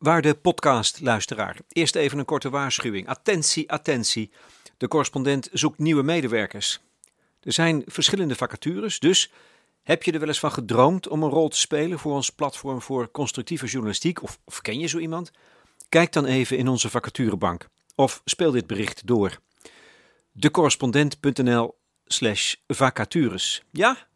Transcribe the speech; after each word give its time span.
Waarde 0.00 0.34
podcastluisteraar, 0.34 1.56
eerst 1.68 1.94
even 1.94 2.18
een 2.18 2.24
korte 2.24 2.50
waarschuwing. 2.50 3.08
Attentie, 3.08 3.70
attentie. 3.70 4.30
De 4.76 4.88
correspondent 4.88 5.48
zoekt 5.52 5.78
nieuwe 5.78 6.02
medewerkers. 6.02 6.80
Er 7.42 7.52
zijn 7.52 7.82
verschillende 7.86 8.34
vacatures, 8.34 8.98
dus 8.98 9.32
heb 9.82 10.02
je 10.02 10.12
er 10.12 10.18
wel 10.18 10.28
eens 10.28 10.38
van 10.38 10.52
gedroomd 10.52 11.08
om 11.08 11.22
een 11.22 11.30
rol 11.30 11.48
te 11.48 11.58
spelen 11.58 11.98
voor 11.98 12.12
ons 12.12 12.30
platform 12.30 12.82
voor 12.82 13.10
constructieve 13.10 13.66
journalistiek? 13.66 14.22
Of, 14.22 14.38
of 14.44 14.60
ken 14.60 14.78
je 14.78 14.86
zo 14.86 14.98
iemand? 14.98 15.30
Kijk 15.88 16.12
dan 16.12 16.24
even 16.24 16.58
in 16.58 16.68
onze 16.68 16.90
vacaturebank 16.90 17.68
of 17.94 18.22
speel 18.24 18.50
dit 18.50 18.66
bericht 18.66 19.06
door. 19.06 19.38
decorrespondent.nl 20.32 21.78
slash 22.06 22.54
vacatures. 22.66 23.62
Ja, 23.70 24.08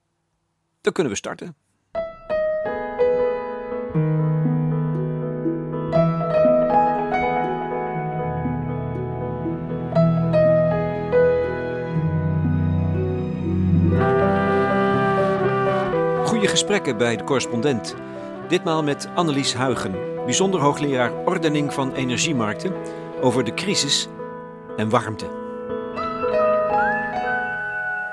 dan 0.80 0.92
kunnen 0.92 1.12
we 1.12 1.18
starten. 1.18 1.63
Goede 16.44 16.58
gesprekken 16.58 16.96
bij 16.98 17.16
de 17.16 17.25
correspondent. 17.25 17.94
Ditmaal 18.48 18.82
met 18.82 19.08
Annelies 19.14 19.54
Huigen, 19.54 19.93
bijzonder 20.25 20.61
hoogleraar 20.61 21.25
ordening 21.25 21.72
van 21.72 21.93
energiemarkten, 21.93 22.72
over 23.20 23.44
de 23.44 23.54
crisis 23.54 24.08
en 24.76 24.89
warmte. 24.89 25.25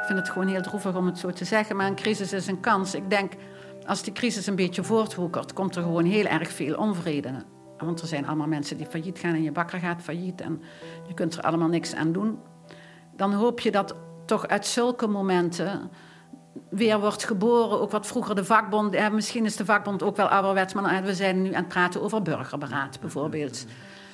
Ik 0.02 0.06
vind 0.06 0.20
het 0.20 0.30
gewoon 0.30 0.48
heel 0.48 0.62
droevig 0.62 0.96
om 0.96 1.06
het 1.06 1.20
zo 1.20 1.30
te 1.30 1.46
zeggen, 1.46 1.76
maar 1.76 1.88
een 1.88 1.96
crisis 1.96 2.34
is 2.34 2.48
een 2.48 2.60
kans. 2.60 2.96
Ik 2.96 3.10
denk, 3.10 3.34
als 3.86 4.04
die 4.04 4.14
crisis 4.14 4.48
een 4.48 4.56
beetje 4.56 4.84
voortwoekert, 4.84 5.54
komt 5.54 5.76
er 5.76 5.84
gewoon 5.84 6.06
heel 6.06 6.26
erg 6.26 6.52
veel 6.52 6.76
onvrede. 6.76 7.46
Want 7.78 8.02
er 8.02 8.08
zijn 8.08 8.28
allemaal 8.28 8.48
mensen 8.48 8.78
die 8.78 8.86
failliet 8.86 9.20
gaan 9.20 9.34
en 9.34 9.44
je 9.44 9.52
bakker 9.52 9.80
gaat 9.80 10.02
failliet 10.02 10.42
en 10.42 10.62
je 11.08 11.14
kunt 11.14 11.38
er 11.38 11.44
allemaal 11.44 11.70
niks 11.70 11.96
aan 11.96 12.12
doen. 12.12 12.40
Dan 13.16 13.34
hoop 13.34 13.60
je 13.60 13.72
dat 13.72 13.96
toch 14.26 14.48
uit 14.48 14.66
zulke 14.66 15.08
momenten 15.08 15.92
weer 16.70 17.00
wordt 17.00 17.24
geboren. 17.24 17.82
Ook 17.82 17.92
wat 17.92 18.08
vroeger 18.08 18.36
de 18.36 18.46
vakbond. 18.46 18.94
Ja, 18.94 19.10
misschien 19.10 19.46
is 19.46 19.56
de 19.56 19.66
vakbond 19.66 20.04
ook 20.04 20.16
wel 20.16 20.28
ouderwets, 20.28 20.74
maar 20.74 21.04
we 21.04 21.16
zijn 21.16 21.42
nu 21.42 21.50
aan 21.50 21.64
het 21.64 21.68
praten 21.68 22.02
over 22.02 22.22
burgerberaad 22.22 23.00
bijvoorbeeld. 23.00 23.66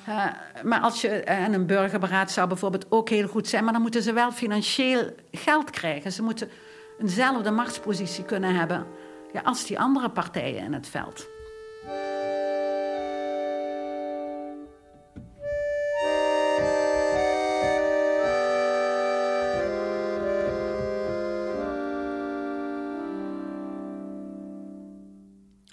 Uh, 0.09 0.25
maar 0.63 0.79
als 0.79 1.01
je, 1.01 1.09
en 1.09 1.53
een 1.53 1.65
burgerberaad 1.65 2.31
zou 2.31 2.47
bijvoorbeeld 2.47 2.85
ook 2.89 3.09
heel 3.09 3.27
goed 3.27 3.47
zijn, 3.47 3.63
maar 3.63 3.73
dan 3.73 3.81
moeten 3.81 4.01
ze 4.01 4.13
wel 4.13 4.31
financieel 4.31 5.13
geld 5.31 5.69
krijgen. 5.69 6.11
Ze 6.11 6.23
moeten 6.23 6.49
eenzelfde 6.99 7.51
machtspositie 7.51 8.23
kunnen 8.23 8.55
hebben 8.55 8.85
ja, 9.33 9.41
als 9.43 9.65
die 9.65 9.79
andere 9.79 10.09
partijen 10.09 10.63
in 10.63 10.73
het 10.73 10.87
veld. 10.87 11.27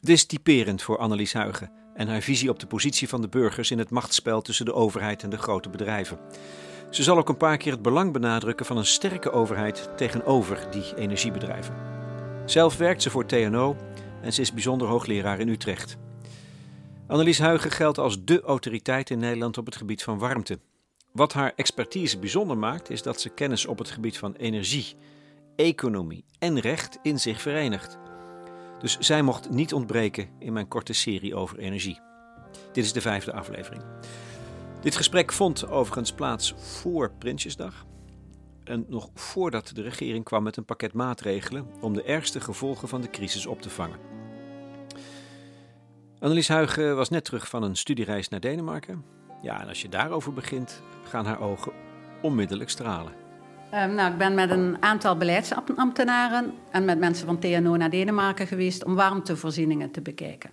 Dit 0.05 0.17
is 0.17 0.25
typerend 0.25 0.83
voor 0.83 0.99
Annelies 0.99 1.33
Huigen 1.33 1.71
en 1.95 2.09
haar 2.09 2.21
visie 2.21 2.51
op 2.51 2.59
de 2.59 2.67
positie 2.67 3.09
van 3.09 3.21
de 3.21 3.29
burgers 3.29 3.71
in 3.71 3.79
het 3.79 3.91
machtsspel 3.91 4.43
tussen 4.43 4.65
de 4.65 4.73
overheid 4.73 5.23
en 5.23 5.31
de 5.31 5.39
grote 5.39 5.69
bedrijven. 5.69 6.19
Ze 6.91 7.03
zal 7.03 7.19
ook 7.19 7.29
een 7.29 7.37
paar 7.37 7.57
keer 7.57 7.73
het 7.73 7.83
belang 7.83 8.13
benadrukken 8.13 8.67
van 8.67 8.77
een 8.77 8.87
sterke 8.87 9.31
overheid 9.31 9.89
tegenover 9.97 10.67
die 10.71 10.97
energiebedrijven. 10.97 11.75
Zelf 12.47 12.77
werkt 12.77 13.03
ze 13.03 13.11
voor 13.11 13.27
TNO 13.27 13.77
en 14.23 14.33
ze 14.33 14.41
is 14.41 14.53
bijzonder 14.53 14.89
hoogleraar 14.89 15.41
in 15.41 15.49
Utrecht. 15.49 15.97
Annelies 17.07 17.39
Huigen 17.39 17.71
geldt 17.71 17.99
als 17.99 18.25
dé 18.25 18.41
autoriteit 18.41 19.11
in 19.11 19.19
Nederland 19.19 19.59
op 19.59 19.67
het 19.67 19.77
gebied 19.77 20.03
van 20.03 20.19
warmte. 20.19 20.59
Wat 21.13 21.33
haar 21.33 21.53
expertise 21.57 22.19
bijzonder 22.19 22.59
maakt, 22.59 22.91
is 22.91 23.03
dat 23.03 23.21
ze 23.21 23.29
kennis 23.29 23.67
op 23.67 23.79
het 23.79 23.91
gebied 23.91 24.19
van 24.19 24.35
energie, 24.35 24.95
economie 25.57 26.25
en 26.39 26.61
recht 26.61 26.99
in 27.03 27.21
zich 27.21 27.41
verenigt. 27.41 27.99
Dus 28.85 28.99
zij 28.99 29.23
mocht 29.23 29.51
niet 29.51 29.75
ontbreken 29.75 30.29
in 30.39 30.53
mijn 30.53 30.69
korte 30.69 30.93
serie 30.93 31.35
over 31.35 31.59
energie. 31.59 32.01
Dit 32.73 32.85
is 32.85 32.93
de 32.93 33.01
vijfde 33.01 33.33
aflevering. 33.33 33.83
Dit 34.81 34.97
gesprek 34.97 35.33
vond 35.33 35.69
overigens 35.69 36.13
plaats 36.13 36.55
voor 36.57 37.13
Prinsjesdag. 37.19 37.87
En 38.65 38.85
nog 38.89 39.11
voordat 39.15 39.71
de 39.75 39.83
regering 39.83 40.25
kwam 40.25 40.43
met 40.43 40.57
een 40.57 40.65
pakket 40.65 40.93
maatregelen 40.93 41.67
om 41.81 41.93
de 41.93 42.03
ergste 42.03 42.41
gevolgen 42.41 42.89
van 42.89 43.01
de 43.01 43.11
crisis 43.11 43.47
op 43.47 43.63
te 43.63 43.71
vangen. 43.71 43.99
Annelies 46.19 46.49
Huigen 46.49 46.97
was 46.97 47.09
net 47.09 47.25
terug 47.25 47.49
van 47.49 47.63
een 47.63 47.77
studiereis 47.77 48.29
naar 48.29 48.41
Denemarken. 48.41 49.05
Ja, 49.43 49.61
en 49.61 49.69
als 49.69 49.83
je 49.83 49.89
daarover 49.89 50.33
begint, 50.33 50.83
gaan 51.05 51.27
haar 51.27 51.41
ogen 51.41 51.73
onmiddellijk 52.23 52.71
stralen. 52.71 53.24
Um, 53.73 53.95
nou, 53.95 54.13
ik 54.13 54.19
ben 54.19 54.35
met 54.35 54.51
een 54.51 54.77
aantal 54.81 55.17
beleidsambtenaren 55.17 56.55
en 56.71 56.85
met 56.85 56.99
mensen 56.99 57.27
van 57.27 57.39
TNO 57.39 57.77
naar 57.77 57.91
Denemarken 57.91 58.47
geweest 58.47 58.85
om 58.85 58.95
warmtevoorzieningen 58.95 59.91
te 59.91 60.01
bekijken. 60.01 60.51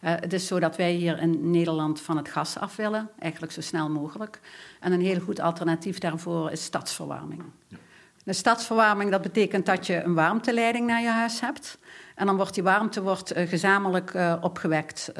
Uh, 0.00 0.10
het 0.14 0.32
is 0.32 0.46
zo 0.46 0.60
dat 0.60 0.76
wij 0.76 0.92
hier 0.92 1.18
in 1.18 1.50
Nederland 1.50 2.00
van 2.00 2.16
het 2.16 2.28
gas 2.28 2.58
af 2.58 2.76
willen, 2.76 3.10
eigenlijk 3.18 3.52
zo 3.52 3.60
snel 3.60 3.90
mogelijk. 3.90 4.40
En 4.80 4.92
een 4.92 5.00
heel 5.00 5.20
goed 5.20 5.40
alternatief 5.40 5.98
daarvoor 5.98 6.50
is 6.50 6.64
stadsverwarming. 6.64 7.42
Ja. 7.68 7.76
De 8.24 8.32
stadsverwarming 8.32 9.10
dat 9.10 9.22
betekent 9.22 9.66
dat 9.66 9.86
je 9.86 10.02
een 10.02 10.14
warmteleiding 10.14 10.86
naar 10.86 11.02
je 11.02 11.08
huis 11.08 11.40
hebt. 11.40 11.78
En 12.14 12.26
dan 12.26 12.36
wordt 12.36 12.54
die 12.54 12.62
warmte 12.62 13.02
wordt, 13.02 13.36
uh, 13.36 13.48
gezamenlijk 13.48 14.14
uh, 14.14 14.36
opgewekt 14.40 15.12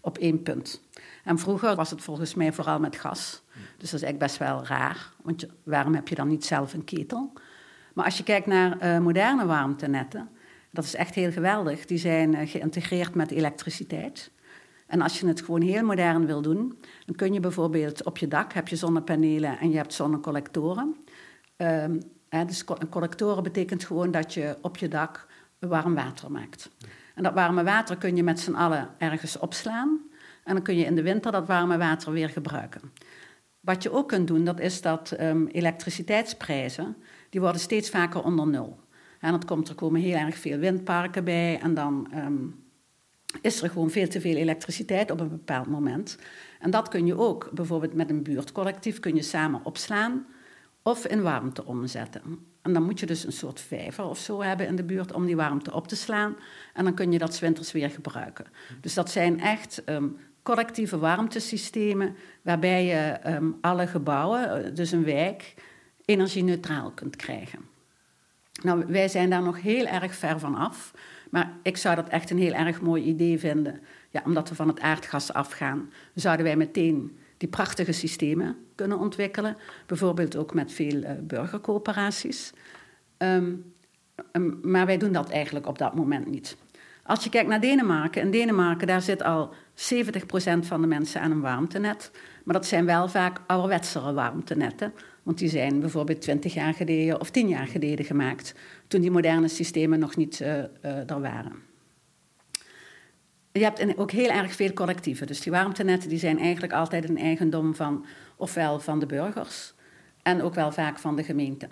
op 0.00 0.18
één 0.18 0.42
punt. 0.42 0.80
En 1.24 1.38
vroeger 1.38 1.76
was 1.76 1.90
het 1.90 2.02
volgens 2.02 2.34
mij 2.34 2.52
vooral 2.52 2.78
met 2.78 2.96
gas. 2.96 3.42
Dus 3.80 3.90
dat 3.90 4.00
is 4.00 4.06
eigenlijk 4.06 4.18
best 4.18 4.38
wel 4.38 4.66
raar, 4.66 5.12
want 5.22 5.46
waarom 5.62 5.94
heb 5.94 6.08
je 6.08 6.14
dan 6.14 6.28
niet 6.28 6.44
zelf 6.44 6.74
een 6.74 6.84
ketel? 6.84 7.32
Maar 7.94 8.04
als 8.04 8.16
je 8.16 8.22
kijkt 8.22 8.46
naar 8.46 8.76
uh, 8.82 8.98
moderne 8.98 9.46
warmtenetten, 9.46 10.28
dat 10.70 10.84
is 10.84 10.94
echt 10.94 11.14
heel 11.14 11.32
geweldig. 11.32 11.86
Die 11.86 11.98
zijn 11.98 12.34
uh, 12.34 12.48
geïntegreerd 12.48 13.14
met 13.14 13.30
elektriciteit. 13.30 14.30
En 14.86 15.00
als 15.00 15.20
je 15.20 15.26
het 15.26 15.40
gewoon 15.40 15.62
heel 15.62 15.84
modern 15.84 16.26
wil 16.26 16.42
doen, 16.42 16.78
dan 17.06 17.16
kun 17.16 17.32
je 17.32 17.40
bijvoorbeeld 17.40 18.04
op 18.04 18.18
je 18.18 18.28
dak 18.28 18.52
heb 18.52 18.68
je 18.68 18.76
zonnepanelen 18.76 19.58
en 19.58 19.70
je 19.70 19.76
hebt 19.76 19.94
zonnecollectoren. 19.94 20.96
Um, 21.56 22.00
hè, 22.28 22.44
dus 22.44 22.64
collectoren 22.90 23.42
betekent 23.42 23.84
gewoon 23.84 24.10
dat 24.10 24.34
je 24.34 24.56
op 24.60 24.76
je 24.76 24.88
dak 24.88 25.26
warm 25.58 25.94
water 25.94 26.30
maakt. 26.30 26.70
En 27.14 27.22
dat 27.22 27.34
warme 27.34 27.64
water 27.64 27.96
kun 27.96 28.16
je 28.16 28.22
met 28.22 28.40
z'n 28.40 28.54
allen 28.54 28.88
ergens 28.98 29.38
opslaan. 29.38 30.00
En 30.44 30.54
dan 30.54 30.62
kun 30.62 30.76
je 30.76 30.84
in 30.84 30.94
de 30.94 31.02
winter 31.02 31.32
dat 31.32 31.46
warme 31.46 31.78
water 31.78 32.12
weer 32.12 32.28
gebruiken. 32.28 32.80
Wat 33.60 33.82
je 33.82 33.92
ook 33.92 34.08
kunt 34.08 34.26
doen, 34.26 34.44
dat 34.44 34.60
is 34.60 34.80
dat 34.80 35.16
um, 35.20 35.46
elektriciteitsprijzen, 35.46 36.96
die 37.30 37.40
worden 37.40 37.60
steeds 37.60 37.90
vaker 37.90 38.22
onder 38.22 38.46
nul. 38.46 38.78
En 39.20 39.32
dat 39.32 39.44
komt, 39.44 39.68
er 39.68 39.74
komen 39.74 40.00
heel 40.00 40.16
erg 40.16 40.38
veel 40.38 40.58
windparken 40.58 41.24
bij 41.24 41.60
en 41.60 41.74
dan 41.74 42.12
um, 42.14 42.64
is 43.40 43.62
er 43.62 43.70
gewoon 43.70 43.90
veel 43.90 44.08
te 44.08 44.20
veel 44.20 44.36
elektriciteit 44.36 45.10
op 45.10 45.20
een 45.20 45.28
bepaald 45.28 45.66
moment. 45.66 46.18
En 46.58 46.70
dat 46.70 46.88
kun 46.88 47.06
je 47.06 47.18
ook 47.18 47.50
bijvoorbeeld 47.52 47.94
met 47.94 48.10
een 48.10 48.22
buurtcollectief 48.22 49.00
kun 49.00 49.14
je 49.14 49.22
samen 49.22 49.64
opslaan 49.64 50.26
of 50.82 51.06
in 51.06 51.22
warmte 51.22 51.64
omzetten. 51.64 52.38
En 52.62 52.72
dan 52.72 52.82
moet 52.82 53.00
je 53.00 53.06
dus 53.06 53.24
een 53.24 53.32
soort 53.32 53.60
vijver 53.60 54.04
of 54.04 54.18
zo 54.18 54.42
hebben 54.42 54.66
in 54.66 54.76
de 54.76 54.84
buurt 54.84 55.12
om 55.12 55.26
die 55.26 55.36
warmte 55.36 55.72
op 55.72 55.88
te 55.88 55.96
slaan. 55.96 56.36
En 56.74 56.84
dan 56.84 56.94
kun 56.94 57.12
je 57.12 57.18
dat 57.18 57.38
winters 57.38 57.72
weer 57.72 57.90
gebruiken. 57.90 58.46
Dus 58.80 58.94
dat 58.94 59.10
zijn 59.10 59.40
echt 59.40 59.82
um, 59.86 60.16
collectieve 60.42 60.98
warmtesystemen 60.98 62.16
waarbij 62.42 62.84
je 62.84 63.18
um, 63.26 63.58
alle 63.60 63.86
gebouwen, 63.86 64.64
eh, 64.64 64.74
dus 64.74 64.92
een 64.92 65.04
wijk, 65.04 65.54
energie-neutraal 66.04 66.90
kunt 66.90 67.16
krijgen. 67.16 67.58
Nou, 68.62 68.84
wij 68.86 69.08
zijn 69.08 69.30
daar 69.30 69.42
nog 69.42 69.62
heel 69.62 69.86
erg 69.86 70.14
ver 70.14 70.38
van 70.38 70.54
af, 70.54 70.94
maar 71.30 71.52
ik 71.62 71.76
zou 71.76 71.96
dat 71.96 72.08
echt 72.08 72.30
een 72.30 72.38
heel 72.38 72.52
erg 72.52 72.80
mooi 72.80 73.02
idee 73.02 73.38
vinden. 73.38 73.80
Ja, 74.10 74.22
omdat 74.24 74.48
we 74.48 74.54
van 74.54 74.68
het 74.68 74.80
aardgas 74.80 75.32
afgaan, 75.32 75.92
zouden 76.14 76.44
wij 76.44 76.56
meteen 76.56 77.18
die 77.36 77.48
prachtige 77.48 77.92
systemen 77.92 78.56
kunnen 78.74 78.98
ontwikkelen. 78.98 79.56
Bijvoorbeeld 79.86 80.36
ook 80.36 80.54
met 80.54 80.72
veel 80.72 80.94
uh, 80.94 81.10
burgercoöperaties. 81.20 82.52
Um, 83.18 83.74
um, 84.32 84.58
maar 84.62 84.86
wij 84.86 84.96
doen 84.96 85.12
dat 85.12 85.30
eigenlijk 85.30 85.66
op 85.66 85.78
dat 85.78 85.94
moment 85.94 86.26
niet. 86.26 86.56
Als 87.02 87.24
je 87.24 87.30
kijkt 87.30 87.48
naar 87.48 87.60
Denemarken, 87.60 88.22
in 88.22 88.30
Denemarken 88.30 88.86
daar 88.86 89.02
zit 89.02 89.22
al 89.22 89.54
70% 89.80 89.82
van 90.60 90.80
de 90.80 90.86
mensen 90.86 91.20
aan 91.20 91.30
een 91.30 91.40
warmtenet. 91.40 92.10
Maar 92.44 92.54
dat 92.54 92.66
zijn 92.66 92.86
wel 92.86 93.08
vaak 93.08 93.40
ouderwetsere 93.46 94.12
warmtenetten. 94.12 94.92
Want 95.22 95.38
die 95.38 95.48
zijn 95.48 95.80
bijvoorbeeld 95.80 96.20
20 96.20 96.54
jaar 96.54 96.74
geleden 96.74 97.20
of 97.20 97.30
10 97.30 97.48
jaar 97.48 97.66
geleden 97.66 98.04
gemaakt. 98.04 98.54
Toen 98.88 99.00
die 99.00 99.10
moderne 99.10 99.48
systemen 99.48 99.98
nog 99.98 100.16
niet 100.16 100.40
uh, 100.40 100.48
uh, 100.48 101.10
er 101.10 101.20
waren. 101.20 101.52
Je 103.52 103.62
hebt 103.62 103.98
ook 103.98 104.10
heel 104.10 104.30
erg 104.30 104.54
veel 104.54 104.72
collectieven. 104.72 105.26
Dus 105.26 105.40
die 105.40 105.52
warmtenetten 105.52 106.08
die 106.08 106.18
zijn 106.18 106.38
eigenlijk 106.38 106.72
altijd 106.72 107.08
een 107.08 107.18
eigendom 107.18 107.74
van 107.74 108.04
ofwel 108.36 108.80
van 108.80 108.98
de 108.98 109.06
burgers 109.06 109.74
en 110.22 110.42
ook 110.42 110.54
wel 110.54 110.72
vaak 110.72 110.98
van 110.98 111.16
de 111.16 111.24
gemeente. 111.24 111.68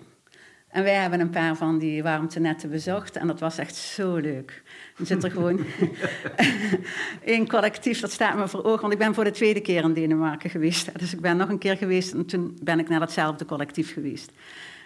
En 0.69 0.83
wij 0.83 0.93
hebben 0.93 1.19
een 1.19 1.29
paar 1.29 1.55
van 1.55 1.77
die 1.79 2.03
warmtenetten 2.03 2.69
bezocht 2.69 3.15
en 3.15 3.27
dat 3.27 3.39
was 3.39 3.57
echt 3.57 3.75
zo 3.75 4.15
leuk. 4.15 4.63
Dan 4.97 5.05
zit 5.05 5.23
er 5.23 5.31
gewoon 5.31 5.59
één 7.23 7.47
collectief, 7.47 7.99
dat 7.99 8.11
staat 8.11 8.37
me 8.37 8.47
voor 8.47 8.63
ogen. 8.63 8.81
Want 8.81 8.93
ik 8.93 8.99
ben 8.99 9.13
voor 9.13 9.23
de 9.23 9.31
tweede 9.31 9.61
keer 9.61 9.83
in 9.83 9.93
Denemarken 9.93 10.49
geweest. 10.49 10.99
Dus 10.99 11.13
ik 11.13 11.21
ben 11.21 11.37
nog 11.37 11.49
een 11.49 11.57
keer 11.57 11.77
geweest 11.77 12.13
en 12.13 12.25
toen 12.25 12.57
ben 12.63 12.79
ik 12.79 12.89
naar 12.89 12.99
datzelfde 12.99 13.45
collectief 13.45 13.93
geweest. 13.93 14.31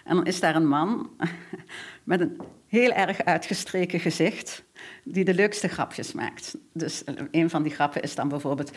En 0.04 0.16
dan 0.16 0.26
is 0.26 0.40
daar 0.40 0.56
een 0.56 0.68
man 0.68 1.10
met 2.04 2.20
een 2.20 2.40
heel 2.66 2.90
erg 2.92 3.24
uitgestreken 3.24 4.00
gezicht 4.00 4.64
die 5.04 5.24
de 5.24 5.34
leukste 5.34 5.68
grapjes 5.68 6.12
maakt. 6.12 6.56
Dus 6.72 7.02
een 7.30 7.50
van 7.50 7.62
die 7.62 7.72
grappen 7.72 8.02
is 8.02 8.14
dan 8.14 8.28
bijvoorbeeld... 8.28 8.72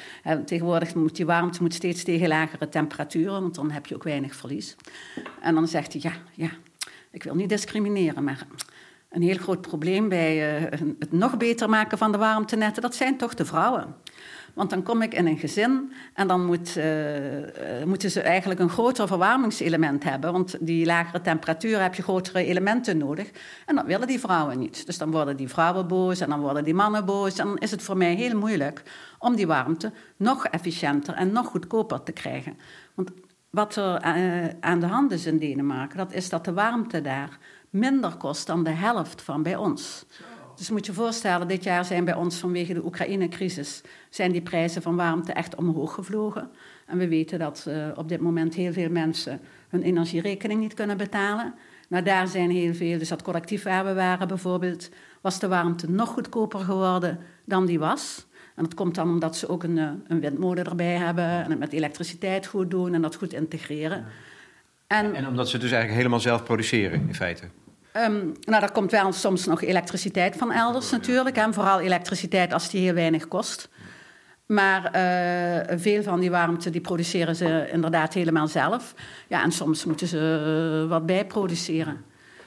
tegenwoordig 0.45 0.95
moet 0.95 1.15
die 1.15 1.25
warmte 1.25 1.61
moet 1.61 1.73
steeds 1.73 2.03
tegen 2.03 2.27
lagere 2.27 2.69
temperaturen... 2.69 3.41
want 3.41 3.55
dan 3.55 3.71
heb 3.71 3.85
je 3.85 3.95
ook 3.95 4.03
weinig 4.03 4.35
verlies. 4.35 4.75
En 5.41 5.55
dan 5.55 5.67
zegt 5.67 5.93
hij, 5.93 6.01
ja, 6.03 6.13
ja, 6.33 6.49
ik 7.11 7.23
wil 7.23 7.35
niet 7.35 7.49
discrimineren... 7.49 8.23
maar 8.23 8.47
een 9.09 9.21
heel 9.21 9.37
groot 9.37 9.61
probleem 9.61 10.09
bij 10.09 10.61
uh, 10.61 10.69
het 10.99 11.11
nog 11.11 11.37
beter 11.37 11.69
maken 11.69 11.97
van 11.97 12.11
de 12.11 12.17
warmtenetten... 12.17 12.81
dat 12.81 12.95
zijn 12.95 13.17
toch 13.17 13.33
de 13.33 13.45
vrouwen. 13.45 13.95
Want 14.57 14.69
dan 14.69 14.83
kom 14.83 15.01
ik 15.01 15.13
in 15.13 15.27
een 15.27 15.37
gezin 15.37 15.91
en 16.13 16.27
dan 16.27 16.45
moet, 16.45 16.77
uh, 16.77 16.83
moeten 17.85 18.11
ze 18.11 18.21
eigenlijk 18.21 18.59
een 18.59 18.69
groter 18.69 19.07
verwarmingselement 19.07 20.03
hebben. 20.03 20.31
Want 20.31 20.55
die 20.59 20.85
lagere 20.85 21.21
temperatuur 21.21 21.81
heb 21.81 21.95
je 21.95 22.03
grotere 22.03 22.45
elementen 22.45 22.97
nodig. 22.97 23.29
En 23.65 23.75
dat 23.75 23.85
willen 23.85 24.07
die 24.07 24.19
vrouwen 24.19 24.59
niet. 24.59 24.85
Dus 24.85 24.97
dan 24.97 25.11
worden 25.11 25.37
die 25.37 25.47
vrouwen 25.47 25.87
boos 25.87 26.19
en 26.19 26.29
dan 26.29 26.39
worden 26.39 26.63
die 26.63 26.73
mannen 26.73 27.05
boos. 27.05 27.37
En 27.37 27.47
dan 27.47 27.57
is 27.57 27.71
het 27.71 27.81
voor 27.81 27.97
mij 27.97 28.15
heel 28.15 28.37
moeilijk 28.37 28.81
om 29.19 29.35
die 29.35 29.47
warmte 29.47 29.91
nog 30.15 30.45
efficiënter 30.45 31.13
en 31.13 31.31
nog 31.31 31.47
goedkoper 31.47 32.03
te 32.03 32.11
krijgen. 32.11 32.57
Want 32.93 33.11
wat 33.49 33.75
er 33.75 34.05
uh, 34.05 34.47
aan 34.59 34.79
de 34.79 34.85
hand 34.85 35.11
is 35.11 35.25
in 35.25 35.37
Denemarken, 35.37 35.97
dat 35.97 36.13
is 36.13 36.29
dat 36.29 36.45
de 36.45 36.53
warmte 36.53 37.01
daar 37.01 37.37
minder 37.69 38.15
kost 38.15 38.47
dan 38.47 38.63
de 38.63 38.69
helft 38.69 39.21
van 39.21 39.43
bij 39.43 39.55
ons. 39.55 40.05
Dus 40.55 40.69
moet 40.69 40.85
je 40.85 40.93
voorstellen, 40.93 41.47
dit 41.47 41.63
jaar 41.63 41.85
zijn 41.85 42.05
bij 42.05 42.13
ons 42.13 42.37
vanwege 42.37 42.73
de 42.73 42.85
Oekraïne-crisis... 42.85 43.81
zijn 44.09 44.31
die 44.31 44.41
prijzen 44.41 44.81
van 44.81 44.95
warmte 44.95 45.33
echt 45.33 45.55
omhoog 45.55 45.93
gevlogen. 45.93 46.49
En 46.85 46.97
we 46.97 47.07
weten 47.07 47.39
dat 47.39 47.65
uh, 47.67 47.87
op 47.95 48.09
dit 48.09 48.21
moment 48.21 48.53
heel 48.53 48.73
veel 48.73 48.89
mensen 48.89 49.39
hun 49.69 49.81
energierekening 49.81 50.59
niet 50.59 50.73
kunnen 50.73 50.97
betalen. 50.97 51.53
Nou, 51.89 52.03
daar 52.03 52.27
zijn 52.27 52.49
heel 52.49 52.73
veel, 52.73 52.97
dus 52.97 53.09
dat 53.09 53.21
collectief 53.21 53.63
waar 53.63 53.85
we 53.85 53.93
waren 53.93 54.27
bijvoorbeeld... 54.27 54.89
was 55.21 55.39
de 55.39 55.47
warmte 55.47 55.91
nog 55.91 56.09
goedkoper 56.09 56.59
geworden 56.59 57.19
dan 57.45 57.65
die 57.65 57.79
was... 57.79 58.26
En 58.57 58.63
dat 58.63 58.73
komt 58.73 58.95
dan 58.95 59.09
omdat 59.09 59.35
ze 59.37 59.49
ook 59.49 59.63
een, 59.63 59.77
eh, 59.77 59.89
een 60.07 60.19
windmolen 60.19 60.65
erbij 60.65 60.95
hebben 60.95 61.23
en 61.23 61.49
het 61.49 61.59
met 61.59 61.73
elektriciteit 61.73 62.47
goed 62.47 62.71
doen 62.71 62.93
en 62.93 63.01
dat 63.01 63.15
goed 63.15 63.33
integreren. 63.33 64.05
En, 64.87 65.15
en 65.15 65.27
omdat 65.27 65.49
ze 65.49 65.57
dus 65.57 65.71
eigenlijk 65.71 65.97
helemaal 65.97 66.19
zelf 66.19 66.43
produceren, 66.43 67.01
in 67.07 67.15
feite? 67.15 67.43
Um, 67.93 68.31
nou, 68.41 68.63
er 68.63 68.71
komt 68.71 68.91
wel 68.91 69.11
soms 69.11 69.45
nog 69.45 69.61
elektriciteit 69.61 70.35
van 70.35 70.51
elders 70.51 70.91
natuurlijk. 70.91 71.37
En 71.37 71.53
vooral 71.53 71.79
elektriciteit 71.79 72.53
als 72.53 72.69
die 72.69 72.81
heel 72.81 72.93
weinig 72.93 73.27
kost. 73.27 73.69
Maar 74.45 74.83
uh, 74.83 75.77
veel 75.79 76.03
van 76.03 76.19
die 76.19 76.31
warmte 76.31 76.69
die 76.69 76.81
produceren 76.81 77.35
ze 77.35 77.69
inderdaad 77.71 78.13
helemaal 78.13 78.47
zelf. 78.47 78.93
Ja, 79.27 79.43
en 79.43 79.51
soms 79.51 79.85
moeten 79.85 80.07
ze 80.07 80.81
uh, 80.83 80.89
wat 80.89 81.05
bijproduceren. 81.05 82.03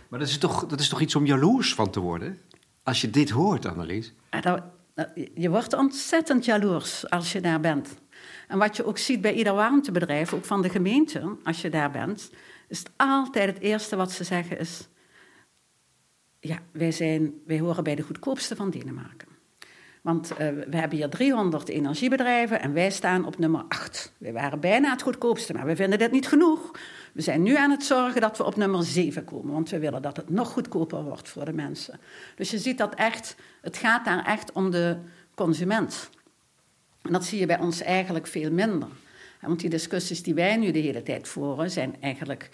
Maar 0.09 0.19
dat 0.19 0.29
is, 0.29 0.39
toch, 0.39 0.67
dat 0.67 0.81
is 0.81 0.89
toch 0.89 1.01
iets 1.01 1.15
om 1.15 1.27
jaloers 1.27 1.75
van 1.75 1.91
te 1.91 2.01
worden? 2.01 2.39
Als 2.83 3.01
je 3.01 3.11
dit 3.11 3.31
hoort, 3.31 3.67
Annelies. 3.67 4.13
Ja, 4.31 4.71
je 5.35 5.51
wordt 5.51 5.73
ontzettend 5.73 6.45
jaloers 6.45 7.11
als 7.11 7.33
je 7.33 7.41
daar 7.41 7.61
bent. 7.61 7.89
En 8.49 8.59
wat 8.59 8.77
je 8.77 8.85
ook 8.85 8.99
ziet 8.99 9.21
bij 9.21 9.35
ieder 9.35 9.55
warmtebedrijf, 9.55 10.35
ook 10.35 10.45
van 10.45 10.63
de 10.63 10.69
gemeente, 10.69 11.37
als 11.45 11.61
je 11.61 11.71
daar 11.71 11.91
bent, 11.91 12.31
is 12.69 12.83
altijd 12.97 13.55
het 13.55 13.63
eerste 13.63 13.97
wat 13.97 14.13
ze 14.13 14.25
zeggen 14.25 14.59
is 14.59 14.89
ja, 16.41 16.59
wij, 16.73 16.93
zijn, 16.93 17.35
wij 17.47 17.59
horen 17.59 17.85
bij 17.85 17.95
de 17.95 18.03
goedkoopste 18.03 18.57
van 18.57 18.71
Denemarken. 18.71 19.29
Want 20.01 20.31
uh, 20.33 20.37
we 20.39 20.77
hebben 20.77 20.99
hier 20.99 21.09
300 21.09 21.69
energiebedrijven 21.69 22.61
en 22.61 22.73
wij 22.73 22.91
staan 22.91 23.25
op 23.25 23.39
nummer 23.39 23.65
8. 23.69 24.13
We 24.19 24.33
waren 24.33 24.61
bijna 24.61 24.91
het 24.91 25.03
goedkoopste, 25.03 25.53
maar 25.53 25.67
we 25.67 25.77
vinden 25.77 25.99
dit 25.99 26.11
niet 26.11 26.29
genoeg. 26.29 26.71
We 27.13 27.23
zijn 27.23 27.43
nu 27.43 27.57
aan 27.57 27.71
het 27.71 27.85
zorgen 27.85 28.21
dat 28.21 28.37
we 28.37 28.45
op 28.45 28.57
nummer 28.57 28.85
7 28.85 29.25
komen, 29.25 29.53
want 29.53 29.71
we 29.71 29.79
willen 29.79 30.03
dat 30.03 30.17
het 30.17 30.31
nog 30.31 30.49
goedkoper 30.49 31.03
wordt 31.03 31.29
voor 31.29 31.45
de 31.45 31.53
mensen. 31.53 32.01
Dus 32.37 32.51
je 32.51 32.59
ziet 32.59 32.79
dat 32.79 32.95
echt, 32.95 33.37
het 33.61 33.77
gaat 33.77 34.05
daar 34.05 34.27
echt 34.27 34.53
om 34.53 34.71
de 34.71 34.97
consument. 35.35 36.11
En 37.03 37.13
dat 37.13 37.25
zie 37.25 37.39
je 37.39 37.47
bij 37.47 37.59
ons 37.59 37.83
eigenlijk 37.83 38.27
veel 38.27 38.51
minder. 38.51 38.89
Want 39.41 39.61
die 39.61 39.71
discussies 39.71 40.23
die 40.23 40.35
wij 40.35 40.57
nu 40.57 40.71
de 40.71 40.79
hele 40.79 41.03
tijd 41.03 41.29
voeren, 41.29 41.71
zijn 41.71 41.97
eigenlijk 42.01 42.51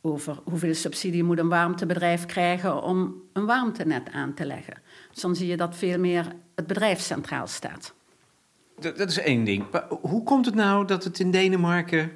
over 0.00 0.38
hoeveel 0.44 0.74
subsidie 0.74 1.24
moet 1.24 1.38
een 1.38 1.48
warmtebedrijf 1.48 2.26
krijgen 2.26 2.82
om 2.82 3.14
een 3.32 3.46
warmtenet 3.46 4.10
aan 4.12 4.34
te 4.34 4.46
leggen. 4.46 4.82
Dus 5.12 5.22
dan 5.22 5.36
zie 5.36 5.46
je 5.46 5.56
dat 5.56 5.76
veel 5.76 5.98
meer 5.98 6.32
het 6.54 6.66
bedrijf 6.66 7.00
centraal 7.00 7.46
staat. 7.46 7.94
Dat, 8.78 8.96
dat 8.96 9.10
is 9.10 9.18
één 9.18 9.44
ding. 9.44 9.70
Maar 9.70 9.86
hoe 10.00 10.22
komt 10.22 10.46
het 10.46 10.54
nou 10.54 10.86
dat 10.86 11.04
het 11.04 11.18
in 11.18 11.30
Denemarken 11.30 12.10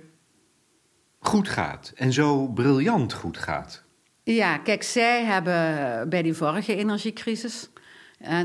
goed 1.21 1.49
gaat 1.49 1.93
en 1.95 2.13
zo 2.13 2.47
briljant 2.47 3.13
goed 3.13 3.39
gaat? 3.39 3.83
Ja, 4.23 4.59
kijk, 4.59 4.83
zij 4.83 5.25
hebben 5.25 6.09
bij 6.09 6.23
die 6.23 6.35
vorige 6.35 6.77
energiecrisis, 6.77 7.71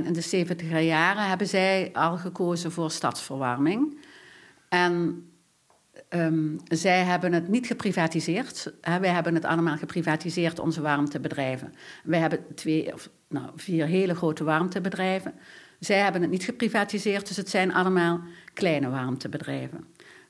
in 0.04 0.14
de 0.14 0.22
70 0.22 0.82
jaren, 0.84 1.28
hebben 1.28 1.48
zij 1.48 1.90
al 1.94 2.18
gekozen 2.18 2.72
voor 2.72 2.92
stadsverwarming. 2.92 3.98
En 4.70 5.24
Um, 6.10 6.60
zij 6.68 7.04
hebben 7.04 7.34
het 7.34 7.48
niet 7.48 7.68
geprivatiseerd. 7.68 8.74
wij 8.82 9.10
hebben 9.10 9.34
het 9.34 9.46
allemaal 9.46 9.78
geprivatiseerd, 9.78 10.60
onze 10.60 10.82
warmtebedrijven. 10.82 11.74
Wij 12.04 12.20
hebben 12.20 12.40
twee, 12.56 12.94
of, 12.94 13.10
nou, 13.28 13.50
vier 13.56 13.86
hele 13.86 14.16
grote 14.16 14.44
warmtebedrijven. 14.44 15.34
Zij 15.80 15.98
hebben 15.98 16.22
het 16.22 16.32
niet 16.32 16.44
geprivatiseerd, 16.44 17.28
dus 17.28 17.38
het 17.38 17.50
zijn 17.50 17.74
allemaal 17.74 18.22
kleine 18.54 18.90
warmtebedrijven. 18.90 19.86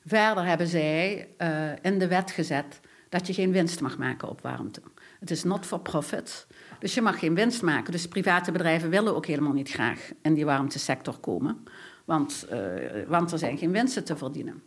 Verder 0.06 0.44
hebben 0.44 0.66
zij 0.66 1.28
uh, 1.38 1.70
in 1.82 1.98
de 1.98 2.08
wet 2.08 2.30
gezet 2.30 2.80
dat 3.08 3.26
je 3.26 3.34
geen 3.34 3.52
winst 3.52 3.80
mag 3.80 3.98
maken 3.98 4.28
op 4.28 4.40
warmte. 4.40 4.80
Het 5.20 5.30
is 5.30 5.44
not 5.44 5.66
for 5.66 5.80
profit. 5.80 6.46
Dus 6.78 6.94
je 6.94 7.02
mag 7.02 7.18
geen 7.18 7.34
winst 7.34 7.62
maken. 7.62 7.92
Dus 7.92 8.08
private 8.08 8.52
bedrijven 8.52 8.90
willen 8.90 9.16
ook 9.16 9.26
helemaal 9.26 9.52
niet 9.52 9.70
graag 9.70 10.10
in 10.22 10.34
die 10.34 10.44
warmtesector 10.44 11.18
komen. 11.18 11.64
Want, 12.04 12.46
uh, 12.52 12.58
want 13.06 13.32
er 13.32 13.38
zijn 13.38 13.58
geen 13.58 13.72
winsten 13.72 14.04
te 14.04 14.16
verdienen. 14.16 14.62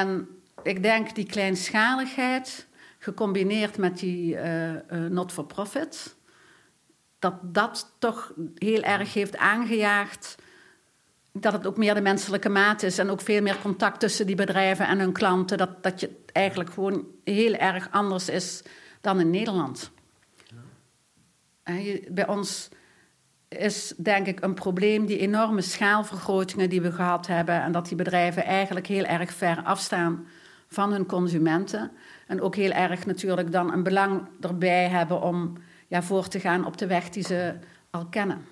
En 0.00 0.28
ik 0.62 0.82
denk 0.82 1.14
die 1.14 1.26
kleinschaligheid, 1.26 2.66
gecombineerd 2.98 3.78
met 3.78 3.98
die 3.98 4.34
uh, 4.34 4.72
uh, 4.72 4.78
not-for-profit, 4.90 6.16
dat 7.18 7.34
dat 7.42 7.94
toch 7.98 8.32
heel 8.54 8.82
erg 8.82 9.14
heeft 9.14 9.36
aangejaagd 9.36 10.36
dat 11.32 11.52
het 11.52 11.66
ook 11.66 11.76
meer 11.76 11.94
de 11.94 12.00
menselijke 12.00 12.48
maat 12.48 12.82
is 12.82 12.98
en 12.98 13.10
ook 13.10 13.20
veel 13.20 13.42
meer 13.42 13.58
contact 13.62 14.00
tussen 14.00 14.26
die 14.26 14.36
bedrijven 14.36 14.86
en 14.86 14.98
hun 14.98 15.12
klanten. 15.12 15.58
Dat, 15.58 15.82
dat 15.82 16.00
je 16.00 16.22
eigenlijk 16.32 16.72
gewoon 16.72 17.06
heel 17.24 17.54
erg 17.54 17.88
anders 17.90 18.28
is 18.28 18.62
dan 19.00 19.20
in 19.20 19.30
Nederland. 19.30 19.90
Ja. 21.64 22.00
Bij 22.08 22.28
ons 22.28 22.68
is 23.58 23.94
denk 23.96 24.26
ik 24.26 24.40
een 24.40 24.54
probleem, 24.54 25.06
die 25.06 25.18
enorme 25.18 25.60
schaalvergrotingen 25.60 26.68
die 26.68 26.80
we 26.80 26.92
gehad 26.92 27.26
hebben. 27.26 27.62
En 27.62 27.72
dat 27.72 27.88
die 27.88 27.96
bedrijven 27.96 28.44
eigenlijk 28.44 28.86
heel 28.86 29.04
erg 29.04 29.32
ver 29.32 29.62
afstaan 29.62 30.26
van 30.68 30.92
hun 30.92 31.06
consumenten. 31.06 31.90
En 32.26 32.40
ook 32.40 32.56
heel 32.56 32.70
erg 32.70 33.06
natuurlijk 33.06 33.52
dan 33.52 33.72
een 33.72 33.82
belang 33.82 34.28
erbij 34.40 34.88
hebben 34.88 35.22
om 35.22 35.52
ja, 35.88 36.02
voor 36.02 36.28
te 36.28 36.40
gaan 36.40 36.66
op 36.66 36.78
de 36.78 36.86
weg 36.86 37.08
die 37.08 37.24
ze 37.24 37.54
al 37.90 38.06
kennen. 38.06 38.44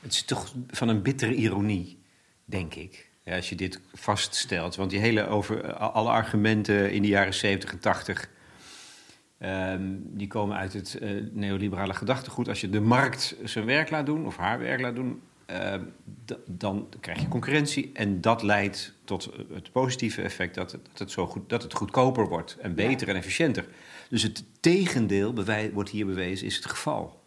Het 0.00 0.12
is 0.12 0.24
toch 0.24 0.52
van 0.70 0.88
een 0.88 1.02
bittere 1.02 1.34
ironie, 1.34 1.98
denk 2.44 2.74
ik. 2.74 3.08
Als 3.24 3.48
je 3.48 3.54
dit 3.54 3.80
vaststelt. 3.92 4.76
Want 4.76 4.90
die 4.90 5.00
hele 5.00 5.26
over 5.26 5.72
alle 5.74 6.10
argumenten 6.10 6.92
in 6.92 7.02
de 7.02 7.08
jaren 7.08 7.34
70 7.34 7.72
en 7.72 7.78
80 7.78 8.28
Um, 9.38 10.02
die 10.04 10.26
komen 10.26 10.56
uit 10.56 10.72
het 10.72 10.98
uh, 11.02 11.22
neoliberale 11.32 11.94
gedachtegoed. 11.94 12.48
Als 12.48 12.60
je 12.60 12.70
de 12.70 12.80
markt 12.80 13.36
zijn 13.44 13.64
werk 13.64 13.90
laat 13.90 14.06
doen, 14.06 14.26
of 14.26 14.36
haar 14.36 14.58
werk 14.58 14.80
laat 14.80 14.94
doen, 14.94 15.20
uh, 15.50 15.74
dan 16.46 16.88
krijg 17.00 17.20
je 17.20 17.28
concurrentie. 17.28 17.90
En 17.94 18.20
dat 18.20 18.42
leidt 18.42 18.94
tot 19.04 19.30
het 19.52 19.72
positieve 19.72 20.22
effect 20.22 20.54
dat 20.54 20.72
het, 20.72 20.84
dat 20.84 20.98
het, 20.98 21.10
zo 21.10 21.26
goed, 21.26 21.48
dat 21.48 21.62
het 21.62 21.74
goedkoper 21.74 22.28
wordt 22.28 22.56
en 22.60 22.74
beter 22.74 23.08
en 23.08 23.16
efficiënter. 23.16 23.68
Dus 24.08 24.22
het 24.22 24.44
tegendeel 24.60 25.34
wordt 25.72 25.90
hier 25.90 26.06
bewezen, 26.06 26.46
is 26.46 26.56
het 26.56 26.66
geval. 26.66 27.20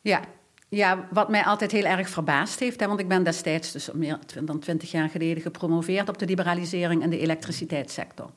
Ja. 0.00 0.20
ja, 0.68 1.08
wat 1.10 1.28
mij 1.28 1.44
altijd 1.44 1.70
heel 1.70 1.84
erg 1.84 2.08
verbaasd 2.08 2.60
heeft, 2.60 2.80
hè, 2.80 2.86
want 2.86 3.00
ik 3.00 3.08
ben 3.08 3.22
destijds, 3.22 3.72
dus 3.72 3.90
meer 3.92 4.18
dan 4.44 4.58
twintig 4.58 4.90
jaar 4.90 5.08
geleden, 5.08 5.42
gepromoveerd 5.42 6.08
op 6.08 6.18
de 6.18 6.26
liberalisering 6.26 7.02
in 7.02 7.10
de 7.10 7.18
elektriciteitssector 7.18 8.30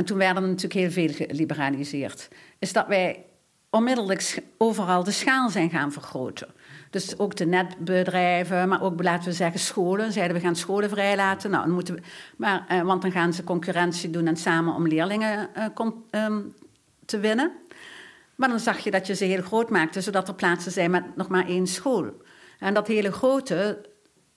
en 0.00 0.06
toen 0.06 0.18
werden 0.18 0.42
er 0.42 0.48
natuurlijk 0.48 0.80
heel 0.80 0.90
veel 0.90 1.26
geliberaliseerd, 1.26 2.28
is 2.58 2.72
dat 2.72 2.86
wij 2.86 3.24
onmiddellijk 3.70 4.42
overal 4.56 5.04
de 5.04 5.10
schaal 5.10 5.50
zijn 5.50 5.70
gaan 5.70 5.92
vergroten. 5.92 6.48
Dus 6.90 7.18
ook 7.18 7.36
de 7.36 7.46
netbedrijven, 7.46 8.68
maar 8.68 8.82
ook, 8.82 9.02
laten 9.02 9.28
we 9.28 9.34
zeggen, 9.34 9.60
scholen. 9.60 10.12
Zeiden 10.12 10.36
we 10.36 10.42
gaan 10.42 10.56
scholen 10.56 10.88
vrijlaten. 10.88 11.50
Nou, 11.50 11.64
dan 11.64 11.74
moeten 11.74 11.94
we, 11.94 12.00
maar, 12.36 12.64
eh, 12.68 12.80
want 12.80 13.02
dan 13.02 13.12
gaan 13.12 13.32
ze 13.32 13.44
concurrentie 13.44 14.10
doen 14.10 14.26
en 14.26 14.36
samen 14.36 14.74
om 14.74 14.88
leerlingen 14.88 15.54
eh, 15.54 16.24
um, 16.24 16.54
te 17.04 17.18
winnen. 17.18 17.52
Maar 18.34 18.48
dan 18.48 18.60
zag 18.60 18.78
je 18.78 18.90
dat 18.90 19.06
je 19.06 19.14
ze 19.14 19.24
heel 19.24 19.42
groot 19.42 19.70
maakte, 19.70 20.00
zodat 20.00 20.28
er 20.28 20.34
plaatsen 20.34 20.72
zijn 20.72 20.90
met 20.90 21.16
nog 21.16 21.28
maar 21.28 21.46
één 21.46 21.66
school. 21.66 22.22
En 22.58 22.74
dat 22.74 22.86
hele 22.86 23.12
grote, 23.12 23.88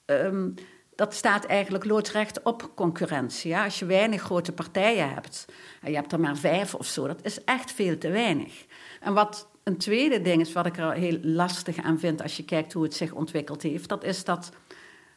ehm, 0.05 0.50
dat 0.95 1.13
staat 1.13 1.45
eigenlijk 1.45 1.85
loodrecht 1.85 2.43
op 2.43 2.71
concurrentie. 2.75 3.50
Ja? 3.50 3.63
Als 3.63 3.79
je 3.79 3.85
weinig 3.85 4.21
grote 4.21 4.51
partijen 4.51 5.13
hebt, 5.13 5.45
en 5.81 5.89
je 5.89 5.95
hebt 5.95 6.12
er 6.12 6.19
maar 6.19 6.38
vijf 6.38 6.75
of 6.75 6.85
zo, 6.85 7.07
dat 7.07 7.25
is 7.25 7.43
echt 7.43 7.71
veel 7.71 7.97
te 7.97 8.09
weinig. 8.09 8.65
En 9.00 9.13
wat 9.13 9.47
een 9.63 9.77
tweede 9.77 10.21
ding 10.21 10.41
is, 10.41 10.53
wat 10.53 10.65
ik 10.65 10.77
er 10.77 10.91
heel 10.91 11.19
lastig 11.21 11.77
aan 11.77 12.00
vind 12.00 12.21
als 12.21 12.38
je 12.38 12.45
kijkt 12.45 12.73
hoe 12.73 12.83
het 12.83 12.93
zich 12.93 13.12
ontwikkeld 13.12 13.62
heeft, 13.62 13.89
dat 13.89 14.03
is 14.03 14.23
dat 14.23 14.51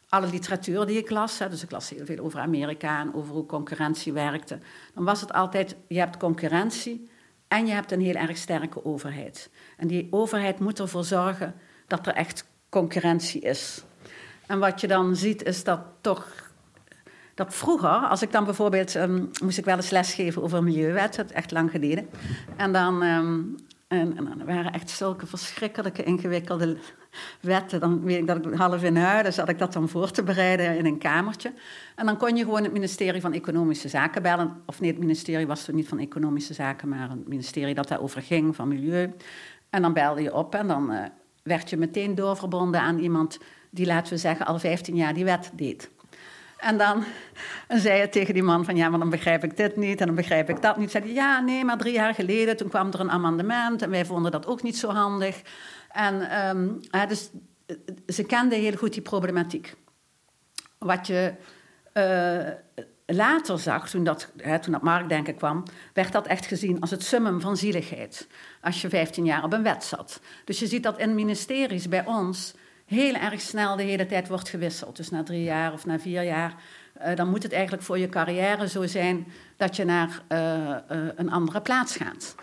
alle 0.08 0.26
literatuur 0.26 0.86
die 0.86 0.98
ik 0.98 1.10
las, 1.10 1.38
dus 1.38 1.62
ik 1.62 1.70
las 1.70 1.90
heel 1.90 2.04
veel 2.04 2.24
over 2.24 2.40
Amerika 2.40 3.00
en 3.00 3.14
over 3.14 3.34
hoe 3.34 3.46
concurrentie 3.46 4.12
werkte, 4.12 4.58
dan 4.94 5.04
was 5.04 5.20
het 5.20 5.32
altijd, 5.32 5.76
je 5.88 5.98
hebt 5.98 6.16
concurrentie 6.16 7.08
en 7.48 7.66
je 7.66 7.72
hebt 7.72 7.92
een 7.92 8.00
heel 8.00 8.14
erg 8.14 8.36
sterke 8.36 8.84
overheid. 8.84 9.50
En 9.76 9.86
die 9.86 10.06
overheid 10.10 10.58
moet 10.58 10.78
ervoor 10.78 11.04
zorgen 11.04 11.54
dat 11.86 12.06
er 12.06 12.12
echt 12.12 12.44
concurrentie 12.68 13.40
is. 13.40 13.84
En 14.46 14.58
wat 14.58 14.80
je 14.80 14.86
dan 14.86 15.16
ziet 15.16 15.42
is 15.42 15.64
dat 15.64 15.80
toch 16.00 16.44
dat 17.34 17.54
vroeger, 17.54 17.88
als 17.88 18.22
ik 18.22 18.32
dan 18.32 18.44
bijvoorbeeld, 18.44 18.94
um, 18.94 19.30
moest 19.42 19.58
ik 19.58 19.64
wel 19.64 19.76
eens 19.76 19.90
lesgeven 19.90 20.42
over 20.42 20.62
milieuwet, 20.62 21.16
dat 21.16 21.30
echt 21.30 21.50
lang 21.50 21.70
geleden. 21.70 22.08
En 22.56 22.72
dan, 22.72 23.02
um, 23.02 23.54
en, 23.88 24.16
en 24.16 24.46
waren 24.46 24.72
echt 24.72 24.90
zulke 24.90 25.26
verschrikkelijke 25.26 26.02
ingewikkelde 26.02 26.76
wetten. 27.40 27.80
Dan 27.80 28.02
weet 28.02 28.18
ik 28.18 28.26
dat 28.26 28.46
ik 28.46 28.54
half 28.54 28.82
in 28.82 28.96
huilen 28.96 29.32
zat 29.32 29.48
ik 29.48 29.58
dat 29.58 29.72
dan 29.72 29.88
voor 29.88 30.10
te 30.10 30.22
bereiden 30.22 30.78
in 30.78 30.86
een 30.86 30.98
kamertje. 30.98 31.52
En 31.94 32.06
dan 32.06 32.16
kon 32.16 32.36
je 32.36 32.44
gewoon 32.44 32.62
het 32.62 32.72
ministerie 32.72 33.20
van 33.20 33.32
Economische 33.32 33.88
Zaken 33.88 34.22
bellen. 34.22 34.62
Of 34.66 34.80
nee, 34.80 34.90
het 34.90 35.00
ministerie 35.00 35.46
was 35.46 35.68
niet 35.68 35.88
van 35.88 35.98
Economische 35.98 36.54
Zaken, 36.54 36.88
maar 36.88 37.10
het 37.10 37.28
ministerie 37.28 37.74
dat 37.74 37.88
daarover 37.88 38.22
ging, 38.22 38.56
van 38.56 38.68
Milieu. 38.68 39.14
En 39.70 39.82
dan 39.82 39.92
belde 39.92 40.22
je 40.22 40.34
op 40.34 40.54
en 40.54 40.66
dan 40.66 40.92
uh, 40.92 41.04
werd 41.42 41.70
je 41.70 41.76
meteen 41.76 42.14
doorverbonden 42.14 42.80
aan 42.80 42.98
iemand 42.98 43.38
die, 43.76 43.86
laten 43.86 44.12
we 44.12 44.18
zeggen, 44.18 44.46
al 44.46 44.58
15 44.58 44.96
jaar 44.96 45.14
die 45.14 45.24
wet 45.24 45.50
deed. 45.52 45.90
En 46.56 46.78
dan 46.78 47.04
zei 47.68 48.00
je 48.00 48.08
tegen 48.08 48.34
die 48.34 48.42
man 48.42 48.64
van 48.64 48.76
ja, 48.76 48.88
maar 48.88 48.98
dan 48.98 49.10
begrijp 49.10 49.44
ik 49.44 49.56
dit 49.56 49.76
niet 49.76 50.00
en 50.00 50.06
dan 50.06 50.14
begrijp 50.14 50.48
ik 50.48 50.62
dat 50.62 50.76
niet. 50.76 50.90
Zei 50.90 51.04
hij, 51.04 51.12
ja, 51.12 51.40
nee, 51.40 51.64
maar 51.64 51.78
drie 51.78 51.92
jaar 51.92 52.14
geleden 52.14 52.56
toen 52.56 52.68
kwam 52.68 52.92
er 52.92 53.00
een 53.00 53.10
amendement 53.10 53.82
en 53.82 53.90
wij 53.90 54.04
vonden 54.04 54.32
dat 54.32 54.46
ook 54.46 54.62
niet 54.62 54.78
zo 54.78 54.88
handig. 54.88 55.42
En 55.90 56.46
um, 56.48 56.80
dus 57.08 57.30
ze 58.08 58.24
kenden 58.24 58.60
heel 58.60 58.76
goed 58.76 58.92
die 58.92 59.02
problematiek. 59.02 59.74
Wat 60.78 61.06
je 61.06 61.32
uh, 61.94 62.52
later 63.16 63.58
zag, 63.58 63.90
toen 63.90 64.04
dat, 64.04 64.32
hè, 64.36 64.58
toen 64.58 64.78
dat 64.80 65.36
kwam, 65.36 65.62
werd 65.92 66.12
dat 66.12 66.26
echt 66.26 66.46
gezien 66.46 66.80
als 66.80 66.90
het 66.90 67.02
summum 67.02 67.40
van 67.40 67.56
zieligheid. 67.56 68.28
Als 68.60 68.82
je 68.82 68.88
15 68.88 69.24
jaar 69.24 69.44
op 69.44 69.52
een 69.52 69.62
wet 69.62 69.84
zat. 69.84 70.20
Dus 70.44 70.58
je 70.58 70.66
ziet 70.66 70.82
dat 70.82 70.98
in 70.98 71.14
ministeries 71.14 71.88
bij 71.88 72.06
ons 72.06 72.54
heel 72.86 73.14
erg 73.14 73.40
snel 73.40 73.76
de 73.76 73.82
hele 73.82 74.06
tijd 74.06 74.28
wordt 74.28 74.48
gewisseld. 74.48 74.96
Dus 74.96 75.10
na 75.10 75.22
drie 75.22 75.42
jaar 75.42 75.72
of 75.72 75.86
na 75.86 75.98
vier 75.98 76.22
jaar, 76.22 76.54
uh, 76.98 77.14
dan 77.14 77.28
moet 77.28 77.42
het 77.42 77.52
eigenlijk 77.52 77.82
voor 77.82 77.98
je 77.98 78.08
carrière 78.08 78.68
zo 78.68 78.86
zijn 78.86 79.26
dat 79.56 79.76
je 79.76 79.84
naar 79.84 80.22
uh, 80.28 80.38
uh, 80.38 81.08
een 81.16 81.30
andere 81.30 81.60
plaats 81.60 81.96
gaat. 81.96 82.34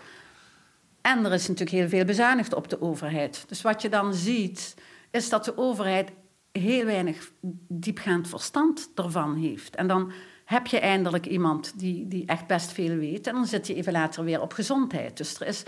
En 1.00 1.24
er 1.24 1.32
is 1.32 1.48
natuurlijk 1.48 1.76
heel 1.76 1.88
veel 1.88 2.04
bezuinigd 2.04 2.54
op 2.54 2.68
de 2.68 2.80
overheid. 2.80 3.44
Dus 3.48 3.62
wat 3.62 3.82
je 3.82 3.88
dan 3.88 4.14
ziet, 4.14 4.74
is 5.10 5.28
dat 5.28 5.44
de 5.44 5.58
overheid 5.58 6.10
heel 6.52 6.84
weinig 6.84 7.30
diepgaand 7.68 8.28
verstand 8.28 8.90
ervan 8.94 9.36
heeft. 9.36 9.76
En 9.76 9.86
dan 9.86 10.12
heb 10.44 10.66
je 10.66 10.78
eindelijk 10.78 11.26
iemand 11.26 11.78
die, 11.78 12.08
die 12.08 12.26
echt 12.26 12.46
best 12.46 12.72
veel 12.72 12.96
weet. 12.96 13.26
En 13.26 13.34
dan 13.34 13.46
zit 13.46 13.66
je 13.66 13.74
even 13.74 13.92
later 13.92 14.24
weer 14.24 14.40
op 14.40 14.52
gezondheid. 14.52 15.16
Dus 15.16 15.40
er 15.40 15.46
is, 15.46 15.62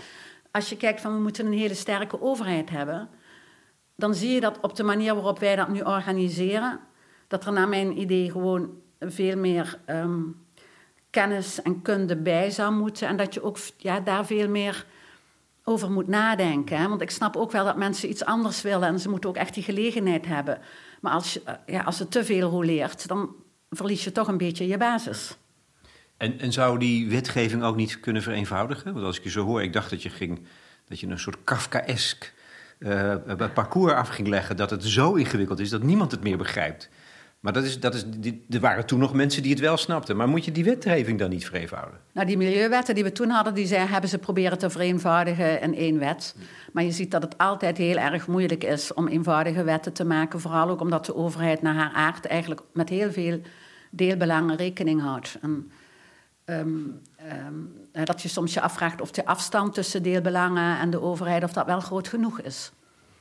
als 0.51 0.69
je 0.69 0.77
kijkt 0.77 1.01
van 1.01 1.13
we 1.13 1.21
moeten 1.21 1.45
een 1.45 1.57
hele 1.57 1.73
sterke 1.73 2.21
overheid 2.21 2.69
hebben, 2.69 3.09
dan 3.97 4.15
zie 4.15 4.31
je 4.31 4.41
dat 4.41 4.59
op 4.61 4.75
de 4.75 4.83
manier 4.83 5.13
waarop 5.13 5.39
wij 5.39 5.55
dat 5.55 5.67
nu 5.67 5.81
organiseren, 5.81 6.79
dat 7.27 7.45
er 7.45 7.53
naar 7.53 7.67
mijn 7.67 7.99
idee 7.99 8.31
gewoon 8.31 8.69
veel 8.99 9.37
meer 9.37 9.79
um, 9.89 10.45
kennis 11.09 11.61
en 11.61 11.81
kunde 11.81 12.15
bij 12.15 12.49
zou 12.49 12.73
moeten. 12.73 13.07
En 13.07 13.17
dat 13.17 13.33
je 13.33 13.43
ook 13.43 13.57
ja, 13.77 13.99
daar 13.99 14.25
veel 14.25 14.49
meer 14.49 14.85
over 15.63 15.91
moet 15.91 16.07
nadenken. 16.07 16.89
Want 16.89 17.01
ik 17.01 17.11
snap 17.11 17.35
ook 17.35 17.51
wel 17.51 17.65
dat 17.65 17.77
mensen 17.77 18.09
iets 18.09 18.25
anders 18.25 18.61
willen 18.61 18.87
en 18.87 18.99
ze 18.99 19.09
moeten 19.09 19.29
ook 19.29 19.35
echt 19.35 19.53
die 19.53 19.63
gelegenheid 19.63 20.25
hebben. 20.25 20.59
Maar 21.01 21.13
als, 21.13 21.33
je, 21.33 21.41
ja, 21.65 21.81
als 21.81 21.99
het 21.99 22.11
te 22.11 22.25
veel 22.25 22.49
roleert, 22.49 23.07
dan 23.07 23.35
verlies 23.69 24.03
je 24.03 24.11
toch 24.11 24.27
een 24.27 24.37
beetje 24.37 24.67
je 24.67 24.77
basis. 24.77 25.37
En, 26.17 26.39
en 26.39 26.51
zou 26.51 26.79
die 26.79 27.09
wetgeving 27.09 27.63
ook 27.63 27.75
niet 27.75 27.99
kunnen 27.99 28.21
vereenvoudigen? 28.21 28.93
Want 28.93 29.05
als 29.05 29.17
ik 29.17 29.23
je 29.23 29.29
zo 29.29 29.45
hoor, 29.45 29.63
ik 29.63 29.73
dacht 29.73 29.89
dat 29.89 30.03
je, 30.03 30.09
ging, 30.09 30.47
dat 30.87 30.99
je 30.99 31.07
een 31.07 31.19
soort 31.19 31.43
Kafkaesk 31.43 32.33
uh, 32.79 33.15
parcours 33.53 33.93
af 33.93 34.07
ging 34.07 34.27
leggen... 34.27 34.57
dat 34.57 34.69
het 34.69 34.83
zo 34.83 35.13
ingewikkeld 35.13 35.59
is 35.59 35.69
dat 35.69 35.83
niemand 35.83 36.11
het 36.11 36.23
meer 36.23 36.37
begrijpt. 36.37 36.89
Maar 37.39 37.53
dat 37.53 37.63
is, 37.63 37.79
dat 37.79 37.93
is, 37.93 38.05
er 38.49 38.59
waren 38.59 38.85
toen 38.85 38.99
nog 38.99 39.13
mensen 39.13 39.41
die 39.41 39.51
het 39.51 39.59
wel 39.59 39.77
snapten. 39.77 40.17
Maar 40.17 40.27
moet 40.27 40.45
je 40.45 40.51
die 40.51 40.63
wetgeving 40.63 41.19
dan 41.19 41.29
niet 41.29 41.45
vereenvoudigen? 41.45 41.99
Nou, 42.13 42.27
die 42.27 42.37
milieuwetten 42.37 42.95
die 42.95 43.03
we 43.03 43.11
toen 43.11 43.29
hadden, 43.29 43.53
die 43.53 43.75
hebben 43.75 44.09
ze 44.09 44.17
proberen 44.17 44.57
te 44.57 44.69
vereenvoudigen 44.69 45.61
in 45.61 45.75
één 45.75 45.99
wet. 45.99 46.35
Maar 46.73 46.83
je 46.83 46.91
ziet 46.91 47.11
dat 47.11 47.21
het 47.21 47.37
altijd 47.37 47.77
heel 47.77 47.97
erg 47.97 48.27
moeilijk 48.27 48.63
is 48.63 48.93
om 48.93 49.07
eenvoudige 49.07 49.63
wetten 49.63 49.93
te 49.93 50.05
maken. 50.05 50.39
Vooral 50.39 50.69
ook 50.69 50.81
omdat 50.81 51.05
de 51.05 51.15
overheid 51.15 51.61
naar 51.61 51.75
haar 51.75 51.91
aard 51.93 52.25
eigenlijk 52.25 52.61
met 52.73 52.89
heel 52.89 53.11
veel 53.11 53.41
deelbelangen 53.91 54.55
rekening 54.55 55.01
houdt. 55.01 55.37
Um, 56.49 57.01
um, 57.47 57.73
dat 57.91 58.21
je 58.21 58.27
soms 58.27 58.53
je 58.53 58.61
afvraagt 58.61 59.01
of 59.01 59.11
de 59.11 59.25
afstand 59.25 59.73
tussen 59.73 60.03
deelbelangen 60.03 60.79
en 60.79 60.89
de 60.89 61.01
overheid... 61.01 61.43
of 61.43 61.53
dat 61.53 61.65
wel 61.65 61.79
groot 61.79 62.07
genoeg 62.07 62.41
is. 62.41 62.71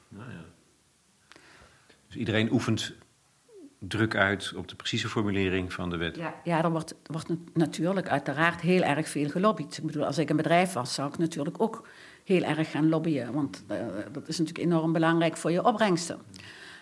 Nou 0.09 0.31
ja. 0.31 0.45
Dus 2.07 2.17
iedereen 2.17 2.53
oefent 2.53 2.95
druk 3.79 4.17
uit 4.17 4.53
op 4.57 4.69
de 4.69 4.77
precieze 4.77 5.09
formulering 5.09 5.73
van 5.73 5.91
de 5.91 5.97
wet. 5.97 6.17
Ja, 6.17 6.35
ja 6.45 6.65
er 6.65 6.71
wordt, 6.71 6.95
wordt 7.07 7.29
natuurlijk 7.55 8.09
uiteraard 8.09 8.61
heel 8.61 8.83
erg 8.83 9.09
veel 9.09 9.29
gelobbyd. 9.29 9.77
Ik 9.77 9.87
bedoel, 9.87 10.05
als 10.05 10.19
ik 10.19 10.31
een 10.31 10.37
bedrijf 10.37 10.73
was, 10.73 10.95
zou 10.95 11.09
ik 11.09 11.19
natuurlijk 11.19 11.61
ook 11.61 11.89
heel 12.25 12.43
erg 12.43 12.71
gaan 12.71 12.89
lobbyen. 12.89 13.33
Want 13.33 13.65
uh, 13.71 13.77
dat 14.13 14.29
is 14.29 14.39
natuurlijk 14.39 14.67
enorm 14.67 14.93
belangrijk 14.93 15.37
voor 15.37 15.51
je 15.51 15.65
opbrengsten. 15.65 16.19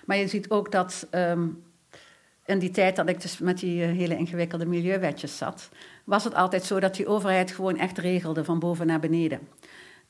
Maar 0.05 0.17
je 0.17 0.29
ziet 0.29 0.51
ook 0.51 0.73
dat 0.73 1.07
um, 1.11 1.63
in 2.45 2.59
die 2.59 2.71
tijd 2.71 2.97
dat 2.97 3.09
ik 3.09 3.21
dus 3.21 3.39
met 3.39 3.59
die 3.59 3.81
uh, 3.81 3.97
hele 3.97 4.17
ingewikkelde 4.17 4.67
milieuwetjes 4.67 5.37
zat... 5.37 5.69
was 6.05 6.25
het 6.25 6.35
altijd 6.35 6.65
zo 6.65 6.81
dat 6.81 6.95
die 6.95 7.07
overheid 7.07 7.51
gewoon 7.51 7.77
echt 7.77 7.99
regelde 7.99 8.45
van 8.45 8.59
boven 8.59 8.87
naar 8.87 9.01
beneden. 9.01 9.49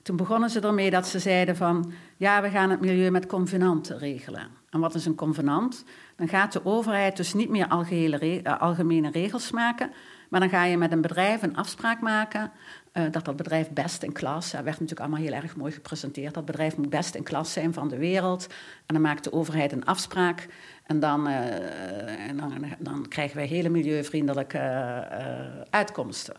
Toen 0.02 0.16
begonnen 0.16 0.50
ze 0.50 0.60
ermee 0.60 0.90
dat 0.90 1.06
ze 1.06 1.18
zeiden 1.18 1.56
van... 1.56 1.92
ja, 2.16 2.42
we 2.42 2.48
gaan 2.48 2.70
het 2.70 2.80
milieu 2.80 3.10
met 3.10 3.26
convenanten 3.26 3.98
regelen. 3.98 4.48
En 4.70 4.80
wat 4.80 4.94
is 4.94 5.06
een 5.06 5.14
convenant? 5.14 5.84
Dan 6.16 6.28
gaat 6.28 6.52
de 6.52 6.64
overheid 6.64 7.16
dus 7.16 7.34
niet 7.34 7.48
meer 7.48 7.68
uh, 8.22 8.60
algemene 8.60 9.10
regels 9.10 9.50
maken... 9.50 9.90
maar 10.30 10.40
dan 10.40 10.48
ga 10.48 10.64
je 10.64 10.76
met 10.76 10.92
een 10.92 11.00
bedrijf 11.00 11.42
een 11.42 11.56
afspraak 11.56 12.00
maken... 12.00 12.52
Uh, 12.92 13.02
dat 13.10 13.24
dat 13.24 13.36
bedrijf 13.36 13.70
best 13.70 14.02
in 14.02 14.12
klas... 14.12 14.50
dat 14.50 14.62
werd 14.62 14.80
natuurlijk 14.80 15.00
allemaal 15.00 15.20
heel 15.20 15.42
erg 15.42 15.56
mooi 15.56 15.72
gepresenteerd... 15.72 16.34
dat 16.34 16.44
bedrijf 16.44 16.76
moet 16.76 16.90
best 16.90 17.14
in 17.14 17.22
klas 17.22 17.52
zijn 17.52 17.72
van 17.72 17.88
de 17.88 17.98
wereld. 17.98 18.46
En 18.86 18.94
dan 18.94 19.00
maakt 19.00 19.24
de 19.24 19.32
overheid 19.32 19.72
een 19.72 19.84
afspraak... 19.84 20.46
en 20.86 21.00
dan, 21.00 21.26
en 21.26 22.36
dan, 22.36 22.52
dan 22.78 23.08
krijgen 23.08 23.36
wij 23.36 23.46
hele 23.46 23.68
milieuvriendelijke 23.68 24.58
uitkomsten. 25.70 26.36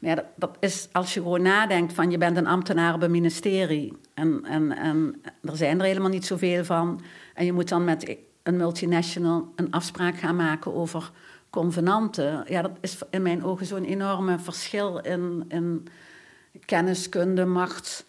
Ja, 0.00 0.14
dat, 0.14 0.24
dat, 0.36 0.56
is 0.60 0.88
als 0.92 1.14
je 1.14 1.20
gewoon 1.20 1.42
nadenkt 1.42 1.92
van 1.92 2.10
je 2.10 2.18
bent 2.18 2.36
een 2.36 2.46
ambtenaar 2.46 2.94
op 2.94 3.02
een 3.02 3.10
ministerie 3.10 3.96
en, 4.14 4.44
en, 4.44 4.76
en 4.76 5.22
er 5.42 5.56
zijn 5.56 5.78
er 5.78 5.86
helemaal 5.86 6.10
niet 6.10 6.26
zoveel 6.26 6.64
van. 6.64 7.00
En 7.34 7.44
je 7.44 7.52
moet 7.52 7.68
dan 7.68 7.84
met 7.84 8.16
een 8.42 8.56
multinational 8.56 9.52
een 9.56 9.70
afspraak 9.70 10.18
gaan 10.18 10.36
maken 10.36 10.74
over 10.74 11.10
convenanten. 11.50 12.44
Ja, 12.48 12.62
dat 12.62 12.76
is 12.80 12.98
in 13.10 13.22
mijn 13.22 13.44
ogen 13.44 13.66
zo'n 13.66 13.84
enorme 13.84 14.38
verschil 14.38 14.98
in, 14.98 15.44
in 15.48 15.88
kenniskunde, 16.64 17.44
macht, 17.44 18.04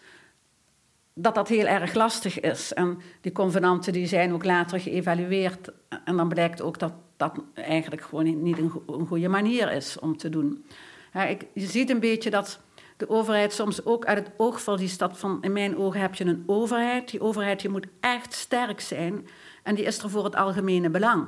dat 1.14 1.34
dat 1.34 1.48
heel 1.48 1.66
erg 1.66 1.94
lastig 1.94 2.40
is. 2.40 2.72
En 2.72 2.98
die 3.20 3.32
convenanten 3.32 3.92
die 3.92 4.06
zijn 4.06 4.32
ook 4.32 4.44
later 4.44 4.80
geëvalueerd 4.80 5.70
en 6.04 6.16
dan 6.16 6.28
blijkt 6.28 6.62
ook 6.62 6.78
dat 6.78 6.92
dat 7.16 7.40
eigenlijk 7.54 8.02
gewoon 8.02 8.42
niet 8.42 8.58
een, 8.58 9.06
goede 9.06 9.28
manier 9.28 9.72
is 9.72 9.98
om 9.98 10.16
te 10.16 10.28
doen. 10.28 10.64
Ja, 11.12 11.26
ik, 11.26 11.46
je 11.54 11.66
ziet 11.66 11.90
een 11.90 12.00
beetje 12.00 12.30
dat 12.30 12.60
de 12.96 13.08
overheid 13.08 13.52
soms 13.52 13.84
ook 13.84 14.04
uit 14.04 14.18
het 14.18 14.30
oog 14.36 14.60
verliest. 14.60 14.98
Dat 14.98 15.18
van, 15.18 15.38
in 15.40 15.52
mijn 15.52 15.76
ogen 15.76 16.00
heb 16.00 16.14
je 16.14 16.24
een 16.24 16.42
overheid. 16.46 17.10
Die 17.10 17.20
overheid 17.20 17.60
die 17.60 17.70
moet 17.70 17.86
echt 18.00 18.32
sterk 18.32 18.80
zijn. 18.80 19.28
En 19.62 19.74
die 19.74 19.84
is 19.84 19.98
er 19.98 20.10
voor 20.10 20.24
het 20.24 20.36
algemene 20.36 20.90
belang. 20.90 21.26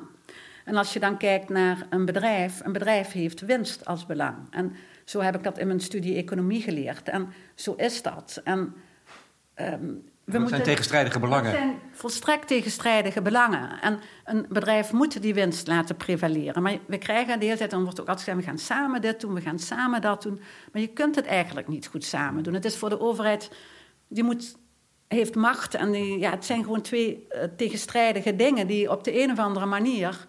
En 0.65 0.77
als 0.77 0.93
je 0.93 1.01
dan 1.01 1.17
kijkt 1.17 1.49
naar 1.49 1.87
een 1.91 2.05
bedrijf, 2.05 2.61
een 2.65 2.73
bedrijf 2.73 3.13
heeft 3.13 3.41
winst 3.41 3.85
als 3.85 4.07
belang. 4.07 4.37
En 4.51 4.73
zo 5.05 5.21
heb 5.21 5.35
ik 5.35 5.43
dat 5.43 5.59
in 5.59 5.67
mijn 5.67 5.81
studie 5.81 6.17
economie 6.17 6.63
geleerd. 6.63 7.09
En 7.09 7.33
zo 7.55 7.75
is 7.77 8.03
dat. 8.03 8.41
En 8.45 8.75
um, 9.57 10.11
we 10.25 10.39
dat 10.39 10.49
zijn 10.49 10.63
tegenstrijdige 10.63 11.19
belangen. 11.19 11.53
Dat 11.53 11.61
zijn 11.61 11.79
volstrekt 11.91 12.47
tegenstrijdige 12.47 13.23
belangen. 13.23 13.81
En 13.81 14.01
een 14.25 14.47
bedrijf 14.49 14.93
moet 14.93 15.23
die 15.23 15.35
winst 15.35 15.67
laten 15.67 15.97
prevaleren. 15.97 16.63
Maar 16.63 16.79
we 16.87 16.99
krijgen 16.99 17.39
de 17.39 17.45
hele 17.45 17.57
tijd, 17.57 17.71
dan 17.71 17.83
wordt 17.83 18.01
ook 18.01 18.09
altijd 18.09 18.27
gezegd... 18.27 18.45
we 18.45 18.51
gaan 18.51 18.59
samen 18.59 19.01
dit 19.01 19.21
doen, 19.21 19.35
we 19.35 19.41
gaan 19.41 19.59
samen 19.59 20.01
dat 20.01 20.23
doen. 20.23 20.41
Maar 20.73 20.83
je 20.83 20.89
kunt 20.89 21.15
het 21.15 21.27
eigenlijk 21.27 21.69
niet 21.69 21.87
goed 21.87 22.05
samen 22.05 22.43
doen. 22.43 22.55
Het 22.55 22.65
is 22.65 22.77
voor 22.77 22.89
de 22.89 23.01
overheid 23.01 23.51
die 24.09 24.25
moet, 24.25 24.57
heeft 25.09 25.35
macht. 25.35 25.75
En 25.75 25.91
die, 25.91 26.19
ja, 26.19 26.31
het 26.31 26.45
zijn 26.45 26.63
gewoon 26.63 26.83
twee 26.83 27.27
uh, 27.31 27.43
tegenstrijdige 27.57 28.37
dingen 28.37 28.67
die 28.67 28.91
op 28.91 29.05
de 29.05 29.23
een 29.23 29.31
of 29.31 29.39
andere 29.39 29.67
manier 29.67 30.27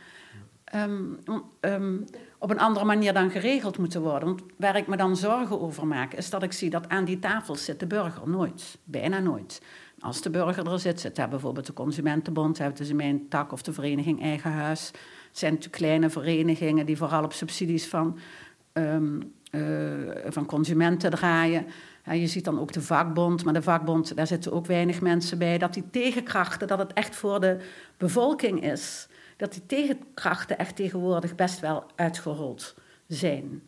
um, 0.75 1.19
um, 1.61 2.05
op 2.37 2.49
een 2.49 2.59
andere 2.59 2.85
manier 2.85 3.13
dan 3.13 3.31
geregeld 3.31 3.77
moeten 3.77 4.01
worden. 4.01 4.27
Want 4.27 4.41
waar 4.57 4.75
ik 4.75 4.87
me 4.87 4.97
dan 4.97 5.17
zorgen 5.17 5.61
over 5.61 5.87
maak, 5.87 6.13
is 6.13 6.29
dat 6.29 6.43
ik 6.43 6.51
zie 6.51 6.69
dat 6.69 6.89
aan 6.89 7.05
die 7.05 7.19
tafel 7.19 7.55
zit 7.55 7.79
de 7.79 7.87
burger 7.87 8.29
nooit. 8.29 8.77
Bijna 8.83 9.19
nooit. 9.19 9.61
Als 9.99 10.21
de 10.21 10.29
burger 10.29 10.71
er 10.71 10.79
zit, 10.79 10.99
zit 10.99 11.15
daar 11.15 11.29
bijvoorbeeld 11.29 11.65
de 11.65 11.73
Consumentenbond, 11.73 12.57
hebben 12.57 12.85
ze 12.85 12.93
mijn 12.93 13.27
tak 13.29 13.51
of 13.51 13.61
de 13.61 13.73
vereniging 13.73 14.21
Eigen 14.21 14.51
Huis. 14.51 14.87
Het 15.27 15.37
zijn 15.37 15.59
kleine 15.69 16.09
verenigingen 16.09 16.85
die 16.85 16.97
vooral 16.97 17.23
op 17.23 17.33
subsidies 17.33 17.87
van, 17.87 18.17
um, 18.73 19.33
uh, 19.51 19.61
van 20.25 20.45
consumenten 20.45 21.11
draaien. 21.11 21.65
Je 22.11 22.27
ziet 22.27 22.45
dan 22.45 22.59
ook 22.59 22.71
de 22.71 22.81
vakbond, 22.81 23.43
maar 23.43 23.53
de 23.53 23.61
vakbond, 23.61 24.15
daar 24.15 24.27
zitten 24.27 24.51
ook 24.51 24.65
weinig 24.65 25.01
mensen 25.01 25.37
bij. 25.37 25.57
Dat 25.57 25.73
die 25.73 25.89
tegenkrachten, 25.91 26.67
dat 26.67 26.79
het 26.79 26.93
echt 26.93 27.15
voor 27.15 27.39
de 27.39 27.57
bevolking 27.97 28.63
is 28.63 29.07
dat 29.43 29.53
die 29.53 29.65
tegenkrachten 29.65 30.57
echt 30.57 30.75
tegenwoordig 30.75 31.35
best 31.35 31.59
wel 31.59 31.83
uitgerold 31.95 32.75
zijn. 33.07 33.63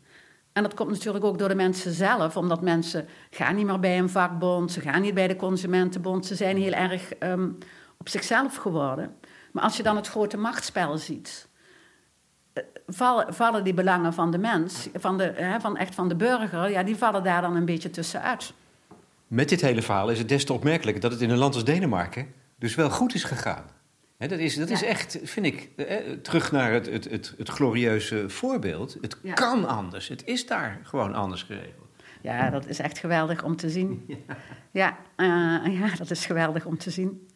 En 0.53 0.63
dat 0.63 0.73
komt 0.73 0.89
natuurlijk 0.89 1.25
ook 1.25 1.39
door 1.39 1.47
de 1.47 1.55
mensen 1.55 1.91
zelf, 1.91 2.37
omdat 2.37 2.61
mensen 2.61 3.07
gaan 3.29 3.55
niet 3.55 3.65
meer 3.65 3.79
bij 3.79 3.97
een 3.97 4.09
vakbond, 4.09 4.71
ze 4.71 4.81
gaan 4.81 5.01
niet 5.01 5.13
bij 5.13 5.27
de 5.27 5.35
consumentenbond, 5.35 6.25
ze 6.25 6.35
zijn 6.35 6.57
heel 6.57 6.71
erg 6.71 7.11
um, 7.19 7.57
op 7.97 8.09
zichzelf 8.09 8.55
geworden. 8.55 9.15
Maar 9.51 9.63
als 9.63 9.77
je 9.77 9.83
dan 9.83 9.95
het 9.95 10.07
grote 10.07 10.37
machtsspel 10.37 10.97
ziet, 10.97 11.47
eh, 12.53 12.63
vallen, 12.87 13.33
vallen 13.33 13.63
die 13.63 13.73
belangen 13.73 14.13
van 14.13 14.31
de 14.31 14.37
mens, 14.37 14.89
van, 14.93 15.17
de, 15.17 15.55
van 15.59 15.77
echt 15.77 15.95
van 15.95 16.07
de 16.07 16.15
burger, 16.15 16.69
ja, 16.69 16.83
die 16.83 16.95
vallen 16.95 17.23
daar 17.23 17.41
dan 17.41 17.55
een 17.55 17.65
beetje 17.65 17.89
tussenuit. 17.89 18.53
Met 19.27 19.49
dit 19.49 19.61
hele 19.61 19.81
verhaal 19.81 20.09
is 20.09 20.19
het 20.19 20.29
des 20.29 20.45
te 20.45 20.53
opmerkelijker 20.53 21.01
dat 21.01 21.11
het 21.11 21.21
in 21.21 21.29
een 21.29 21.37
land 21.37 21.53
als 21.53 21.63
Denemarken 21.63 22.33
dus 22.55 22.75
wel 22.75 22.89
goed 22.89 23.13
is 23.13 23.23
gegaan 23.23 23.75
dat 24.17 24.31
is, 24.31 24.55
dat 24.55 24.69
is 24.69 24.83
echt, 24.83 25.19
vind 25.23 25.45
ik, 25.45 25.69
terug 26.21 26.51
naar 26.51 26.71
het, 26.71 26.85
het, 26.85 27.09
het, 27.09 27.33
het 27.37 27.49
glorieuze 27.49 28.29
voorbeeld. 28.29 28.97
Het 29.01 29.17
kan 29.33 29.67
anders. 29.67 30.07
Het 30.07 30.25
is 30.25 30.45
daar 30.45 30.79
gewoon 30.83 31.13
anders 31.13 31.43
geregeld. 31.43 31.85
Ja, 32.21 32.49
dat 32.49 32.67
is 32.67 32.79
echt 32.79 32.97
geweldig 32.97 33.43
om 33.43 33.55
te 33.55 33.69
zien. 33.69 34.05
Ja, 34.71 34.97
ja, 35.17 35.63
uh, 35.65 35.79
ja 35.79 35.95
dat 35.95 36.11
is 36.11 36.25
geweldig 36.25 36.65
om 36.65 36.77
te 36.77 36.89
zien. 36.89 37.27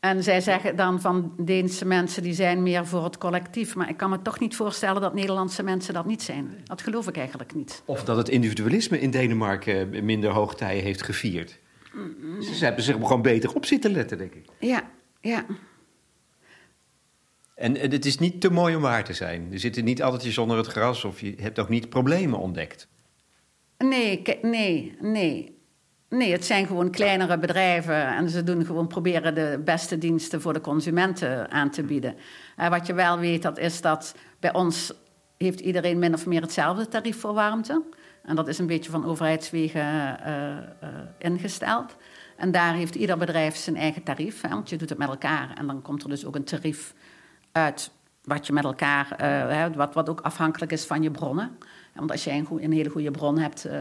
En 0.00 0.22
zij 0.22 0.40
zeggen 0.40 0.76
dan 0.76 1.00
van 1.00 1.32
Deense 1.36 1.84
mensen 1.84 2.22
die 2.22 2.32
zijn 2.32 2.62
meer 2.62 2.86
voor 2.86 3.04
het 3.04 3.18
collectief. 3.18 3.74
Maar 3.74 3.88
ik 3.88 3.96
kan 3.96 4.10
me 4.10 4.22
toch 4.22 4.40
niet 4.40 4.56
voorstellen 4.56 5.00
dat 5.00 5.14
Nederlandse 5.14 5.62
mensen 5.62 5.94
dat 5.94 6.06
niet 6.06 6.22
zijn. 6.22 6.60
Dat 6.64 6.82
geloof 6.82 7.08
ik 7.08 7.16
eigenlijk 7.16 7.54
niet. 7.54 7.82
Of 7.84 8.04
dat 8.04 8.16
het 8.16 8.28
individualisme 8.28 9.00
in 9.00 9.10
Denemarken 9.10 10.04
minder 10.04 10.30
hoogtij 10.30 10.78
heeft 10.78 11.02
gevierd. 11.02 11.58
Ze 12.40 12.64
hebben 12.64 12.84
zich 12.84 12.94
gewoon 12.94 13.22
beter 13.22 13.54
op 13.54 13.64
zitten 13.64 13.90
letten, 13.90 14.18
denk 14.18 14.34
ik. 14.34 14.46
Ja, 14.58 14.82
ja. 15.20 15.44
En 17.58 17.78
het 17.78 18.04
is 18.04 18.18
niet 18.18 18.40
te 18.40 18.50
mooi 18.50 18.76
om 18.76 18.82
waar 18.82 19.04
te 19.04 19.12
zijn. 19.12 19.48
Er 19.52 19.58
zitten 19.58 19.84
niet 19.84 20.02
altijd 20.02 20.38
onder 20.38 20.56
het 20.56 20.66
gras 20.66 21.04
of 21.04 21.20
je 21.20 21.34
hebt 21.40 21.58
ook 21.58 21.68
niet 21.68 21.88
problemen 21.88 22.38
ontdekt. 22.38 22.88
Nee, 23.78 24.22
nee, 24.42 24.96
nee. 25.00 25.56
Nee, 26.08 26.32
het 26.32 26.44
zijn 26.44 26.66
gewoon 26.66 26.90
kleinere 26.90 27.38
bedrijven 27.38 28.06
en 28.06 28.28
ze 28.28 28.44
doen 28.44 28.64
gewoon 28.64 28.86
proberen 28.86 29.34
de 29.34 29.60
beste 29.64 29.98
diensten 29.98 30.40
voor 30.40 30.52
de 30.52 30.60
consumenten 30.60 31.50
aan 31.50 31.70
te 31.70 31.82
bieden. 31.82 32.14
Uh, 32.58 32.68
wat 32.68 32.86
je 32.86 32.94
wel 32.94 33.18
weet, 33.18 33.42
dat 33.42 33.58
is 33.58 33.80
dat 33.80 34.14
bij 34.40 34.52
ons 34.52 34.92
heeft 35.36 35.60
iedereen 35.60 35.98
min 35.98 36.14
of 36.14 36.26
meer 36.26 36.40
hetzelfde 36.40 36.88
tarief 36.88 37.20
voor 37.20 37.34
warmte. 37.34 37.82
En 38.22 38.36
dat 38.36 38.48
is 38.48 38.58
een 38.58 38.66
beetje 38.66 38.90
van 38.90 39.04
overheidswegen 39.04 40.18
uh, 40.26 40.88
ingesteld. 41.18 41.96
En 42.36 42.52
daar 42.52 42.74
heeft 42.74 42.94
ieder 42.94 43.18
bedrijf 43.18 43.56
zijn 43.56 43.76
eigen 43.76 44.02
tarief, 44.02 44.40
hè, 44.40 44.48
want 44.48 44.68
je 44.68 44.76
doet 44.76 44.88
het 44.88 44.98
met 44.98 45.08
elkaar. 45.08 45.54
En 45.54 45.66
dan 45.66 45.82
komt 45.82 46.02
er 46.02 46.08
dus 46.08 46.24
ook 46.24 46.34
een 46.34 46.44
tarief 46.44 46.94
wat 48.28 48.46
je 48.46 48.52
met 48.52 48.64
elkaar, 48.64 49.16
uh, 49.50 49.76
wat, 49.76 49.94
wat 49.94 50.08
ook 50.08 50.20
afhankelijk 50.20 50.72
is 50.72 50.84
van 50.84 51.02
je 51.02 51.10
bronnen. 51.10 51.58
Want 51.94 52.10
als 52.10 52.24
jij 52.24 52.38
een, 52.38 52.64
een 52.64 52.72
hele 52.72 52.88
goede 52.90 53.10
bron 53.10 53.38
hebt, 53.38 53.66
uh, 53.66 53.72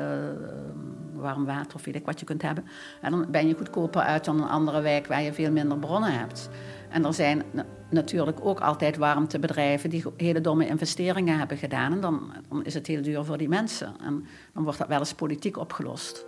warm 1.14 1.46
water 1.46 1.76
of 1.76 1.86
weet 1.86 1.96
ik 1.96 2.06
wat 2.06 2.20
je 2.20 2.26
kunt 2.26 2.42
hebben, 2.42 2.66
en 3.02 3.12
dan 3.12 3.26
ben 3.30 3.48
je 3.48 3.56
goedkoper 3.56 4.02
uit 4.02 4.26
dan 4.26 4.42
een 4.42 4.50
andere 4.50 4.82
wijk 4.82 5.08
waar 5.08 5.22
je 5.22 5.34
veel 5.34 5.52
minder 5.52 5.78
bronnen 5.78 6.20
hebt. 6.20 6.50
En 6.90 7.06
er 7.06 7.14
zijn 7.14 7.44
natuurlijk 7.90 8.38
ook 8.42 8.60
altijd 8.60 8.98
warmtebedrijven 8.98 9.90
die 9.90 10.04
hele 10.18 10.42
domme 10.42 10.68
investeringen 10.68 11.38
hebben 11.38 11.58
gedaan. 11.58 11.92
En 11.92 12.02
dan, 12.02 12.34
dan 12.50 12.66
is 12.66 12.74
het 12.74 12.88
heel 12.88 13.02
duur 13.02 13.24
voor 13.24 13.38
die 13.38 13.50
mensen. 13.50 13.94
En 14.02 14.26
dan 14.54 14.64
wordt 14.64 14.80
dat 14.80 14.88
wel 14.88 15.00
eens 15.00 15.14
politiek 15.14 15.58
opgelost. 15.58 16.26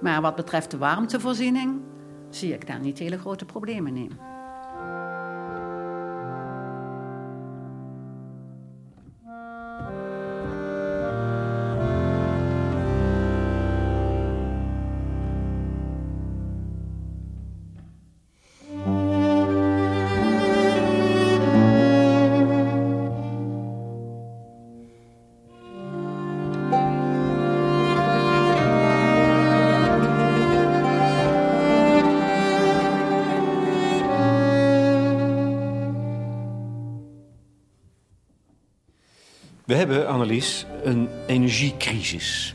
Maar 0.00 0.20
wat 0.20 0.36
betreft 0.36 0.70
de 0.70 0.78
warmtevoorziening, 0.78 1.80
zie 2.30 2.54
ik 2.54 2.66
daar 2.66 2.80
niet 2.80 2.98
hele 2.98 3.18
grote 3.18 3.44
problemen 3.44 3.96
in. 3.96 4.35
Hebben, 39.76 40.08
Annelies, 40.08 40.66
een 40.82 41.08
energiecrisis. 41.26 42.54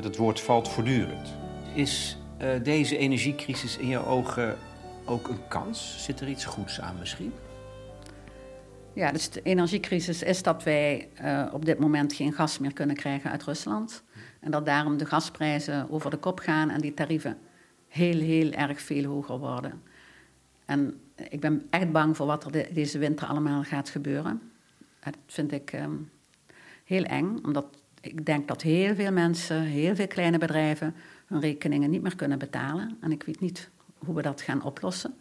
Dat 0.00 0.16
woord 0.16 0.40
valt 0.40 0.68
voortdurend. 0.68 1.34
Is 1.74 2.18
uh, 2.42 2.48
deze 2.62 2.96
energiecrisis 2.96 3.76
in 3.76 3.86
jouw 3.88 4.04
ogen 4.04 4.56
ook 5.04 5.28
een 5.28 5.48
kans? 5.48 6.04
Zit 6.04 6.20
er 6.20 6.28
iets 6.28 6.44
goeds 6.44 6.80
aan 6.80 6.96
misschien? 6.98 7.32
Ja, 8.92 9.12
dus 9.12 9.30
de 9.30 9.42
energiecrisis 9.42 10.22
is 10.22 10.42
dat 10.42 10.62
wij 10.62 11.08
uh, 11.22 11.46
op 11.52 11.64
dit 11.64 11.78
moment 11.78 12.12
geen 12.12 12.32
gas 12.32 12.58
meer 12.58 12.72
kunnen 12.72 12.96
krijgen 12.96 13.30
uit 13.30 13.42
Rusland. 13.42 14.02
En 14.40 14.50
dat 14.50 14.66
daarom 14.66 14.96
de 14.96 15.06
gasprijzen 15.06 15.90
over 15.90 16.10
de 16.10 16.16
kop 16.16 16.38
gaan 16.38 16.70
en 16.70 16.80
die 16.80 16.94
tarieven 16.94 17.38
heel, 17.88 18.20
heel 18.20 18.50
erg 18.50 18.80
veel 18.80 19.04
hoger 19.04 19.38
worden. 19.38 19.82
En 20.64 21.00
ik 21.28 21.40
ben 21.40 21.66
echt 21.70 21.92
bang 21.92 22.16
voor 22.16 22.26
wat 22.26 22.44
er 22.44 22.52
de, 22.52 22.68
deze 22.72 22.98
winter 22.98 23.26
allemaal 23.26 23.62
gaat 23.62 23.88
gebeuren. 23.88 24.40
Dat 25.00 25.16
vind 25.26 25.52
ik 25.52 25.72
um, 25.72 26.10
heel 26.84 27.04
eng, 27.04 27.38
omdat 27.44 27.66
ik 28.00 28.26
denk 28.26 28.48
dat 28.48 28.62
heel 28.62 28.94
veel 28.94 29.12
mensen, 29.12 29.62
heel 29.62 29.94
veel 29.94 30.06
kleine 30.06 30.38
bedrijven 30.38 30.94
hun 31.26 31.40
rekeningen 31.40 31.90
niet 31.90 32.02
meer 32.02 32.16
kunnen 32.16 32.38
betalen. 32.38 32.96
En 33.00 33.12
ik 33.12 33.22
weet 33.22 33.40
niet 33.40 33.70
hoe 33.98 34.14
we 34.14 34.22
dat 34.22 34.40
gaan 34.40 34.62
oplossen. 34.62 35.14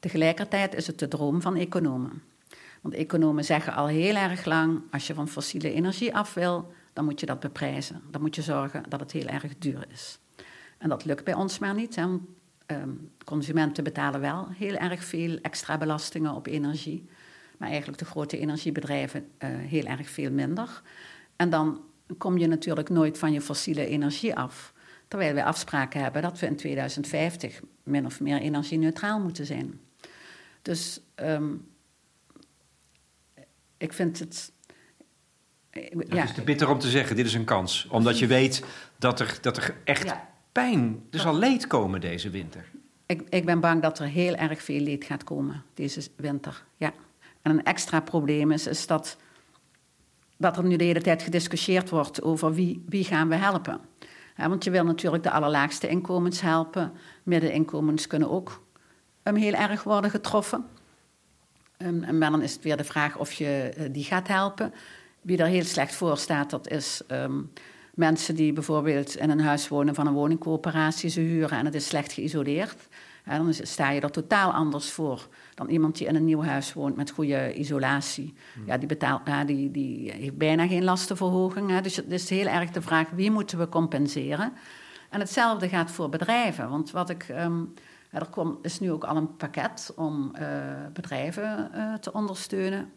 Tegelijkertijd 0.00 0.74
is 0.74 0.86
het 0.86 0.98
de 0.98 1.08
droom 1.08 1.42
van 1.42 1.56
economen. 1.56 2.22
Want 2.80 2.94
economen 2.94 3.44
zeggen 3.44 3.74
al 3.74 3.86
heel 3.86 4.14
erg 4.14 4.44
lang: 4.44 4.80
als 4.90 5.06
je 5.06 5.14
van 5.14 5.28
fossiele 5.28 5.72
energie 5.72 6.14
af 6.14 6.34
wil, 6.34 6.72
dan 6.92 7.04
moet 7.04 7.20
je 7.20 7.26
dat 7.26 7.40
beprijzen. 7.40 8.02
Dan 8.10 8.20
moet 8.20 8.34
je 8.34 8.42
zorgen 8.42 8.82
dat 8.88 9.00
het 9.00 9.12
heel 9.12 9.26
erg 9.26 9.58
duur 9.58 9.86
is. 9.92 10.18
En 10.78 10.88
dat 10.88 11.04
lukt 11.04 11.24
bij 11.24 11.34
ons 11.34 11.58
maar 11.58 11.74
niet. 11.74 11.96
Hè? 11.96 12.02
Want, 12.06 12.22
um, 12.66 13.10
consumenten 13.24 13.84
betalen 13.84 14.20
wel 14.20 14.48
heel 14.50 14.74
erg 14.74 15.04
veel 15.04 15.38
extra 15.42 15.78
belastingen 15.78 16.34
op 16.34 16.46
energie 16.46 17.08
maar 17.58 17.68
eigenlijk 17.68 17.98
de 17.98 18.04
grote 18.04 18.38
energiebedrijven 18.38 19.20
uh, 19.38 19.48
heel 19.50 19.84
erg 19.84 20.10
veel 20.10 20.30
minder. 20.30 20.82
En 21.36 21.50
dan 21.50 21.80
kom 22.18 22.38
je 22.38 22.46
natuurlijk 22.46 22.88
nooit 22.88 23.18
van 23.18 23.32
je 23.32 23.40
fossiele 23.40 23.86
energie 23.86 24.36
af. 24.36 24.74
Terwijl 25.08 25.34
wij 25.34 25.44
afspraken 25.44 26.02
hebben 26.02 26.22
dat 26.22 26.38
we 26.38 26.46
in 26.46 26.56
2050 26.56 27.60
min 27.82 28.06
of 28.06 28.20
meer 28.20 28.40
energie-neutraal 28.40 29.20
moeten 29.20 29.46
zijn. 29.46 29.80
Dus 30.62 31.00
um, 31.16 31.68
ik 33.76 33.92
vind 33.92 34.18
het. 34.18 34.52
Het 35.70 36.06
ja, 36.08 36.22
is 36.22 36.34
te 36.34 36.42
bitter 36.42 36.68
om 36.68 36.78
te 36.78 36.88
zeggen, 36.88 37.16
dit 37.16 37.26
is 37.26 37.34
een 37.34 37.44
kans. 37.44 37.86
Omdat 37.90 38.18
je 38.18 38.26
weet 38.26 38.64
dat 38.98 39.20
er, 39.20 39.38
dat 39.40 39.56
er 39.56 39.76
echt 39.84 40.04
ja. 40.04 40.28
pijn, 40.52 41.02
er 41.10 41.18
zal 41.18 41.38
leed 41.38 41.66
komen 41.66 42.00
deze 42.00 42.30
winter. 42.30 42.70
Ik, 43.06 43.22
ik 43.28 43.44
ben 43.44 43.60
bang 43.60 43.82
dat 43.82 43.98
er 43.98 44.06
heel 44.06 44.34
erg 44.34 44.62
veel 44.62 44.80
leed 44.80 45.04
gaat 45.04 45.24
komen 45.24 45.62
deze 45.74 46.02
winter, 46.16 46.64
ja. 46.76 46.92
En 47.46 47.52
een 47.52 47.64
extra 47.64 48.00
probleem 48.00 48.50
is, 48.50 48.66
is 48.66 48.86
dat, 48.86 49.16
dat 50.36 50.56
er 50.56 50.64
nu 50.64 50.76
de 50.76 50.84
hele 50.84 51.00
tijd 51.00 51.22
gediscussieerd 51.22 51.90
wordt 51.90 52.22
over 52.22 52.54
wie, 52.54 52.84
wie 52.88 53.04
gaan 53.04 53.28
we 53.28 53.34
helpen. 53.34 53.80
Ja, 54.36 54.48
want 54.48 54.64
je 54.64 54.70
wil 54.70 54.84
natuurlijk 54.84 55.22
de 55.22 55.30
allerlaagste 55.30 55.88
inkomens 55.88 56.40
helpen. 56.40 56.92
Middeninkomens 57.22 58.06
kunnen 58.06 58.30
ook 58.30 58.62
um, 59.22 59.34
heel 59.34 59.52
erg 59.52 59.82
worden 59.82 60.10
getroffen. 60.10 60.64
Um, 61.78 62.02
en 62.02 62.20
dan 62.20 62.42
is 62.42 62.52
het 62.52 62.62
weer 62.62 62.76
de 62.76 62.84
vraag 62.84 63.16
of 63.16 63.32
je 63.32 63.74
uh, 63.78 63.84
die 63.92 64.04
gaat 64.04 64.28
helpen. 64.28 64.74
Wie 65.20 65.38
er 65.38 65.46
heel 65.46 65.64
slecht 65.64 65.94
voor 65.94 66.18
staat, 66.18 66.50
dat 66.50 66.68
is 66.68 67.02
um, 67.10 67.52
mensen 67.94 68.34
die 68.34 68.52
bijvoorbeeld 68.52 69.16
in 69.16 69.30
een 69.30 69.40
huis 69.40 69.68
wonen 69.68 69.94
van 69.94 70.06
een 70.06 70.12
woningcoöperatie, 70.12 71.10
ze 71.10 71.20
huren 71.20 71.58
en 71.58 71.64
het 71.64 71.74
is 71.74 71.86
slecht 71.86 72.12
geïsoleerd. 72.12 72.88
En 73.26 73.44
dan 73.44 73.54
sta 73.54 73.90
je 73.90 74.00
er 74.00 74.10
totaal 74.10 74.52
anders 74.52 74.90
voor 74.90 75.28
dan 75.54 75.68
iemand 75.68 75.96
die 75.96 76.06
in 76.06 76.14
een 76.14 76.24
nieuw 76.24 76.42
huis 76.42 76.72
woont 76.72 76.96
met 76.96 77.10
goede 77.10 77.54
isolatie. 77.54 78.34
Ja, 78.66 78.78
die, 78.78 78.88
betaalt, 78.88 79.20
ja, 79.24 79.44
die, 79.44 79.70
die 79.70 80.12
heeft 80.12 80.36
bijna 80.36 80.66
geen 80.66 80.84
lastenverhoging. 80.84 81.70
Hè. 81.70 81.80
Dus 81.80 81.96
het 81.96 82.10
is 82.10 82.30
heel 82.30 82.46
erg 82.46 82.70
de 82.70 82.82
vraag 82.82 83.10
wie 83.10 83.30
moeten 83.30 83.58
we 83.58 83.68
compenseren. 83.68 84.52
En 85.10 85.20
hetzelfde 85.20 85.68
gaat 85.68 85.90
voor 85.90 86.08
bedrijven. 86.08 86.70
Want 86.70 86.90
wat 86.90 87.10
ik. 87.10 87.28
Um, 87.28 87.74
er 88.10 88.26
komt, 88.26 88.64
is 88.64 88.80
nu 88.80 88.92
ook 88.92 89.04
al 89.04 89.16
een 89.16 89.36
pakket 89.36 89.92
om 89.96 90.32
uh, 90.40 90.48
bedrijven 90.92 91.70
uh, 91.74 91.94
te 91.94 92.12
ondersteunen. 92.12 92.92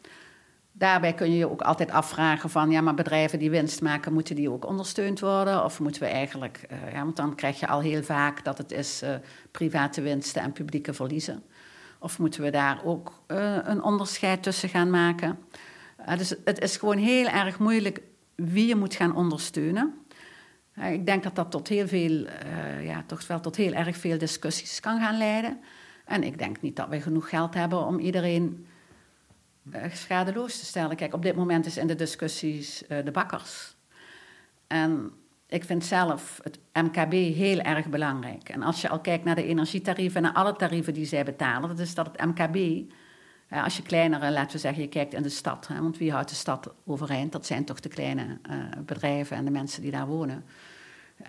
Daarbij 0.80 1.14
kun 1.14 1.32
je 1.32 1.38
je 1.38 1.50
ook 1.50 1.62
altijd 1.62 1.92
afvragen 1.92 2.50
van, 2.50 2.72
ja, 2.72 2.82
maar 2.82 2.94
bedrijven 2.94 3.40
die 3.40 3.50
winst 3.50 3.82
maken, 3.82 4.14
moeten 4.14 4.36
die 4.36 4.52
ook 4.52 4.66
ondersteund 4.66 5.20
worden? 5.20 5.64
Of 5.64 5.80
moeten 5.80 6.02
we 6.02 6.08
eigenlijk, 6.08 6.68
uh, 6.72 6.94
ja, 6.94 7.04
want 7.04 7.16
dan 7.16 7.36
krijg 7.36 7.60
je 7.60 7.68
al 7.68 7.80
heel 7.82 8.04
vaak 8.04 8.44
dat 8.44 8.58
het 8.58 8.72
is 8.72 9.04
uh, 9.04 9.10
private 9.52 10.02
winsten 10.02 10.42
en 10.42 10.52
publieke 10.52 10.94
verliezen. 10.94 11.44
Of 12.00 12.20
moeten 12.20 12.42
we 12.42 12.50
daar 12.50 12.82
ook 12.86 13.22
uh, 13.28 13.58
een 13.64 13.84
onderscheid 13.84 14.44
tussen 14.44 14.70
gaan 14.70 14.90
maken? 14.90 15.40
dus 16.18 16.36
het 16.46 16.60
is 16.60 16.78
gewoon 16.78 16.98
heel 16.98 17.28
erg 17.28 17.60
moeilijk 17.60 18.02
wie 18.36 18.68
je 18.68 18.76
moet 18.76 18.96
gaan 18.96 19.16
ondersteunen. 19.16 19.94
ik 20.92 21.06
denk 21.06 21.24
dat 21.24 21.36
dat 21.36 21.52
tot 21.52 21.68
heel 21.68 21.88
veel, 21.88 22.26
ja, 22.82 23.04
toch 23.06 23.28
wel 23.28 23.40
tot 23.40 23.56
heel 23.56 23.74
erg 23.74 23.98
veel 23.98 24.18
discussies 24.18 24.80
kan 24.80 25.00
gaan 25.00 25.18
leiden. 25.18 25.60
En 26.06 26.24
ik 26.24 26.38
denk 26.38 26.62
niet 26.62 26.76
dat 26.76 26.88
we 26.90 27.02
genoeg 27.02 27.30
geld 27.30 27.54
hebben 27.54 27.86
om 27.86 28.00
iedereen 28.00 28.68
schadeloos 29.94 30.60
te 30.60 30.66
stellen. 30.66 30.96
Kijk, 30.96 31.14
op 31.14 31.22
dit 31.22 31.36
moment 31.36 31.66
is 31.66 31.78
in 31.78 31.88
de 31.88 31.96
discussies 31.96 32.84
uh, 32.84 33.06
de 33.06 33.12
bakkers. 33.12 33.76
En 34.68 35.12
ik 35.48 35.64
vind 35.64 35.86
zelf 35.86 36.40
het 36.44 36.60
MKB 36.74 37.12
heel 37.12 37.60
erg 37.60 37.88
belangrijk. 37.88 38.50
En 38.50 38.64
als 38.64 38.82
je 38.82 38.90
al 38.90 39.00
kijkt 39.00 39.24
naar 39.24 39.36
de 39.36 39.46
energietarieven 39.46 40.16
en 40.16 40.24
naar 40.24 40.44
alle 40.44 40.56
tarieven 40.56 40.94
die 40.94 41.06
zij 41.06 41.24
betalen, 41.24 41.70
dat 41.70 41.80
is 41.80 41.96
dat 41.96 42.10
het 42.12 42.26
MKB, 42.26 42.90
als 43.50 43.78
je 43.78 43.84
kleinere, 43.84 44.32
laten 44.32 44.52
we 44.52 44.58
zeggen, 44.58 44.82
je 44.82 44.90
kijkt 44.90 45.14
in 45.14 45.22
de 45.22 45.30
stad, 45.30 45.68
hè, 45.68 45.82
want 45.82 45.98
wie 45.98 46.12
houdt 46.12 46.30
de 46.30 46.36
stad 46.36 46.74
overeind? 46.86 47.32
Dat 47.32 47.46
zijn 47.46 47.66
toch 47.66 47.80
de 47.80 47.90
kleine 47.90 48.38
bedrijven 48.86 49.38
en 49.38 49.46
de 49.46 49.52
mensen 49.52 49.82
die 49.82 49.92
daar 49.92 50.08
wonen. 50.08 50.46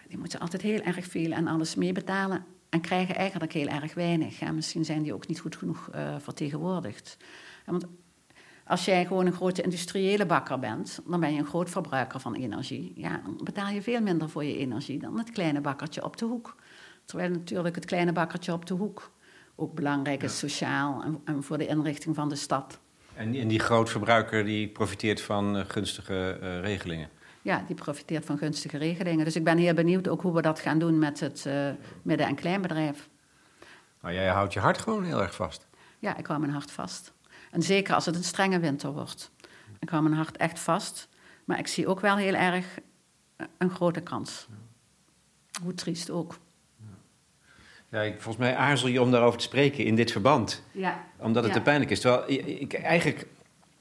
die 0.08 0.18
moeten 0.18 0.40
altijd 0.40 0.62
heel 0.62 0.80
erg 0.80 1.06
veel 1.06 1.32
en 1.32 1.46
alles 1.46 1.74
meebetalen 1.74 2.44
en 2.68 2.80
krijgen 2.80 3.14
eigenlijk 3.14 3.52
heel 3.52 3.68
erg 3.68 3.94
weinig. 3.94 4.52
Misschien 4.52 4.84
zijn 4.84 5.02
die 5.02 5.14
ook 5.14 5.26
niet 5.26 5.40
goed 5.40 5.56
genoeg 5.56 5.90
vertegenwoordigd. 6.18 7.16
want 7.64 7.86
als 8.70 8.84
jij 8.84 9.06
gewoon 9.06 9.26
een 9.26 9.32
grote 9.32 9.62
industriële 9.62 10.26
bakker 10.26 10.58
bent, 10.58 11.00
dan 11.06 11.20
ben 11.20 11.32
je 11.32 11.38
een 11.38 11.46
groot 11.46 11.70
verbruiker 11.70 12.20
van 12.20 12.34
energie. 12.34 12.92
Ja, 12.94 13.20
dan 13.24 13.40
betaal 13.44 13.68
je 13.68 13.82
veel 13.82 14.00
minder 14.00 14.28
voor 14.28 14.44
je 14.44 14.56
energie 14.56 14.98
dan 14.98 15.18
het 15.18 15.30
kleine 15.30 15.60
bakkertje 15.60 16.04
op 16.04 16.16
de 16.16 16.24
hoek. 16.24 16.56
Terwijl 17.04 17.30
natuurlijk 17.30 17.74
het 17.74 17.84
kleine 17.84 18.12
bakkertje 18.12 18.52
op 18.52 18.66
de 18.66 18.74
hoek 18.74 19.10
ook 19.56 19.74
belangrijk 19.74 20.22
is 20.22 20.38
sociaal 20.38 21.02
en, 21.02 21.20
en, 21.24 21.42
voor 21.42 21.58
de 21.58 21.66
inrichting 21.66 22.14
van 22.14 22.28
de 22.28 22.34
stad. 22.34 22.80
En, 23.14 23.34
en 23.34 23.48
die 23.48 23.58
grootverbruiker 23.58 24.44
die 24.44 24.68
profiteert 24.68 25.20
van 25.20 25.56
uh, 25.56 25.62
gunstige 25.66 26.38
uh, 26.42 26.60
regelingen? 26.60 27.08
Ja, 27.42 27.64
die 27.66 27.76
profiteert 27.76 28.24
van 28.24 28.38
gunstige 28.38 28.78
regelingen. 28.78 29.24
Dus 29.24 29.36
ik 29.36 29.44
ben 29.44 29.58
heel 29.58 29.74
benieuwd 29.74 30.08
ook 30.08 30.22
hoe 30.22 30.34
we 30.34 30.42
dat 30.42 30.60
gaan 30.60 30.78
doen 30.78 30.98
met 30.98 31.20
het 31.20 31.44
uh, 31.46 31.68
midden- 32.02 32.26
en 32.26 32.34
kleinbedrijf. 32.34 33.08
Nou, 34.02 34.14
jij 34.14 34.28
houdt 34.28 34.52
je 34.52 34.60
hart 34.60 34.78
gewoon 34.78 35.04
heel 35.04 35.22
erg 35.22 35.34
vast. 35.34 35.66
Ja, 35.98 36.16
ik 36.16 36.26
hou 36.26 36.40
mijn 36.40 36.52
hart 36.52 36.70
vast. 36.70 37.12
En 37.50 37.62
zeker 37.62 37.94
als 37.94 38.06
het 38.06 38.16
een 38.16 38.24
strenge 38.24 38.60
winter 38.60 38.92
wordt. 38.92 39.30
Ik 39.78 39.88
hou 39.88 40.02
mijn 40.02 40.14
hart 40.14 40.36
echt 40.36 40.58
vast. 40.58 41.08
Maar 41.44 41.58
ik 41.58 41.66
zie 41.66 41.86
ook 41.86 42.00
wel 42.00 42.16
heel 42.16 42.34
erg 42.34 42.78
een 43.58 43.70
grote 43.70 44.00
kans. 44.00 44.48
Hoe 45.62 45.74
triest 45.74 46.10
ook. 46.10 46.38
Ja, 47.88 48.00
ik, 48.00 48.12
volgens 48.12 48.36
mij 48.36 48.56
aarzel 48.56 48.88
je 48.88 49.02
om 49.02 49.10
daarover 49.10 49.38
te 49.38 49.44
spreken 49.44 49.84
in 49.84 49.94
dit 49.94 50.12
verband. 50.12 50.62
Ja. 50.72 51.04
Omdat 51.16 51.42
het 51.42 51.52
ja. 51.52 51.58
te 51.58 51.64
pijnlijk 51.64 51.90
is. 51.90 52.00
Terwijl 52.00 52.30
ik, 52.60 52.74
eigenlijk, 52.74 53.26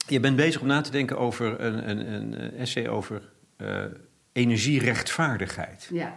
je 0.06 0.20
bent 0.20 0.36
bezig 0.36 0.60
om 0.60 0.66
na 0.66 0.80
te 0.80 0.90
denken 0.90 1.18
over 1.18 1.60
een, 1.60 1.90
een, 1.90 2.12
een 2.12 2.54
essay 2.54 2.88
over 2.88 3.22
uh, 3.56 3.84
energierechtvaardigheid. 4.32 5.88
Ja. 5.92 6.16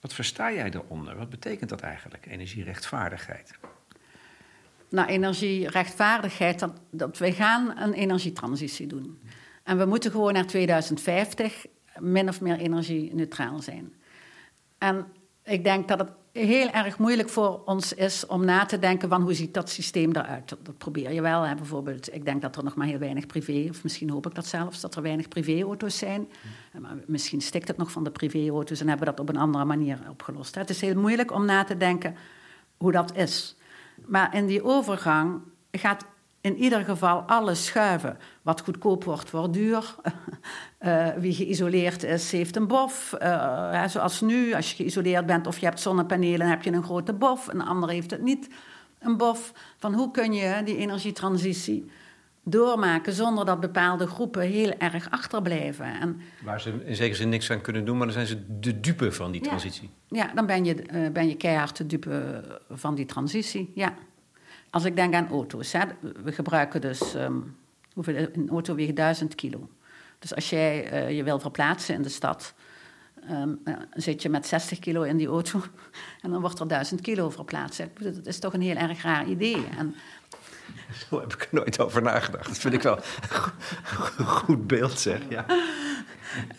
Wat 0.00 0.14
versta 0.14 0.52
jij 0.52 0.70
daaronder? 0.70 1.16
Wat 1.16 1.30
betekent 1.30 1.70
dat 1.70 1.80
eigenlijk, 1.80 2.26
energierechtvaardigheid? 2.26 3.54
Naar 4.96 5.08
energierechtvaardigheid, 5.08 6.58
dat, 6.58 6.72
dat 6.90 7.18
wij 7.18 7.32
gaan 7.32 7.78
een 7.78 7.92
energietransitie 7.92 8.86
doen. 8.86 9.18
En 9.62 9.78
we 9.78 9.84
moeten 9.84 10.10
gewoon 10.10 10.32
naar 10.32 10.46
2050 10.46 11.66
min 11.98 12.28
of 12.28 12.40
meer 12.40 12.58
energie-neutraal 12.58 13.60
zijn. 13.60 13.92
En 14.78 15.06
ik 15.44 15.64
denk 15.64 15.88
dat 15.88 15.98
het 15.98 16.08
heel 16.32 16.70
erg 16.70 16.98
moeilijk 16.98 17.28
voor 17.28 17.62
ons 17.64 17.92
is 17.92 18.26
om 18.26 18.44
na 18.44 18.64
te 18.64 18.78
denken 18.78 19.08
van 19.08 19.22
hoe 19.22 19.34
ziet 19.34 19.54
dat 19.54 19.70
systeem 19.70 20.10
eruit. 20.10 20.48
Dat, 20.48 20.58
dat 20.62 20.78
probeer 20.78 21.12
je 21.12 21.20
wel. 21.20 21.42
Hè. 21.42 21.54
Bijvoorbeeld, 21.54 22.14
ik 22.14 22.24
denk 22.24 22.42
dat 22.42 22.56
er 22.56 22.64
nog 22.64 22.74
maar 22.74 22.86
heel 22.86 22.98
weinig 22.98 23.26
privé, 23.26 23.66
of 23.70 23.82
misschien 23.82 24.10
hoop 24.10 24.26
ik 24.26 24.34
dat 24.34 24.46
zelfs, 24.46 24.80
dat 24.80 24.94
er 24.94 25.02
weinig 25.02 25.28
privéauto's 25.28 25.98
zijn. 25.98 26.28
Maar 26.80 26.96
misschien 27.06 27.40
stikt 27.40 27.68
het 27.68 27.76
nog 27.76 27.90
van 27.90 28.04
de 28.04 28.10
privéauto's 28.10 28.80
en 28.80 28.88
hebben 28.88 29.06
we 29.06 29.12
dat 29.14 29.20
op 29.20 29.28
een 29.28 29.40
andere 29.40 29.64
manier 29.64 29.98
opgelost. 30.10 30.54
Het 30.54 30.70
is 30.70 30.80
heel 30.80 30.94
moeilijk 31.00 31.32
om 31.32 31.44
na 31.44 31.64
te 31.64 31.76
denken 31.76 32.14
hoe 32.76 32.92
dat 32.92 33.16
is. 33.16 33.56
Maar 34.06 34.34
in 34.34 34.46
die 34.46 34.64
overgang 34.64 35.40
gaat 35.70 36.04
in 36.40 36.56
ieder 36.56 36.84
geval 36.84 37.20
alles 37.20 37.64
schuiven. 37.64 38.18
Wat 38.42 38.60
goedkoop 38.60 39.04
wordt, 39.04 39.30
wordt 39.30 39.52
duur. 39.52 39.94
Uh, 40.80 41.08
wie 41.24 41.34
geïsoleerd 41.34 42.02
is, 42.02 42.32
heeft 42.32 42.56
een 42.56 42.66
bof. 42.66 43.14
Hè, 43.18 43.88
zoals 43.88 44.20
nu, 44.20 44.54
als 44.54 44.70
je 44.70 44.76
geïsoleerd 44.76 45.26
bent 45.26 45.46
of 45.46 45.58
je 45.58 45.66
hebt 45.66 45.80
zonnepanelen, 45.80 46.48
heb 46.48 46.62
je 46.62 46.72
een 46.72 46.82
grote 46.82 47.12
bof. 47.12 47.48
Een 47.48 47.62
ander 47.62 47.88
heeft 47.88 48.10
het 48.10 48.22
niet, 48.22 48.48
een 48.98 49.16
bof. 49.16 49.52
Van 49.78 49.94
hoe 49.94 50.10
kun 50.10 50.32
je 50.32 50.62
die 50.64 50.76
energietransitie 50.76 51.90
doormaken 52.48 53.12
zonder 53.12 53.44
dat 53.44 53.60
bepaalde 53.60 54.06
groepen 54.06 54.42
heel 54.42 54.72
erg 54.78 55.10
achterblijven. 55.10 56.00
En, 56.00 56.20
Waar 56.44 56.60
ze 56.60 56.84
in 56.84 56.96
zekere 56.96 57.16
zin 57.16 57.28
niks 57.28 57.50
aan 57.50 57.60
kunnen 57.60 57.84
doen, 57.84 57.96
maar 57.96 58.06
dan 58.06 58.14
zijn 58.14 58.26
ze 58.26 58.58
de 58.60 58.80
dupe 58.80 59.12
van 59.12 59.30
die 59.32 59.40
transitie. 59.40 59.90
Ja, 60.08 60.32
dan 60.34 60.46
ben 60.46 60.64
je, 60.64 60.76
uh, 60.92 61.10
ben 61.10 61.28
je 61.28 61.36
keihard 61.36 61.76
de 61.76 61.86
dupe 61.86 62.44
van 62.70 62.94
die 62.94 63.06
transitie, 63.06 63.72
ja. 63.74 63.94
Als 64.70 64.84
ik 64.84 64.96
denk 64.96 65.14
aan 65.14 65.28
auto's, 65.28 65.72
hè, 65.72 65.84
we 66.22 66.32
gebruiken 66.32 66.80
dus, 66.80 67.14
um, 67.14 67.56
hoeveel, 67.92 68.28
een 68.32 68.48
auto 68.48 68.74
weegt 68.74 68.96
1000 68.96 69.34
kilo. 69.34 69.68
Dus 70.18 70.34
als 70.34 70.50
jij 70.50 70.92
uh, 70.92 71.16
je 71.16 71.22
wil 71.22 71.38
verplaatsen 71.38 71.94
in 71.94 72.02
de 72.02 72.08
stad, 72.08 72.54
um, 73.30 73.60
uh, 73.64 73.74
zit 73.92 74.22
je 74.22 74.28
met 74.28 74.46
60 74.46 74.78
kilo 74.78 75.02
in 75.02 75.16
die 75.16 75.26
auto 75.26 75.62
en 76.22 76.30
dan 76.30 76.40
wordt 76.40 76.58
er 76.58 76.68
1000 76.68 77.00
kilo 77.00 77.30
verplaatst. 77.30 77.82
Dat 78.00 78.26
is 78.26 78.38
toch 78.38 78.52
een 78.52 78.60
heel 78.60 78.76
erg 78.76 79.02
raar 79.02 79.26
idee. 79.26 79.66
En, 79.78 79.94
Zo 81.08 81.20
heb 81.20 81.32
ik 81.32 81.42
er 81.42 81.48
nooit 81.50 81.80
over 81.80 82.02
nagedacht. 82.02 82.46
Dat 82.46 82.58
vind 82.58 82.74
ik 82.74 82.82
wel 82.82 82.98
een 84.18 84.26
goed 84.26 84.66
beeld, 84.66 84.98
zeg. 84.98 85.20
Ja. 85.28 85.46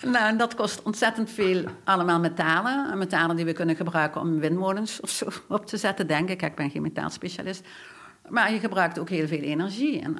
Nou, 0.02 0.28
en 0.28 0.38
dat 0.38 0.56
kost 0.56 0.82
ontzettend 0.84 1.30
veel 1.32 1.64
allemaal 1.84 2.20
metalen. 2.20 2.98
Metalen 2.98 3.36
die 3.36 3.46
we 3.46 3.54
kunnen 3.54 3.76
gebruiken 3.76 4.22
om 4.22 4.40
windmolens 4.40 5.00
of 5.00 5.10
zo 5.10 5.28
op 5.48 5.66
te 5.66 5.78
zetten, 5.78 6.08
denk 6.08 6.30
ik. 6.30 6.42
Ik 6.42 6.56
ben 6.56 6.70
geen 6.70 6.82
metaalspecialist. 6.82 7.68
Maar 8.30 8.54
je 8.54 8.60
gebruikt 8.60 9.00
ook 9.00 9.10
heel 9.10 9.28
veel 9.28 9.42
energie. 9.42 10.02
En, 10.02 10.18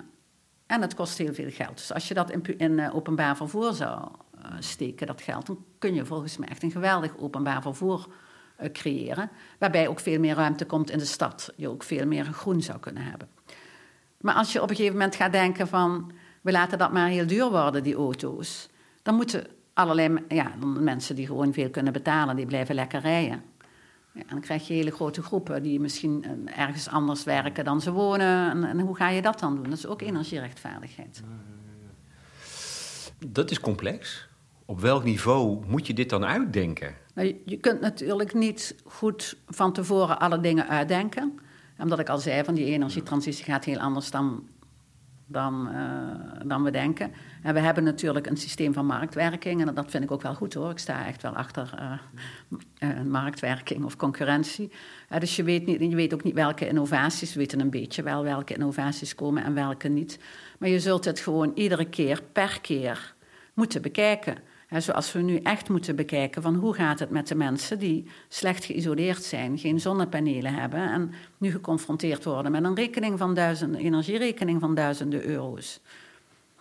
en 0.66 0.82
het 0.82 0.96
kost 0.96 1.18
heel 1.18 1.34
veel 1.34 1.52
geld. 1.52 1.78
Dus 1.78 1.94
als 1.94 2.08
je 2.08 2.14
dat 2.14 2.32
in, 2.32 2.58
in 2.58 2.72
uh, 2.72 2.96
openbaar 2.96 3.36
vervoer 3.36 3.74
zou 3.74 4.00
uh, 4.00 4.52
steken, 4.60 5.08
dat 5.08 5.22
geld... 5.22 5.46
dan 5.46 5.66
kun 5.80 5.94
je 5.94 6.06
volgens 6.06 6.38
mij 6.38 6.48
echt 6.48 6.64
een 6.64 6.72
geweldig 6.72 7.18
openbaar 7.18 7.62
vervoer 7.62 8.08
uh, 8.62 8.72
creëren. 8.72 9.30
Waarbij 9.60 9.88
ook 9.88 10.00
veel 10.00 10.20
meer 10.20 10.36
ruimte 10.36 10.66
komt 10.66 10.90
in 10.90 10.98
de 10.98 11.06
stad. 11.06 11.54
Je 11.56 11.70
ook 11.70 11.84
veel 11.84 12.06
meer 12.06 12.26
groen 12.26 12.62
zou 12.62 12.80
kunnen 12.80 13.04
hebben. 13.04 13.37
Maar 14.22 14.36
als 14.36 14.54
je 14.54 14.62
op 14.62 14.70
een 14.70 14.76
gegeven 14.76 14.98
moment 14.98 15.16
gaat 15.16 15.32
denken 15.32 15.68
van... 15.68 16.12
we 16.42 16.52
laten 16.52 16.78
dat 16.78 16.92
maar 16.92 17.08
heel 17.08 17.28
duur 17.28 17.50
worden, 17.50 17.84
die 17.84 17.96
auto's... 17.96 18.70
dan 19.02 19.16
moeten 19.16 19.48
allerlei 19.74 20.18
ja, 20.28 20.52
mensen 20.80 21.16
die 21.16 21.26
gewoon 21.26 21.54
veel 21.54 21.70
kunnen 21.70 21.94
betalen... 21.94 22.36
die 22.36 22.46
blijven 22.46 22.76
lekker 22.76 23.00
rijden. 23.00 23.44
Ja, 24.14 24.24
dan 24.30 24.40
krijg 24.40 24.68
je 24.68 24.74
hele 24.74 24.92
grote 24.92 25.22
groepen 25.22 25.64
die 25.64 25.80
misschien 25.80 26.48
ergens 26.56 26.90
anders 26.90 27.24
werken 27.24 27.66
dan 27.66 27.82
ze 27.82 27.92
wonen. 27.92 28.50
En, 28.50 28.64
en 28.64 28.80
hoe 28.80 28.96
ga 28.96 29.10
je 29.10 29.22
dat 29.22 29.40
dan 29.40 29.56
doen? 29.56 29.64
Dat 29.64 29.78
is 29.78 29.86
ook 29.86 30.02
energierechtvaardigheid. 30.02 31.22
Dat 33.28 33.52
is 33.52 33.60
complex. 33.60 34.28
Op 34.66 34.80
welk 34.80 35.04
niveau 35.04 35.66
moet 35.68 35.88
je 35.88 35.94
dit 35.94 36.10
dan 36.10 36.26
uitdenken? 36.26 36.96
Nou, 37.14 37.42
je 37.46 37.58
kunt 37.58 37.82
natuurlijk 37.82 38.34
niet 38.34 38.76
goed 38.86 39.38
van 39.48 39.74
tevoren 39.74 40.20
alle 40.20 40.40
dingen 40.40 40.68
uitdenken 40.68 41.40
omdat 41.80 42.00
ik 42.00 42.10
al 42.10 42.18
zei, 42.18 42.44
van 42.44 42.54
die 42.54 42.66
energietransitie 42.66 43.46
gaat 43.46 43.66
heel 43.66 43.80
anders 43.80 44.12
dan, 44.12 44.48
dan, 45.26 45.70
uh, 45.72 46.42
dan 46.46 46.64
we 46.64 46.72
denken. 46.72 47.12
En 47.44 47.54
we 47.54 47.60
hebben 47.60 47.84
natuurlijk 47.84 48.28
een 48.28 48.38
systeem 48.38 48.74
van 48.74 48.86
marktwerking. 48.86 49.68
En 49.68 49.74
dat 49.74 49.92
vind 49.92 50.04
ik 50.04 50.12
ook 50.12 50.22
wel 50.22 50.36
goed 50.36 50.54
hoor. 50.54 50.70
Ik 50.70 50.78
sta 50.78 51.06
echt 51.06 51.22
wel 51.22 51.36
achter 51.36 51.74
uh, 51.80 51.92
uh, 52.80 53.02
marktwerking 53.02 53.84
of 53.84 53.96
concurrentie. 53.96 54.72
dus 55.20 55.36
je 55.36 55.44
weet, 55.44 55.66
niet, 55.66 55.80
je 55.80 55.96
weet 55.96 56.14
ook 56.14 56.24
niet 56.24 56.34
welke 56.34 56.68
innovaties. 56.68 57.34
We 57.34 57.40
weten 57.40 57.60
een 57.60 57.70
beetje 57.70 58.04
wel 58.04 58.24
welke 58.24 58.54
innovaties 58.54 59.16
komen 59.16 59.44
en 59.44 59.54
welke 59.54 59.88
niet. 59.88 60.20
Maar 60.60 60.70
je 60.70 60.80
zult 60.80 61.06
het 61.06 61.20
gewoon 61.20 61.52
iedere 61.56 61.86
keer 61.86 62.22
per 62.32 62.62
keer 62.62 63.16
moeten 63.54 63.82
bekijken. 63.82 64.38
Zoals 64.70 65.12
we 65.12 65.22
nu 65.22 65.38
echt 65.38 65.70
moeten 65.70 65.96
bekijken 65.96 66.42
van 66.42 66.56
hoe 66.56 66.74
gaat 66.74 67.00
het 67.00 67.10
met 67.10 67.28
de 67.28 67.36
mensen 67.36 67.80
die 67.80 68.10
slecht 68.28 68.66
geïsoleerd 68.66 69.24
zijn, 69.24 69.58
geen 69.58 69.80
zonnepanelen 69.80 70.54
hebben 70.54 70.92
en 70.92 71.12
nu 71.38 71.52
geconfronteerd 71.52 72.24
worden 72.24 72.52
met 72.52 72.64
een 72.64 72.76
rekening 72.76 73.18
van 73.18 73.34
duizenden, 73.34 73.82
energierekening 73.82 74.60
van 74.60 74.76
duizenden 74.76 75.26
euro's. 75.26 75.80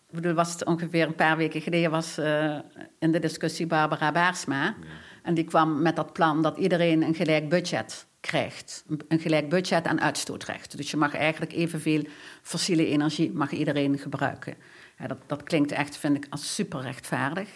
Ik 0.09 0.15
bedoel, 0.15 0.35
was 0.35 0.53
het 0.53 0.65
ongeveer 0.65 1.07
een 1.07 1.15
paar 1.15 1.37
weken 1.37 1.61
geleden 1.61 1.91
was 1.91 2.19
uh, 2.19 2.59
in 2.99 3.13
de 3.13 3.19
discussie 3.19 3.67
Barbara 3.67 4.13
Baarsma. 4.13 4.75
En 5.23 5.35
die 5.35 5.45
kwam 5.45 5.83
met 5.83 5.97
dat 5.97 6.13
plan 6.13 6.43
dat 6.43 6.57
iedereen 6.57 7.03
een 7.03 7.15
gelijk 7.15 7.49
budget 7.49 8.07
krijgt. 8.21 8.85
Een 9.09 9.21
gelijk 9.21 9.49
budget 9.49 9.87
en 9.87 10.01
uitstootrecht. 10.01 10.77
Dus 10.77 10.91
je 10.91 10.97
mag 10.97 11.15
eigenlijk 11.15 11.53
evenveel 11.53 12.03
fossiele 12.43 12.87
energie 12.87 13.33
mag 13.33 13.51
iedereen 13.51 13.99
gebruiken. 13.99 14.55
Ja, 14.99 15.07
dat, 15.07 15.19
dat 15.27 15.43
klinkt 15.43 15.73
echt, 15.73 15.97
vind 15.97 16.17
ik, 16.17 16.27
als 16.31 16.55
super 16.55 16.81
rechtvaardig. 16.81 17.49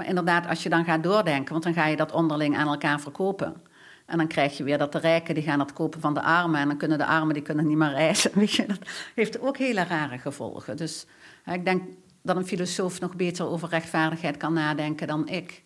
Maar 0.00 0.08
inderdaad, 0.08 0.46
als 0.46 0.62
je 0.62 0.68
dan 0.68 0.84
gaat 0.84 1.02
doordenken, 1.02 1.52
want 1.52 1.64
dan 1.64 1.74
ga 1.74 1.86
je 1.86 1.96
dat 1.96 2.12
onderling 2.12 2.56
aan 2.56 2.68
elkaar 2.68 3.00
verkopen. 3.00 3.62
En 4.06 4.18
dan 4.18 4.26
krijg 4.26 4.56
je 4.56 4.64
weer 4.64 4.78
dat 4.78 4.92
de 4.92 4.98
rijken 4.98 5.34
die 5.34 5.42
gaan 5.42 5.58
dat 5.58 5.72
kopen 5.72 6.00
van 6.00 6.14
de 6.14 6.22
armen. 6.22 6.60
En 6.60 6.68
dan 6.68 6.76
kunnen 6.76 6.98
de 6.98 7.06
armen 7.06 7.34
die 7.34 7.42
kunnen 7.42 7.66
niet 7.66 7.76
meer 7.76 7.90
reizen. 7.90 8.30
Weet 8.38 8.52
je, 8.52 8.66
dat 8.66 8.78
heeft 9.14 9.40
ook 9.40 9.56
hele 9.56 9.84
rare 9.84 10.18
gevolgen. 10.18 10.76
Dus 10.76 11.06
ik 11.44 11.64
denk 11.64 11.82
dat 12.22 12.36
een 12.36 12.46
filosoof 12.46 13.00
nog 13.00 13.16
beter 13.16 13.46
over 13.46 13.68
rechtvaardigheid 13.68 14.36
kan 14.36 14.52
nadenken 14.52 15.06
dan 15.06 15.28
ik. 15.28 15.62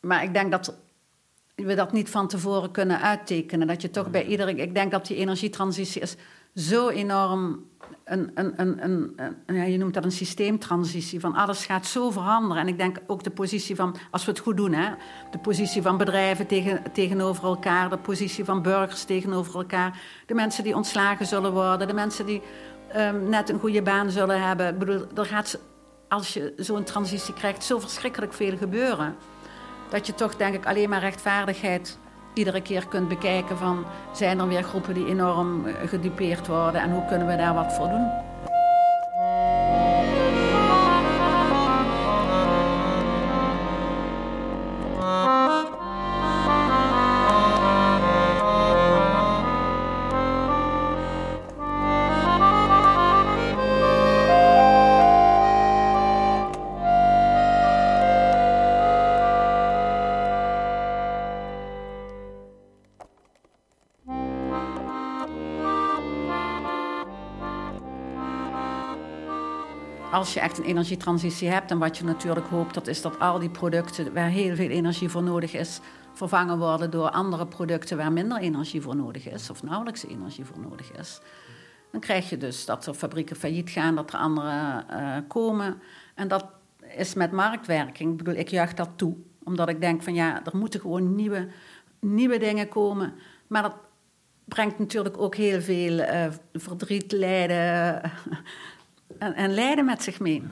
Maar 0.00 0.22
ik 0.22 0.32
denk 0.32 0.50
dat 0.50 0.74
we 1.54 1.74
dat 1.74 1.92
niet 1.92 2.10
van 2.10 2.28
tevoren 2.28 2.70
kunnen 2.70 3.00
uittekenen. 3.00 3.66
Dat 3.66 3.82
je 3.82 3.90
toch 3.90 4.10
bij 4.10 4.24
iedereen. 4.26 4.58
Ik 4.58 4.74
denk 4.74 4.90
dat 4.90 5.06
die 5.06 5.16
energietransitie 5.16 6.00
is 6.00 6.16
zo 6.54 6.88
enorm. 6.88 7.72
Een, 8.04 8.30
een, 8.34 8.52
een, 8.56 9.16
een, 9.46 9.70
je 9.70 9.78
noemt 9.78 9.94
dat 9.94 10.04
een 10.04 10.12
systeemtransitie. 10.12 11.20
Van 11.20 11.34
alles 11.34 11.66
gaat 11.66 11.86
zo 11.86 12.10
veranderen. 12.10 12.62
En 12.62 12.68
ik 12.68 12.78
denk 12.78 12.98
ook 13.06 13.22
de 13.22 13.30
positie 13.30 13.76
van, 13.76 13.96
als 14.10 14.24
we 14.24 14.30
het 14.30 14.40
goed 14.40 14.56
doen, 14.56 14.72
hè, 14.72 14.90
de 15.30 15.38
positie 15.38 15.82
van 15.82 15.96
bedrijven 15.96 16.46
tegen, 16.46 16.82
tegenover 16.92 17.44
elkaar, 17.44 17.90
de 17.90 17.98
positie 17.98 18.44
van 18.44 18.62
burgers 18.62 19.04
tegenover 19.04 19.54
elkaar, 19.54 20.00
de 20.26 20.34
mensen 20.34 20.64
die 20.64 20.76
ontslagen 20.76 21.26
zullen 21.26 21.52
worden, 21.52 21.86
de 21.86 21.94
mensen 21.94 22.26
die 22.26 22.42
um, 22.96 23.28
net 23.28 23.48
een 23.48 23.58
goede 23.58 23.82
baan 23.82 24.10
zullen 24.10 24.42
hebben. 24.42 24.68
Ik 24.68 24.78
bedoel, 24.78 25.06
er 25.14 25.26
gaat, 25.26 25.58
als 26.08 26.34
je 26.34 26.52
zo'n 26.56 26.84
transitie 26.84 27.34
krijgt, 27.34 27.64
zo 27.64 27.78
verschrikkelijk 27.78 28.32
veel 28.32 28.56
gebeuren. 28.56 29.16
Dat 29.90 30.06
je 30.06 30.14
toch, 30.14 30.36
denk 30.36 30.54
ik, 30.54 30.66
alleen 30.66 30.88
maar 30.88 31.00
rechtvaardigheid 31.00 31.98
iedere 32.34 32.60
keer 32.60 32.86
kunt 32.86 33.08
bekijken 33.08 33.58
van... 33.58 33.84
zijn 34.12 34.38
er 34.38 34.48
weer 34.48 34.62
groepen 34.62 34.94
die 34.94 35.06
enorm 35.06 35.66
eh, 35.66 35.88
gedupeerd 35.88 36.46
worden 36.46 36.80
en 36.80 36.90
hoe 36.90 37.04
kunnen 37.04 37.26
we 37.26 37.36
daar 37.36 37.54
wat 37.54 37.72
voor 37.72 37.88
doen? 37.88 38.33
Als 70.24 70.34
je 70.34 70.40
echt 70.40 70.58
een 70.58 70.64
energietransitie 70.64 71.48
hebt, 71.48 71.70
en 71.70 71.78
wat 71.78 71.98
je 71.98 72.04
natuurlijk 72.04 72.46
hoopt, 72.46 72.74
dat 72.74 72.86
is 72.86 73.02
dat 73.02 73.18
al 73.18 73.38
die 73.38 73.50
producten 73.50 74.14
waar 74.14 74.28
heel 74.28 74.56
veel 74.56 74.68
energie 74.68 75.08
voor 75.08 75.22
nodig 75.22 75.54
is, 75.54 75.80
vervangen 76.12 76.58
worden 76.58 76.90
door 76.90 77.10
andere 77.10 77.46
producten 77.46 77.96
waar 77.96 78.12
minder 78.12 78.38
energie 78.38 78.80
voor 78.80 78.96
nodig 78.96 79.28
is, 79.28 79.50
of 79.50 79.62
nauwelijks 79.62 80.06
energie 80.06 80.44
voor 80.44 80.58
nodig 80.58 80.92
is. 80.92 81.20
Dan 81.90 82.00
krijg 82.00 82.30
je 82.30 82.36
dus 82.36 82.64
dat 82.64 82.86
er 82.86 82.94
fabrieken 82.94 83.36
failliet 83.36 83.70
gaan, 83.70 83.94
dat 83.94 84.12
er 84.12 84.18
andere 84.18 84.84
uh, 84.90 85.16
komen. 85.28 85.82
En 86.14 86.28
dat 86.28 86.46
is 86.96 87.14
met 87.14 87.32
marktwerking. 87.32 88.10
Ik 88.10 88.24
bedoel, 88.24 88.44
juich 88.44 88.74
dat 88.74 88.90
toe. 88.96 89.16
Omdat 89.42 89.68
ik 89.68 89.80
denk 89.80 90.02
van 90.02 90.14
ja, 90.14 90.44
er 90.44 90.56
moeten 90.56 90.80
gewoon 90.80 91.14
nieuwe, 91.14 91.48
nieuwe 92.00 92.38
dingen 92.38 92.68
komen. 92.68 93.12
Maar 93.46 93.62
dat 93.62 93.74
brengt 94.44 94.78
natuurlijk 94.78 95.18
ook 95.18 95.34
heel 95.34 95.60
veel 95.60 95.98
uh, 95.98 96.26
verdriet, 96.52 97.12
lijden, 97.12 98.12
en, 99.24 99.34
en 99.34 99.54
lijden 99.54 99.84
met 99.84 100.02
zich 100.02 100.20
mee. 100.20 100.42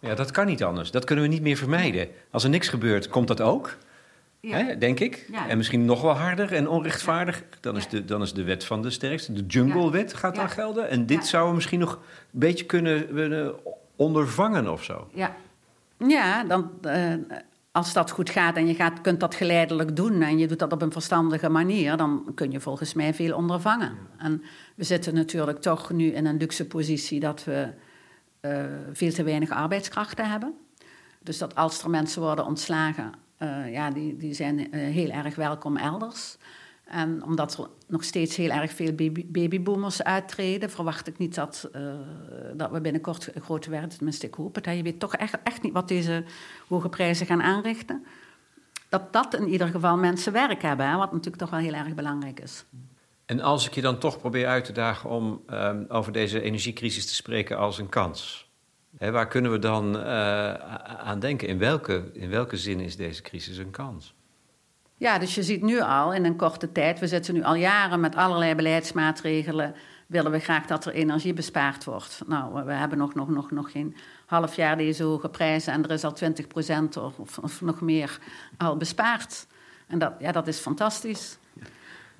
Ja, 0.00 0.14
dat 0.14 0.30
kan 0.30 0.46
niet 0.46 0.64
anders. 0.64 0.90
Dat 0.90 1.04
kunnen 1.04 1.24
we 1.24 1.30
niet 1.30 1.42
meer 1.42 1.56
vermijden. 1.56 2.08
Als 2.30 2.44
er 2.44 2.50
niks 2.50 2.68
gebeurt, 2.68 3.08
komt 3.08 3.28
dat 3.28 3.40
ook. 3.40 3.76
Ja. 4.40 4.56
Hè, 4.56 4.78
denk 4.78 5.00
ik. 5.00 5.30
En 5.48 5.56
misschien 5.56 5.84
nog 5.84 6.02
wel 6.02 6.16
harder 6.16 6.52
en 6.52 6.68
onrechtvaardig. 6.68 7.42
Dan, 7.60 7.76
is 7.76 7.88
de, 7.88 8.04
dan 8.04 8.22
is 8.22 8.32
de 8.32 8.44
wet 8.44 8.64
van 8.64 8.82
de 8.82 8.90
sterkste. 8.90 9.32
De 9.32 9.46
jungle-wet 9.46 10.14
gaat 10.14 10.34
dan 10.34 10.50
gelden. 10.50 10.88
En 10.88 11.06
dit 11.06 11.26
zouden 11.26 11.50
we 11.50 11.56
misschien 11.56 11.78
nog 11.80 11.92
een 11.92 12.38
beetje 12.38 12.64
kunnen, 12.64 13.54
ondervangen 13.96 14.72
of 14.72 14.84
zo. 14.84 15.08
Ja, 15.14 15.36
ja 15.98 16.44
dan, 16.44 16.70
uh, 16.82 17.14
als 17.72 17.92
dat 17.92 18.10
goed 18.10 18.30
gaat 18.30 18.56
en 18.56 18.66
je 18.66 18.74
gaat, 18.74 19.00
kunt 19.00 19.20
dat 19.20 19.34
geleidelijk 19.34 19.96
doen... 19.96 20.22
en 20.22 20.38
je 20.38 20.46
doet 20.46 20.58
dat 20.58 20.72
op 20.72 20.82
een 20.82 20.92
verstandige 20.92 21.48
manier... 21.48 21.96
dan 21.96 22.32
kun 22.34 22.50
je 22.50 22.60
volgens 22.60 22.94
mij 22.94 23.14
veel 23.14 23.36
ondervangen. 23.36 23.92
En 24.18 24.42
we 24.74 24.84
zitten 24.84 25.14
natuurlijk 25.14 25.60
toch 25.60 25.92
nu 25.92 26.06
in 26.06 26.26
een 26.26 26.36
luxe 26.36 26.66
positie... 26.66 27.20
dat 27.20 27.44
we 27.44 27.68
uh, 28.46 28.64
veel 28.92 29.12
te 29.12 29.22
weinig 29.22 29.50
arbeidskrachten 29.50 30.30
hebben. 30.30 30.54
Dus 31.22 31.38
dat 31.38 31.54
als 31.54 31.82
er 31.82 31.90
mensen 31.90 32.22
worden 32.22 32.46
ontslagen, 32.46 33.12
uh, 33.38 33.72
ja, 33.72 33.90
die, 33.90 34.16
die 34.16 34.34
zijn 34.34 34.58
uh, 34.58 34.66
heel 34.70 35.10
erg 35.10 35.34
welkom 35.34 35.76
elders. 35.76 36.36
En 36.84 37.24
omdat 37.24 37.58
er 37.58 37.68
nog 37.86 38.04
steeds 38.04 38.36
heel 38.36 38.50
erg 38.50 38.72
veel 38.72 38.92
baby, 38.92 39.26
babyboomers 39.26 40.02
uittreden, 40.02 40.70
verwacht 40.70 41.06
ik 41.06 41.18
niet 41.18 41.34
dat, 41.34 41.70
dat 42.54 42.70
we 42.70 42.80
binnenkort 42.80 43.30
grote 43.42 43.70
werden. 43.70 43.88
Tenminste, 43.88 44.26
ik 44.26 44.34
hoop 44.34 44.54
het. 44.54 44.64
Je 44.64 44.82
weet 44.82 45.00
toch 45.00 45.14
echt, 45.14 45.42
echt 45.42 45.62
niet 45.62 45.72
wat 45.72 45.88
deze 45.88 46.24
hoge 46.68 46.88
prijzen 46.88 47.26
gaan 47.26 47.42
aanrichten. 47.42 48.04
Dat 48.88 49.12
dat 49.12 49.34
in 49.34 49.48
ieder 49.48 49.68
geval 49.68 49.96
mensen 49.96 50.32
werk 50.32 50.62
hebben, 50.62 50.88
hè, 50.88 50.96
wat 50.96 51.12
natuurlijk 51.12 51.42
toch 51.42 51.50
wel 51.50 51.60
heel 51.60 51.72
erg 51.72 51.94
belangrijk 51.94 52.40
is. 52.40 52.64
En 53.26 53.40
als 53.40 53.66
ik 53.66 53.74
je 53.74 53.80
dan 53.80 53.98
toch 53.98 54.18
probeer 54.18 54.46
uit 54.46 54.64
te 54.64 54.72
dagen 54.72 55.10
om 55.10 55.42
um, 55.50 55.84
over 55.88 56.12
deze 56.12 56.40
energiecrisis 56.40 57.06
te 57.06 57.14
spreken 57.14 57.58
als 57.58 57.78
een 57.78 57.88
kans. 57.88 58.50
Hè, 58.98 59.10
waar 59.10 59.28
kunnen 59.28 59.50
we 59.50 59.58
dan 59.58 59.96
uh, 59.96 60.54
aan 60.98 61.18
denken? 61.18 61.48
In 61.48 61.58
welke, 61.58 62.10
in 62.12 62.30
welke 62.30 62.56
zin 62.56 62.80
is 62.80 62.96
deze 62.96 63.22
crisis 63.22 63.56
een 63.56 63.70
kans? 63.70 64.14
Ja, 64.96 65.18
dus 65.18 65.34
je 65.34 65.42
ziet 65.42 65.62
nu 65.62 65.80
al 65.80 66.12
in 66.12 66.24
een 66.24 66.36
korte 66.36 66.72
tijd, 66.72 66.98
we 66.98 67.06
zitten 67.06 67.34
nu 67.34 67.42
al 67.42 67.54
jaren 67.54 68.00
met 68.00 68.16
allerlei 68.16 68.54
beleidsmaatregelen, 68.54 69.74
willen 70.06 70.30
we 70.30 70.38
graag 70.38 70.66
dat 70.66 70.84
er 70.84 70.92
energie 70.92 71.32
bespaard 71.32 71.84
wordt. 71.84 72.22
Nou, 72.26 72.64
we 72.64 72.72
hebben 72.72 72.98
nog, 72.98 73.14
nog, 73.14 73.28
nog, 73.28 73.50
nog 73.50 73.70
geen 73.70 73.96
half 74.26 74.56
jaar 74.56 74.76
deze 74.76 75.02
hoge 75.02 75.28
prijzen 75.28 75.72
en 75.72 75.84
er 75.84 75.90
is 75.90 76.04
al 76.04 76.12
20 76.12 76.46
procent 76.46 76.96
of, 76.96 77.38
of 77.38 77.60
nog 77.60 77.80
meer 77.80 78.18
al 78.56 78.76
bespaard. 78.76 79.46
En 79.86 79.98
dat, 79.98 80.12
ja, 80.18 80.32
dat 80.32 80.46
is 80.46 80.58
fantastisch. 80.58 81.38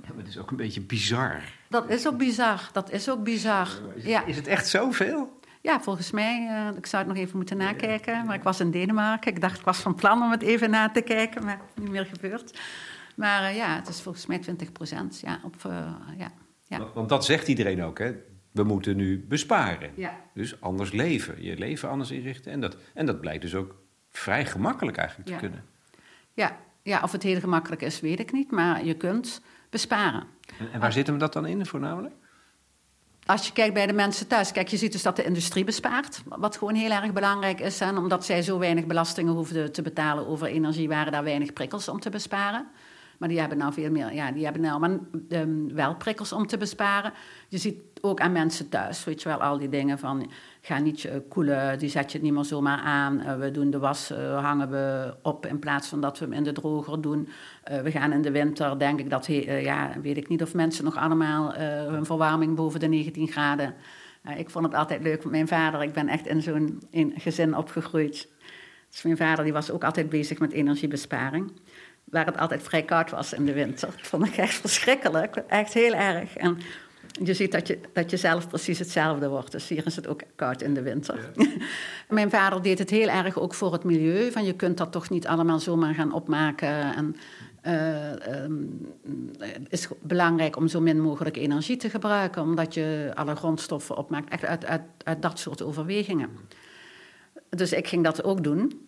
Ja, 0.02 0.08
maar 0.08 0.18
het 0.18 0.28
is 0.28 0.38
ook 0.38 0.50
een 0.50 0.56
beetje 0.56 0.80
bizar. 0.80 1.42
Dat 1.68 1.90
is 1.90 2.06
ook 2.06 2.16
bizar. 2.16 2.68
Dat 2.72 2.90
is 2.90 3.10
ook 3.10 3.24
bizar. 3.24 3.68
Is, 3.94 4.04
ja. 4.04 4.24
is 4.24 4.36
het 4.36 4.46
echt 4.46 4.68
zoveel? 4.68 5.38
Ja, 5.66 5.80
volgens 5.80 6.10
mij. 6.10 6.48
Uh, 6.50 6.76
ik 6.76 6.86
zou 6.86 7.04
het 7.04 7.12
nog 7.12 7.22
even 7.22 7.36
moeten 7.36 7.56
nakijken. 7.56 8.26
Maar 8.26 8.34
ik 8.34 8.42
was 8.42 8.60
in 8.60 8.70
Denemarken. 8.70 9.34
Ik 9.34 9.40
dacht, 9.40 9.58
ik 9.58 9.64
was 9.64 9.78
van 9.78 9.94
plan 9.94 10.22
om 10.22 10.30
het 10.30 10.42
even 10.42 10.70
na 10.70 10.90
te 10.90 11.00
kijken. 11.00 11.44
Maar 11.44 11.56
het 11.56 11.68
is 11.74 11.82
niet 11.82 11.90
meer 11.90 12.06
gebeurd. 12.06 12.60
Maar 13.16 13.42
uh, 13.42 13.56
ja, 13.56 13.74
het 13.74 13.88
is 13.88 14.00
volgens 14.00 14.26
mij 14.26 14.38
20 14.38 14.72
procent. 14.72 15.20
Ja, 15.20 15.40
op, 15.44 15.54
uh, 15.66 15.72
ja, 16.18 16.32
ja. 16.64 16.78
Want, 16.78 16.94
want, 16.94 17.08
dat 17.08 17.24
zegt 17.24 17.48
iedereen 17.48 17.82
ook, 17.82 17.98
hè? 17.98 18.12
We 18.52 18.62
moeten 18.62 18.96
nu 18.96 19.24
besparen. 19.28 19.90
Ja. 19.94 20.20
Dus 20.34 20.60
anders 20.60 20.92
leven. 20.92 21.42
Je 21.42 21.58
leven 21.58 21.88
anders 21.88 22.10
inrichten. 22.10 22.52
En 22.52 22.60
dat, 22.60 22.76
en 22.94 23.06
dat 23.06 23.20
blijkt 23.20 23.42
dus 23.42 23.54
ook 23.54 23.74
vrij 24.10 24.46
gemakkelijk 24.46 24.96
eigenlijk 24.96 25.28
te 25.28 25.36
kunnen. 25.36 25.64
Ja. 26.32 26.56
Ja, 26.86 27.00
of 27.02 27.12
het 27.12 27.22
heel 27.22 27.40
gemakkelijk 27.40 27.82
is, 27.82 28.00
weet 28.00 28.20
ik 28.20 28.32
niet. 28.32 28.50
Maar 28.50 28.84
je 28.84 28.94
kunt 28.94 29.40
besparen. 29.70 30.24
En, 30.58 30.72
en 30.72 30.80
waar 30.80 30.92
zit 30.92 31.06
hem 31.06 31.18
dat 31.18 31.32
dan 31.32 31.46
in 31.46 31.66
voornamelijk? 31.66 32.14
Als 33.26 33.46
je 33.46 33.52
kijkt 33.52 33.74
bij 33.74 33.86
de 33.86 33.92
mensen 33.92 34.26
thuis, 34.26 34.52
kijk, 34.52 34.68
je 34.68 34.76
ziet 34.76 34.92
dus 34.92 35.02
dat 35.02 35.16
de 35.16 35.24
industrie 35.24 35.64
bespaart. 35.64 36.22
Wat 36.24 36.56
gewoon 36.56 36.74
heel 36.74 36.90
erg 36.90 37.12
belangrijk 37.12 37.60
is. 37.60 37.80
En 37.80 37.96
omdat 37.96 38.24
zij 38.24 38.42
zo 38.42 38.58
weinig 38.58 38.86
belastingen 38.86 39.32
hoefden 39.32 39.72
te 39.72 39.82
betalen 39.82 40.26
over 40.26 40.46
energie, 40.46 40.88
waren 40.88 41.12
daar 41.12 41.24
weinig 41.24 41.52
prikkels 41.52 41.88
om 41.88 42.00
te 42.00 42.10
besparen. 42.10 42.66
Maar 43.18 43.28
die 43.28 43.40
hebben 43.40 43.58
nou 43.58 43.72
veel 43.72 43.90
meer, 43.90 44.12
ja, 44.12 44.32
die 44.32 44.44
hebben 44.44 44.62
nou 44.62 44.80
maar, 44.80 44.98
um, 45.28 45.74
wel 45.74 45.96
prikkels 45.96 46.32
om 46.32 46.46
te 46.46 46.56
besparen. 46.56 47.12
Je 47.48 47.58
ziet 47.58 47.76
ook 48.00 48.20
aan 48.20 48.32
mensen 48.32 48.68
thuis, 48.68 49.04
weet 49.04 49.22
je 49.22 49.28
wel, 49.28 49.42
al 49.42 49.58
die 49.58 49.68
dingen 49.68 49.98
van 49.98 50.30
ga 50.60 50.78
niet 50.78 51.04
uh, 51.04 51.12
koelen, 51.28 51.78
die 51.78 51.88
zet 51.88 52.12
je 52.12 52.20
niet 52.20 52.32
meer 52.32 52.44
zomaar 52.44 52.78
aan. 52.78 53.20
Uh, 53.20 53.38
we 53.38 53.50
doen 53.50 53.70
de 53.70 53.78
was, 53.78 54.10
uh, 54.10 54.44
hangen 54.44 54.70
we 54.70 55.14
op 55.22 55.46
in 55.46 55.58
plaats 55.58 55.88
van 55.88 56.00
dat 56.00 56.18
we 56.18 56.24
hem 56.24 56.34
in 56.34 56.42
de 56.42 56.52
droger 56.52 57.00
doen. 57.00 57.28
we 57.82 57.90
gaan 57.90 58.12
in 58.12 58.22
de 58.22 58.30
winter, 58.30 58.78
denk 58.78 59.00
ik 59.00 59.10
dat, 59.10 59.26
ja, 59.26 59.92
weet 60.02 60.16
ik 60.16 60.28
niet 60.28 60.42
of 60.42 60.54
mensen 60.54 60.84
nog 60.84 60.96
allemaal 60.96 61.54
hun 61.92 62.04
verwarming 62.04 62.56
boven 62.56 62.80
de 62.80 62.86
19 62.86 63.28
graden. 63.28 63.74
ik 64.36 64.50
vond 64.50 64.64
het 64.64 64.74
altijd 64.74 65.02
leuk 65.02 65.22
met 65.22 65.32
mijn 65.32 65.48
vader, 65.48 65.82
ik 65.82 65.92
ben 65.92 66.08
echt 66.08 66.26
in 66.26 66.42
zo'n 66.42 66.82
gezin 67.14 67.56
opgegroeid 67.56 68.28
Dus 68.90 69.02
mijn 69.02 69.16
vader 69.16 69.44
die 69.44 69.52
was 69.52 69.70
ook 69.70 69.84
altijd 69.84 70.08
bezig 70.08 70.38
met 70.38 70.52
energiebesparing. 70.52 71.52
Waar 72.10 72.26
het 72.26 72.38
altijd 72.38 72.62
vrij 72.62 72.82
koud 72.82 73.10
was 73.10 73.32
in 73.32 73.46
de 73.46 73.52
winter. 73.52 73.88
Dat 73.96 74.06
vond 74.06 74.26
ik 74.26 74.36
echt 74.36 74.54
verschrikkelijk. 74.54 75.36
Echt 75.36 75.74
heel 75.74 75.94
erg. 75.94 76.36
En 76.36 76.58
je 77.24 77.34
ziet 77.34 77.52
dat 77.52 77.66
je, 77.66 77.78
dat 77.92 78.10
je 78.10 78.16
zelf 78.16 78.48
precies 78.48 78.78
hetzelfde 78.78 79.28
wordt. 79.28 79.52
Dus 79.52 79.68
hier 79.68 79.86
is 79.86 79.96
het 79.96 80.06
ook 80.06 80.22
koud 80.36 80.62
in 80.62 80.74
de 80.74 80.82
winter. 80.82 81.30
Mijn 82.08 82.30
vader 82.30 82.62
deed 82.62 82.78
het 82.78 82.90
heel 82.90 83.08
erg 83.08 83.38
ook 83.38 83.54
voor 83.54 83.72
het 83.72 83.84
milieu. 83.84 84.30
Van 84.32 84.44
je 84.44 84.54
kunt 84.54 84.76
dat 84.76 84.92
toch 84.92 85.10
niet 85.10 85.26
allemaal 85.26 85.58
zomaar 85.58 85.94
gaan 85.94 86.12
opmaken. 86.12 86.94
En 86.94 87.16
uh, 87.66 88.42
um, 88.42 88.86
het 89.38 89.66
is 89.68 89.88
belangrijk 90.02 90.56
om 90.56 90.68
zo 90.68 90.80
min 90.80 91.00
mogelijk 91.00 91.36
energie 91.36 91.76
te 91.76 91.90
gebruiken, 91.90 92.42
omdat 92.42 92.74
je 92.74 93.10
alle 93.14 93.36
grondstoffen 93.36 93.96
opmaakt. 93.96 94.30
Echt 94.30 94.44
uit, 94.44 94.64
uit, 94.64 94.82
uit 95.04 95.22
dat 95.22 95.38
soort 95.38 95.62
overwegingen. 95.62 96.28
Dus 97.48 97.72
ik 97.72 97.88
ging 97.88 98.04
dat 98.04 98.24
ook 98.24 98.44
doen. 98.44 98.85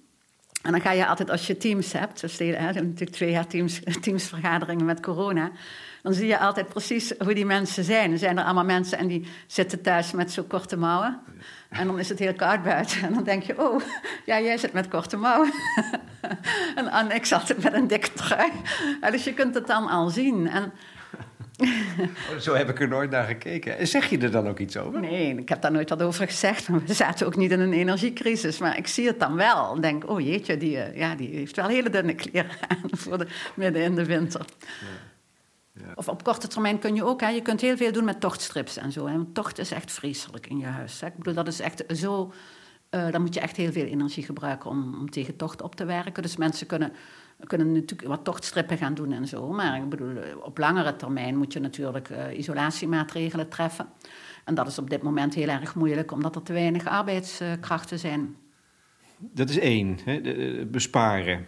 En 0.63 0.73
dan 0.73 0.81
ga 0.81 0.93
je 0.93 1.07
altijd, 1.07 1.31
als 1.31 1.47
je 1.47 1.57
teams 1.57 1.93
hebt, 1.93 2.21
dus 2.21 2.39
hè, 2.39 2.73
natuurlijk 2.73 3.11
twee 3.11 3.31
jaar 3.31 3.47
teams, 3.47 3.81
teamsvergaderingen 4.01 4.85
met 4.85 5.01
corona, 5.01 5.51
dan 6.03 6.15
zie 6.15 6.27
je 6.27 6.39
altijd 6.39 6.69
precies 6.69 7.13
hoe 7.19 7.35
die 7.35 7.47
mensen 7.47 7.85
zijn. 7.85 8.13
Er 8.13 8.19
zijn 8.19 8.39
er 8.39 8.45
allemaal 8.45 8.65
mensen 8.65 8.99
en 8.99 9.07
die 9.07 9.27
zitten 9.47 9.83
thuis 9.83 10.13
met 10.13 10.33
zo'n 10.33 10.47
korte 10.47 10.77
mouwen. 10.77 11.21
En 11.69 11.87
dan 11.87 11.99
is 11.99 12.09
het 12.09 12.19
heel 12.19 12.35
koud 12.35 12.63
buiten. 12.63 13.03
En 13.03 13.15
dan 13.15 13.25
denk 13.25 13.43
je, 13.43 13.71
oh, 13.71 13.83
ja, 14.25 14.41
jij 14.41 14.57
zit 14.57 14.73
met 14.73 14.89
korte 14.89 15.17
mouwen. 15.17 15.53
en, 16.75 16.89
en 16.89 17.11
ik 17.11 17.25
zat 17.25 17.55
met 17.63 17.73
een 17.73 17.87
dikke 17.87 18.13
trui. 18.13 18.51
dus 19.11 19.25
je 19.25 19.35
kunt 19.35 19.55
het 19.55 19.67
dan 19.67 19.89
al 19.89 20.09
zien. 20.09 20.49
En, 20.49 20.73
zo 22.41 22.55
heb 22.55 22.69
ik 22.69 22.81
er 22.81 22.89
nooit 22.89 23.11
naar 23.11 23.27
gekeken. 23.27 23.87
Zeg 23.87 24.11
je 24.11 24.19
er 24.19 24.31
dan 24.31 24.49
ook 24.49 24.59
iets 24.59 24.77
over? 24.77 25.01
Nee, 25.01 25.37
ik 25.37 25.49
heb 25.49 25.63
daar 25.63 25.73
nooit 25.73 25.89
wat 25.89 26.03
over 26.03 26.27
gezegd. 26.27 26.67
we 26.67 26.95
zaten 26.95 27.27
ook 27.27 27.37
niet 27.37 27.51
in 27.51 27.61
een 27.61 27.73
energiecrisis. 27.73 28.59
Maar 28.59 28.77
ik 28.77 28.87
zie 28.87 29.07
het 29.07 29.21
dan 29.21 29.35
wel. 29.35 29.77
Ik 29.77 29.83
denk, 29.83 30.11
oh 30.11 30.21
jeetje, 30.21 30.57
die, 30.57 30.79
eh, 30.79 30.97
ja, 30.97 31.15
die 31.15 31.29
heeft 31.29 31.57
wel 31.57 31.69
hele 31.69 31.91
dunne 31.91 32.15
kleren 32.15 32.51
aan 32.69 32.91
voor 32.91 33.19
de, 33.19 33.27
midden 33.55 33.83
in 33.83 33.95
de 33.95 34.05
winter. 34.05 34.45
Ja. 35.73 35.93
Of 35.95 36.09
op 36.09 36.25
korte 36.25 36.49
termijn 36.49 36.79
kun 36.79 36.95
je 36.95 37.05
ook, 37.05 37.21
hè, 37.21 37.29
je 37.29 37.43
kunt 37.43 37.61
heel 37.61 37.77
veel 37.77 37.93
doen 37.93 38.05
met 38.05 38.21
tochtstrips 38.21 38.77
en 38.77 38.93
zo. 38.93 39.07
Hè. 39.07 39.13
Want 39.13 39.35
tocht 39.35 39.59
is 39.59 39.71
echt 39.71 39.93
vreselijk 39.93 40.47
in 40.47 40.59
je 40.59 40.67
huis. 40.67 41.01
Hè. 41.01 41.07
Ik 41.07 41.17
bedoel, 41.17 41.35
dat 41.35 41.49
is 41.49 41.61
echt 41.61 41.85
zo. 41.95 42.33
Uh, 42.91 43.11
dan 43.11 43.21
moet 43.21 43.35
je 43.35 43.41
echt 43.41 43.57
heel 43.57 43.73
veel 43.73 43.85
energie 43.85 44.23
gebruiken 44.23 44.71
om, 44.71 44.95
om, 44.95 45.11
tegen 45.11 45.37
tocht 45.37 45.63
op 45.63 45.75
te 45.75 45.85
werken. 45.85 46.23
Dus 46.23 46.37
mensen 46.37 46.67
kunnen, 46.67 46.93
kunnen 47.47 47.73
natuurlijk 47.73 48.09
wat 48.09 48.25
tochtstrippen 48.25 48.79
gaan 48.79 48.95
doen 48.95 49.13
en 49.13 49.27
zo. 49.27 49.53
Maar 49.53 49.89
bedoel, 49.89 50.17
op 50.41 50.59
langere 50.59 50.97
termijn 50.97 51.37
moet 51.37 51.53
je 51.53 51.61
natuurlijk 51.61 52.09
uh, 52.09 52.39
isolatiemaatregelen 52.39 53.49
treffen. 53.49 53.89
En 54.45 54.55
dat 54.55 54.67
is 54.67 54.79
op 54.79 54.91
dit 54.91 55.03
moment 55.03 55.35
heel 55.35 55.49
erg 55.49 55.75
moeilijk, 55.75 56.13
omdat 56.13 56.35
er 56.35 56.43
te 56.43 56.53
weinig 56.53 56.87
arbeidskrachten 56.87 57.99
zijn. 57.99 58.37
Dat 59.19 59.49
is 59.49 59.59
één, 59.59 59.99
hè, 60.05 60.21
besparen. 60.67 61.47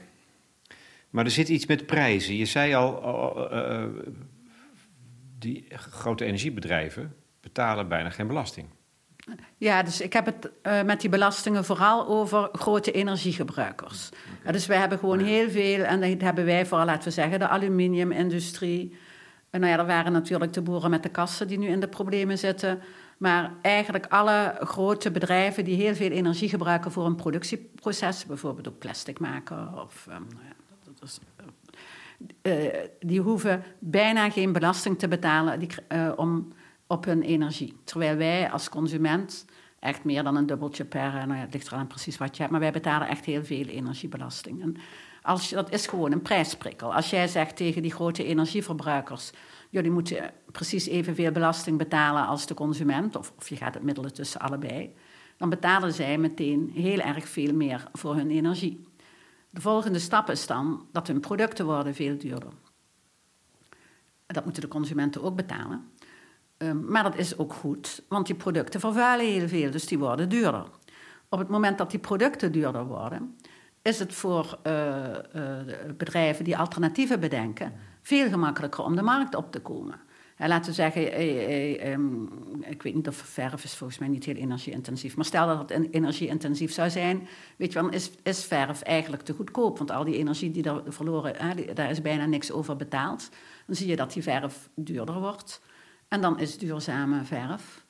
Maar 1.11 1.25
er 1.25 1.31
zit 1.31 1.49
iets 1.49 1.67
met 1.67 1.87
prijzen. 1.87 2.37
Je 2.37 2.45
zei 2.45 2.75
al, 2.75 3.53
uh, 3.53 3.87
die 5.39 5.67
grote 5.69 6.25
energiebedrijven 6.25 7.15
betalen 7.41 7.89
bijna 7.89 8.11
geen 8.11 8.27
belasting. 8.27 8.69
Ja, 9.57 9.83
dus 9.83 10.01
ik 10.01 10.13
heb 10.13 10.27
het 10.27 10.51
uh, 10.63 10.83
met 10.83 11.01
die 11.01 11.11
belastingen 11.11 11.65
vooral 11.65 12.07
over 12.07 12.49
grote 12.53 12.93
energiegebruikers. 12.93 14.09
Okay. 14.41 14.53
dus 14.53 14.67
wij 14.67 14.79
hebben 14.79 14.99
gewoon 14.99 15.19
heel 15.19 15.51
veel, 15.51 15.85
en 15.85 16.01
dat 16.01 16.21
hebben 16.21 16.45
wij 16.45 16.67
vooral, 16.67 16.87
laten 16.87 17.05
we 17.05 17.11
zeggen, 17.11 17.39
de 17.39 17.49
aluminiumindustrie. 17.49 18.97
En 19.51 19.61
nou 19.61 19.73
ja, 19.73 19.79
er 19.79 19.87
waren 19.87 20.13
natuurlijk 20.13 20.53
de 20.53 20.63
boeren 20.63 20.91
met 20.91 21.03
de 21.03 21.09
kassen 21.09 21.49
die 21.49 21.59
nu 21.59 21.67
in 21.67 21.81
de 21.81 21.89
problemen 21.89 22.39
zitten. 22.39 22.81
Maar 23.19 23.53
eigenlijk 23.63 24.07
alle 24.07 24.57
grote 24.61 25.11
bedrijven 25.11 25.65
die 25.65 25.77
heel 25.77 25.95
veel 25.95 26.11
energie 26.11 26.49
gebruiken 26.49 26.93
voor 26.93 27.07
een 27.07 27.15
productieproces, 27.15 28.27
bijvoorbeeld 28.27 28.69
ook 28.69 28.79
plastic 28.79 29.19
maken 29.19 29.83
of 29.83 30.07
um, 30.09 30.13
nou 30.13 30.45
ja, 30.45 30.93
dus, 31.01 31.19
uh, 32.43 32.69
die 33.01 33.21
hoeven 33.21 33.63
bijna 33.79 34.31
geen 34.31 34.53
belasting 34.53 34.99
te 34.99 35.09
betalen 35.09 35.59
die, 35.59 35.69
uh, 35.93 36.13
om, 36.17 36.53
op 36.91 37.05
hun 37.05 37.23
energie. 37.23 37.77
Terwijl 37.85 38.17
wij 38.17 38.51
als 38.51 38.69
consument 38.69 39.45
echt 39.79 40.05
meer 40.05 40.23
dan 40.23 40.37
een 40.37 40.47
dubbeltje 40.47 40.85
per... 40.85 41.13
Nou 41.13 41.35
ja, 41.35 41.41
het 41.41 41.53
ligt 41.53 41.67
eraan 41.67 41.87
precies 41.87 42.19
wat 42.19 42.33
je 42.37 42.41
hebt, 42.41 42.51
maar 42.53 42.61
wij 42.61 42.73
betalen 42.73 43.09
echt 43.09 43.25
heel 43.25 43.45
veel 43.45 43.65
energiebelasting. 43.67 44.63
En 44.63 44.77
als 45.23 45.51
dat 45.51 45.73
is 45.73 45.87
gewoon 45.87 46.13
een 46.13 46.23
prijsprikkel. 46.23 46.95
Als 46.95 47.11
jij 47.11 47.29
zegt 47.29 47.57
tegen 47.57 47.83
die 47.83 47.93
grote 47.93 48.25
energieverbruikers... 48.25 49.31
jullie 49.69 49.91
moeten 49.91 50.31
precies 50.53 50.87
evenveel 50.87 51.33
belasting 51.33 51.79
betalen 51.79 52.27
als 52.27 52.47
de 52.47 52.55
consument... 52.55 53.17
of, 53.17 53.33
of 53.39 53.49
je 53.49 53.57
gaat 53.57 53.75
het 53.75 53.83
middelen 53.83 54.13
tussen 54.13 54.41
allebei... 54.41 54.95
dan 55.37 55.49
betalen 55.49 55.93
zij 55.93 56.19
meteen 56.19 56.71
heel 56.75 56.99
erg 56.99 57.29
veel 57.29 57.55
meer 57.55 57.85
voor 57.93 58.15
hun 58.15 58.31
energie. 58.31 58.89
De 59.51 59.61
volgende 59.61 59.99
stap 59.99 60.31
is 60.31 60.47
dan 60.47 60.87
dat 60.93 61.07
hun 61.07 61.21
producten 61.21 61.67
worden 61.67 61.95
veel 61.95 62.19
duurder. 62.19 62.53
Dat 64.27 64.45
moeten 64.45 64.63
de 64.63 64.69
consumenten 64.69 65.23
ook 65.23 65.37
betalen. 65.37 65.91
Um, 66.63 66.85
maar 66.89 67.03
dat 67.03 67.17
is 67.17 67.39
ook 67.39 67.53
goed, 67.53 68.03
want 68.09 68.27
die 68.27 68.35
producten 68.35 68.81
vervuilen 68.81 69.27
heel 69.27 69.49
veel, 69.49 69.71
dus 69.71 69.87
die 69.87 69.99
worden 69.99 70.29
duurder. 70.29 70.67
Op 71.29 71.39
het 71.39 71.49
moment 71.49 71.79
dat 71.79 71.91
die 71.91 72.01
producten 72.01 72.53
duurder 72.53 72.87
worden, 72.87 73.37
is 73.83 73.99
het 73.99 74.15
voor 74.15 74.59
uh, 74.67 74.97
uh, 75.35 75.59
bedrijven 75.97 76.45
die 76.45 76.57
alternatieven 76.57 77.21
bedenken 77.21 77.73
veel 78.03 78.29
gemakkelijker 78.29 78.85
om 78.85 78.97
de 78.97 79.03
markt 79.03 79.35
op 79.35 79.53
te 79.53 79.61
komen 79.61 80.01
laten 80.49 80.71
we 80.71 80.77
zeggen, 80.77 81.13
eh, 81.13 81.45
eh, 81.45 81.93
ehm, 81.93 82.23
ik 82.61 82.83
weet 82.83 82.95
niet 82.95 83.09
of 83.09 83.17
verf 83.17 83.65
is 83.65 83.75
volgens 83.75 83.99
mij 83.99 84.09
niet 84.09 84.25
heel 84.25 84.35
energie-intensief. 84.35 85.17
Maar 85.17 85.25
stel 85.25 85.47
dat 85.47 85.69
het 85.69 85.89
energie-intensief 85.91 86.73
zou 86.73 86.91
zijn, 86.91 87.29
weet 87.57 87.73
je 87.73 87.81
wel, 87.81 87.91
is, 87.91 88.11
is 88.23 88.45
verf 88.45 88.83
eigenlijk 88.83 89.23
te 89.23 89.33
goedkoop. 89.33 89.79
Want 89.79 89.91
al 89.91 90.05
die 90.05 90.17
energie 90.17 90.51
die 90.51 90.63
daar 90.63 90.81
verloren, 90.87 91.57
daar 91.75 91.91
is 91.91 92.03
bijna 92.03 92.27
niks 92.27 92.53
over 92.53 92.77
betaald. 92.77 93.29
Dan 93.67 93.77
zie 93.77 93.89
je 93.89 93.97
dat 93.97 94.13
die 94.13 94.23
verf 94.23 94.69
duurder 94.75 95.21
wordt. 95.21 95.61
En 96.11 96.21
dan 96.21 96.39
is 96.39 96.59
duurzame 96.59 97.25
verf, 97.25 97.85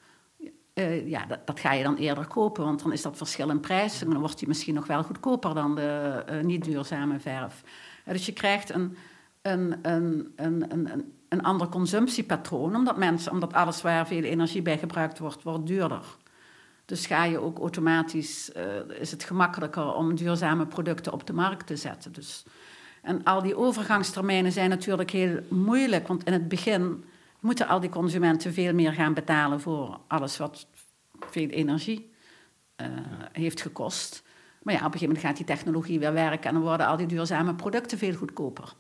uh, 0.74 1.09
ja, 1.09 1.26
dat, 1.26 1.46
dat, 1.46 1.61
ga 1.61 1.72
je 1.72 1.83
dan 1.83 1.96
eerder 1.96 2.26
kopen. 2.26 2.64
Want 2.64 2.83
dan 2.83 2.92
is 2.92 3.02
dat 3.02 3.16
verschil 3.16 3.50
in 3.50 3.61
prijs. 3.61 4.02
En 4.02 4.11
dan 4.11 4.20
wordt 4.20 4.38
die 4.38 4.48
misschien 4.48 4.74
nog 4.74 4.87
wel 4.87 5.02
goedkoper 5.02 5.54
dan 5.54 5.74
de 5.74 6.24
uh, 6.30 6.40
niet 6.40 6.64
duurzame 6.64 7.20
verf. 7.20 7.62
dus 8.04 8.26
je 8.26 8.33
krijgt 8.33 8.70
een, 8.70 8.96
een, 9.42 9.78
een, 9.83 10.33
een, 10.37 10.72
een 10.72 11.12
een 11.30 11.42
ander 11.42 11.68
consumptiepatroon, 11.68 12.76
omdat, 12.76 12.96
mensen, 12.96 13.33
omdat 13.33 13.52
alles 13.52 13.83
waar 13.83 14.06
veel 14.06 14.22
energie 14.22 14.62
bij 14.62 14.78
gebruikt 14.78 15.18
wordt, 15.18 15.42
wordt 15.42 15.66
duurder. 15.66 16.04
Dus 16.85 17.06
ga 17.06 17.24
je 17.24 17.38
ook 17.38 17.59
automatisch, 17.59 18.52
is 19.00 19.11
het 19.11 19.24
gemakkelijker 19.24 19.94
om 19.94 20.14
duurzame 20.14 20.66
producten 20.66 21.12
op 21.12 21.26
de 21.26 21.33
markt 21.33 21.66
te 21.66 21.76
zetten. 21.76 22.12
Dus, 22.12 22.44
en 23.02 23.24
al 23.24 23.42
die 23.42 23.56
overgangstermijnen 23.56 24.52
zijn 24.52 24.70
natuurlijk 24.70 25.11
heel 25.11 25.38
moeilijk, 25.48 26.09
want 26.09 26.24
in 26.24 26.33
het 26.33 26.48
begin 26.48 27.04
moeten 27.40 27.68
al 27.68 27.81
die 27.81 27.90
consumenten 27.90 28.53
veel 28.53 28.74
meer 28.74 28.92
gaan 28.92 29.14
betalen 29.14 29.61
voor 29.61 30.00
alles 30.09 30.37
wat 30.37 30.66
veel 31.20 31.48
energie 31.48 32.12
uh, 32.76 32.87
heeft 33.33 33.61
gekost. 33.61 34.22
Maar 34.62 34.74
ja, 34.74 34.81
op 34.81 34.87
een 34.87 34.92
gegeven 34.92 35.14
moment 35.14 35.26
gaat 35.26 35.37
die 35.37 35.57
technologie 35.57 35.98
weer 35.98 36.12
werken 36.12 36.48
en 36.48 36.55
dan 36.55 36.62
worden 36.62 36.87
al 36.87 36.96
die 36.96 37.07
duurzame 37.07 37.55
producten 37.55 37.98
veel 37.98 38.14
goedkoper. 38.14 38.72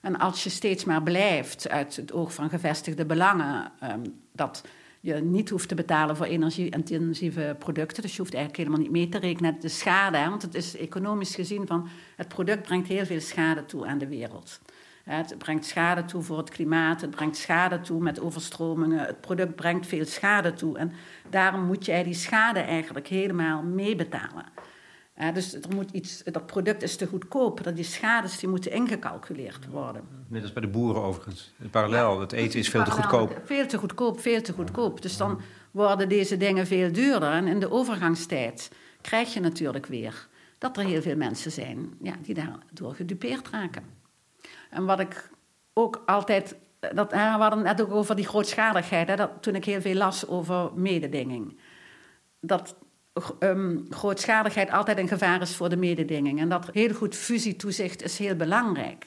En 0.00 0.18
als 0.18 0.44
je 0.44 0.50
steeds 0.50 0.84
maar 0.84 1.02
blijft 1.02 1.68
uit 1.68 1.96
het 1.96 2.12
oog 2.12 2.34
van 2.34 2.48
gevestigde 2.48 3.06
belangen 3.06 3.72
um, 3.82 4.20
dat 4.32 4.62
je 5.00 5.14
niet 5.14 5.50
hoeft 5.50 5.68
te 5.68 5.74
betalen 5.74 6.16
voor 6.16 6.26
energie-intensieve 6.26 7.56
producten. 7.58 8.02
Dus 8.02 8.16
je 8.16 8.20
hoeft 8.20 8.34
eigenlijk 8.34 8.64
helemaal 8.64 8.84
niet 8.86 8.96
mee 8.96 9.08
te 9.08 9.18
rekenen 9.18 9.60
de 9.60 9.68
schade. 9.68 10.16
Hè, 10.16 10.28
want 10.28 10.42
het 10.42 10.54
is 10.54 10.76
economisch 10.76 11.34
gezien 11.34 11.66
van 11.66 11.88
het 12.16 12.28
product 12.28 12.62
brengt 12.62 12.88
heel 12.88 13.06
veel 13.06 13.20
schade 13.20 13.64
toe 13.64 13.86
aan 13.86 13.98
de 13.98 14.08
wereld. 14.08 14.60
Het 15.08 15.34
brengt 15.38 15.64
schade 15.64 16.04
toe 16.04 16.22
voor 16.22 16.38
het 16.38 16.50
klimaat, 16.50 17.00
het 17.00 17.10
brengt 17.10 17.36
schade 17.36 17.80
toe 17.80 18.02
met 18.02 18.20
overstromingen. 18.20 18.98
Het 18.98 19.20
product 19.20 19.54
brengt 19.54 19.86
veel 19.86 20.04
schade 20.04 20.52
toe. 20.52 20.78
En 20.78 20.92
daarom 21.30 21.64
moet 21.64 21.84
jij 21.84 22.02
die 22.02 22.14
schade 22.14 22.60
eigenlijk 22.60 23.06
helemaal 23.06 23.62
meebetalen 23.62 24.44
dus 25.32 25.54
er 25.54 25.74
moet 25.74 25.90
iets, 25.90 26.22
dat 26.24 26.46
product 26.46 26.82
is 26.82 26.96
te 26.96 27.06
goedkoop, 27.06 27.64
dat 27.64 27.76
die 27.76 27.84
schades 27.84 28.38
die 28.38 28.48
moeten 28.48 28.72
ingecalculeerd 28.72 29.66
worden. 29.66 30.02
Net 30.28 30.42
als 30.42 30.52
bij 30.52 30.62
de 30.62 30.68
boeren 30.68 31.02
overigens. 31.02 31.52
Parallel, 31.70 32.20
het 32.20 32.32
eten 32.32 32.58
is 32.58 32.68
veel 32.68 32.84
te 32.84 32.90
goedkoop. 32.90 33.40
Veel 33.44 33.66
te 33.66 33.78
goedkoop, 33.78 34.20
veel 34.20 34.42
te 34.42 34.52
goedkoop. 34.52 35.02
Dus 35.02 35.16
dan 35.16 35.40
worden 35.70 36.08
deze 36.08 36.36
dingen 36.36 36.66
veel 36.66 36.92
duurder. 36.92 37.30
En 37.32 37.46
in 37.46 37.60
de 37.60 37.70
overgangstijd 37.70 38.70
krijg 39.00 39.34
je 39.34 39.40
natuurlijk 39.40 39.86
weer 39.86 40.28
dat 40.58 40.76
er 40.76 40.84
heel 40.84 41.02
veel 41.02 41.16
mensen 41.16 41.52
zijn 41.52 41.94
ja, 42.02 42.14
die 42.22 42.34
daardoor 42.34 42.94
gedupeerd 42.94 43.48
raken. 43.48 43.95
En 44.70 44.84
wat 44.84 45.00
ik 45.00 45.30
ook 45.72 46.02
altijd. 46.06 46.56
Dat, 46.94 47.10
we 47.10 47.18
hadden 47.18 47.58
het 47.58 47.76
net 47.76 47.86
ook 47.86 47.94
over 47.94 48.16
die 48.16 48.26
grootschaligheid. 48.26 49.08
Hè, 49.08 49.16
dat, 49.16 49.30
toen 49.40 49.54
ik 49.54 49.64
heel 49.64 49.80
veel 49.80 49.94
las 49.94 50.26
over 50.26 50.70
mededinging. 50.74 51.58
Dat 52.40 52.76
um, 53.38 53.86
grootschaligheid 53.90 54.70
altijd 54.70 54.98
een 54.98 55.08
gevaar 55.08 55.40
is 55.40 55.56
voor 55.56 55.68
de 55.68 55.76
mededinging. 55.76 56.40
En 56.40 56.48
dat 56.48 56.68
heel 56.72 56.94
goed 56.94 57.14
fusietoezicht 57.14 58.02
is 58.02 58.18
heel 58.18 58.36
belangrijk. 58.36 59.06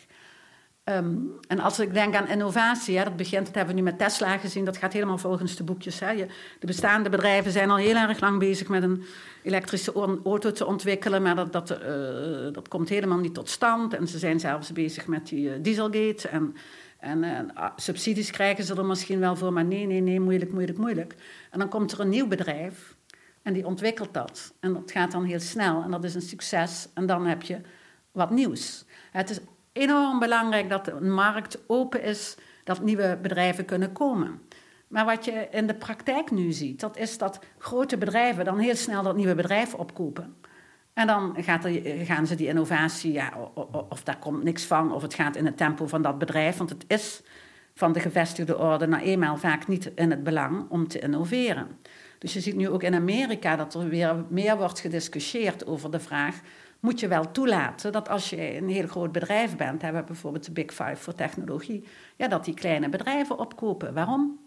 Ehm, 0.83 1.15
en 1.47 1.59
als 1.59 1.79
ik 1.79 1.93
denk 1.93 2.15
aan 2.15 2.27
innovatie, 2.27 2.93
ja, 2.93 3.03
dat 3.03 3.15
begint, 3.15 3.45
dat 3.45 3.55
hebben 3.55 3.75
we 3.75 3.81
nu 3.81 3.85
met 3.85 3.97
Tesla 3.97 4.37
gezien, 4.37 4.65
dat 4.65 4.77
gaat 4.77 4.93
helemaal 4.93 5.17
volgens 5.17 5.55
de 5.55 5.63
boekjes. 5.63 5.99
Hè. 5.99 6.15
de 6.59 6.65
bestaande 6.65 7.09
bedrijven 7.09 7.51
zijn 7.51 7.69
al 7.69 7.77
heel 7.77 7.95
erg 7.95 8.19
lang 8.19 8.39
bezig 8.39 8.67
met 8.67 8.83
een 8.83 9.03
elektrische 9.43 10.19
auto 10.23 10.51
te 10.51 10.65
ontwikkelen, 10.65 11.21
maar 11.21 11.35
dat, 11.35 11.51
dat, 11.51 11.71
uh, 11.71 12.53
dat 12.53 12.67
komt 12.67 12.89
helemaal 12.89 13.17
niet 13.17 13.33
tot 13.33 13.49
stand. 13.49 13.93
En 13.93 14.07
ze 14.07 14.17
zijn 14.17 14.39
zelfs 14.39 14.71
bezig 14.71 15.07
met 15.07 15.27
die 15.27 15.49
uh, 15.49 15.53
Dieselgate. 15.61 16.27
En, 16.27 16.55
en 16.99 17.23
uh, 17.23 17.65
subsidies 17.75 18.31
krijgen 18.31 18.63
ze 18.63 18.75
er 18.75 18.85
misschien 18.85 19.19
wel 19.19 19.35
voor, 19.35 19.53
maar 19.53 19.65
nee, 19.65 19.85
nee, 19.85 20.01
nee, 20.01 20.19
moeilijk, 20.19 20.51
moeilijk, 20.51 20.77
moeilijk. 20.77 21.15
En 21.51 21.59
dan 21.59 21.69
komt 21.69 21.91
er 21.91 21.99
een 21.99 22.09
nieuw 22.09 22.27
bedrijf 22.27 22.95
en 23.41 23.53
die 23.53 23.65
ontwikkelt 23.65 24.13
dat. 24.13 24.53
En 24.59 24.73
dat 24.73 24.91
gaat 24.91 25.11
dan 25.11 25.23
heel 25.23 25.39
snel 25.39 25.83
en 25.83 25.91
dat 25.91 26.03
is 26.03 26.15
een 26.15 26.21
succes. 26.21 26.87
En 26.93 27.05
dan 27.05 27.25
heb 27.25 27.41
je 27.41 27.61
wat 28.11 28.29
nieuws. 28.29 28.85
Het 29.11 29.29
is 29.29 29.39
enorm 29.73 30.19
belangrijk 30.19 30.69
dat 30.69 30.87
een 30.87 31.13
markt 31.13 31.59
open 31.67 32.03
is, 32.03 32.37
dat 32.63 32.81
nieuwe 32.81 33.17
bedrijven 33.21 33.65
kunnen 33.65 33.91
komen. 33.91 34.41
Maar 34.87 35.05
wat 35.05 35.25
je 35.25 35.47
in 35.51 35.67
de 35.67 35.75
praktijk 35.75 36.31
nu 36.31 36.51
ziet, 36.51 36.79
dat 36.79 36.97
is 36.97 37.17
dat 37.17 37.39
grote 37.57 37.97
bedrijven 37.97 38.45
dan 38.45 38.57
heel 38.57 38.75
snel 38.75 39.03
dat 39.03 39.15
nieuwe 39.15 39.35
bedrijf 39.35 39.73
opkopen. 39.73 40.35
En 40.93 41.07
dan 41.07 41.35
gaat 41.37 41.65
er, 41.65 42.05
gaan 42.05 42.27
ze 42.27 42.35
die 42.35 42.47
innovatie, 42.47 43.11
ja, 43.11 43.33
of 43.89 44.03
daar 44.03 44.19
komt 44.19 44.43
niks 44.43 44.65
van, 44.65 44.93
of 44.93 45.01
het 45.01 45.13
gaat 45.13 45.35
in 45.35 45.45
het 45.45 45.57
tempo 45.57 45.87
van 45.87 46.01
dat 46.01 46.17
bedrijf, 46.17 46.57
want 46.57 46.69
het 46.69 46.85
is 46.87 47.21
van 47.73 47.93
de 47.93 47.99
gevestigde 47.99 48.57
orde 48.57 48.87
nou 48.87 49.03
eenmaal 49.03 49.37
vaak 49.37 49.67
niet 49.67 49.91
in 49.95 50.09
het 50.09 50.23
belang 50.23 50.69
om 50.69 50.87
te 50.87 50.99
innoveren. 50.99 51.67
Dus 52.17 52.33
je 52.33 52.39
ziet 52.39 52.55
nu 52.55 52.69
ook 52.69 52.83
in 52.83 52.95
Amerika 52.95 53.55
dat 53.55 53.73
er 53.73 53.89
weer 53.89 54.25
meer 54.29 54.57
wordt 54.57 54.79
gediscussieerd 54.79 55.67
over 55.67 55.91
de 55.91 55.99
vraag: 55.99 56.39
moet 56.79 56.99
je 56.99 57.07
wel 57.07 57.31
toelaten 57.31 57.91
dat 57.91 58.09
als 58.09 58.29
je 58.29 58.55
een 58.55 58.69
heel 58.69 58.87
groot 58.87 59.11
bedrijf 59.11 59.55
bent, 59.55 59.81
hebben 59.81 60.01
we 60.01 60.07
bijvoorbeeld 60.07 60.45
de 60.45 60.51
Big 60.51 60.71
Five 60.71 60.95
voor 60.95 61.15
technologie, 61.15 61.87
ja, 62.15 62.27
dat 62.27 62.45
die 62.45 62.53
kleine 62.53 62.89
bedrijven 62.89 63.39
opkopen. 63.39 63.93
Waarom? 63.93 64.39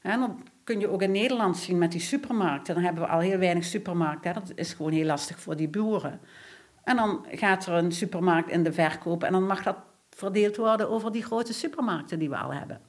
En 0.00 0.20
dan 0.20 0.42
kun 0.64 0.80
je 0.80 0.88
ook 0.88 1.02
in 1.02 1.10
Nederland 1.10 1.56
zien 1.56 1.78
met 1.78 1.92
die 1.92 2.00
supermarkten. 2.00 2.74
Dan 2.74 2.84
hebben 2.84 3.02
we 3.02 3.08
al 3.08 3.18
heel 3.18 3.38
weinig 3.38 3.64
supermarkten. 3.64 4.34
Dat 4.34 4.52
is 4.54 4.72
gewoon 4.72 4.92
heel 4.92 5.06
lastig 5.06 5.40
voor 5.40 5.56
die 5.56 5.68
boeren. 5.68 6.20
En 6.84 6.96
dan 6.96 7.26
gaat 7.30 7.66
er 7.66 7.72
een 7.72 7.92
supermarkt 7.92 8.50
in 8.50 8.62
de 8.62 8.72
verkoop 8.72 9.22
en 9.22 9.32
dan 9.32 9.46
mag 9.46 9.62
dat 9.62 9.76
verdeeld 10.10 10.56
worden 10.56 10.90
over 10.90 11.12
die 11.12 11.22
grote 11.22 11.52
supermarkten 11.52 12.18
die 12.18 12.28
we 12.28 12.36
al 12.36 12.52
hebben. 12.52 12.80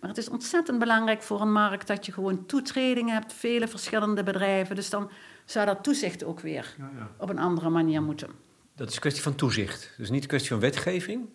Maar 0.00 0.10
het 0.10 0.18
is 0.18 0.30
ontzettend 0.30 0.78
belangrijk 0.78 1.22
voor 1.22 1.40
een 1.40 1.52
markt 1.52 1.86
dat 1.86 2.06
je 2.06 2.12
gewoon 2.12 2.46
toetreding 2.46 3.10
hebt, 3.10 3.32
vele 3.32 3.68
verschillende 3.68 4.22
bedrijven. 4.22 4.76
Dus 4.76 4.90
dan 4.90 5.10
zou 5.44 5.66
dat 5.66 5.82
toezicht 5.82 6.24
ook 6.24 6.40
weer 6.40 6.74
ja, 6.78 6.90
ja. 6.96 7.10
op 7.18 7.28
een 7.28 7.38
andere 7.38 7.68
manier 7.68 8.02
moeten. 8.02 8.28
Dat 8.74 8.88
is 8.88 8.94
een 8.94 9.00
kwestie 9.00 9.22
van 9.22 9.34
toezicht. 9.34 9.94
Dus 9.96 10.10
niet 10.10 10.22
een 10.22 10.28
kwestie 10.28 10.50
van 10.50 10.60
wetgeving, 10.60 11.28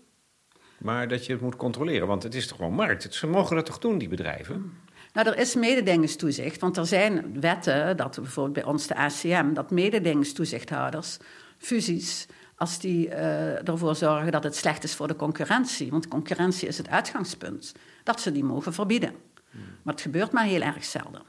maar 0.77 1.07
dat 1.07 1.25
je 1.25 1.31
het 1.31 1.41
moet 1.41 1.55
controleren. 1.55 2.07
Want 2.07 2.23
het 2.23 2.35
is 2.35 2.47
toch 2.47 2.57
gewoon 2.57 2.73
markt. 2.73 3.13
Ze 3.13 3.27
mogen 3.27 3.55
dat 3.55 3.65
toch 3.65 3.79
doen, 3.79 3.97
die 3.97 4.07
bedrijven? 4.07 4.73
Nou, 5.13 5.27
er 5.27 5.37
is 5.37 5.55
mededingingstoezicht, 5.55 6.61
want 6.61 6.77
er 6.77 6.85
zijn 6.85 7.39
wetten, 7.39 7.97
dat 7.97 8.15
bijvoorbeeld 8.15 8.53
bij 8.53 8.63
ons 8.63 8.87
de 8.87 8.95
ACM, 8.95 9.53
dat 9.53 9.71
mededingingstoezichthouders 9.71 11.17
fusies, 11.57 12.27
als 12.55 12.79
die 12.79 13.07
uh, 13.07 13.67
ervoor 13.67 13.95
zorgen 13.95 14.31
dat 14.31 14.43
het 14.43 14.55
slecht 14.55 14.83
is 14.83 14.95
voor 14.95 15.07
de 15.07 15.15
concurrentie, 15.15 15.91
want 15.91 16.07
concurrentie 16.07 16.67
is 16.67 16.77
het 16.77 16.89
uitgangspunt, 16.89 17.73
dat 18.03 18.21
ze 18.21 18.31
die 18.31 18.43
mogen 18.43 18.73
verbieden. 18.73 19.13
Hmm. 19.51 19.61
Maar 19.83 19.93
het 19.93 20.03
gebeurt 20.03 20.31
maar 20.31 20.45
heel 20.45 20.61
erg 20.61 20.83
zelden. 20.83 21.21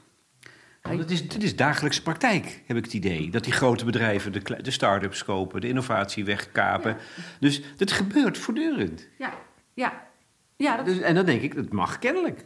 Het 0.97 1.11
is, 1.11 1.27
dit 1.27 1.43
is 1.43 1.55
dagelijkse 1.55 2.01
praktijk, 2.01 2.63
heb 2.65 2.77
ik 2.77 2.83
het 2.83 2.93
idee. 2.93 3.29
Dat 3.29 3.43
die 3.43 3.53
grote 3.53 3.85
bedrijven 3.85 4.31
de, 4.31 4.61
de 4.61 4.71
start-ups 4.71 5.23
kopen, 5.23 5.61
de 5.61 5.67
innovatie 5.67 6.25
wegkapen. 6.25 6.97
Dus 7.39 7.61
dat 7.77 7.91
gebeurt 7.91 8.37
voortdurend. 8.37 9.07
Ja, 9.17 9.33
ja. 9.73 10.07
ja 10.55 10.75
dat... 10.75 10.85
dus, 10.85 10.99
en 10.99 11.15
dan 11.15 11.25
denk 11.25 11.41
ik, 11.41 11.53
het 11.53 11.73
mag 11.73 11.99
kennelijk. 11.99 12.45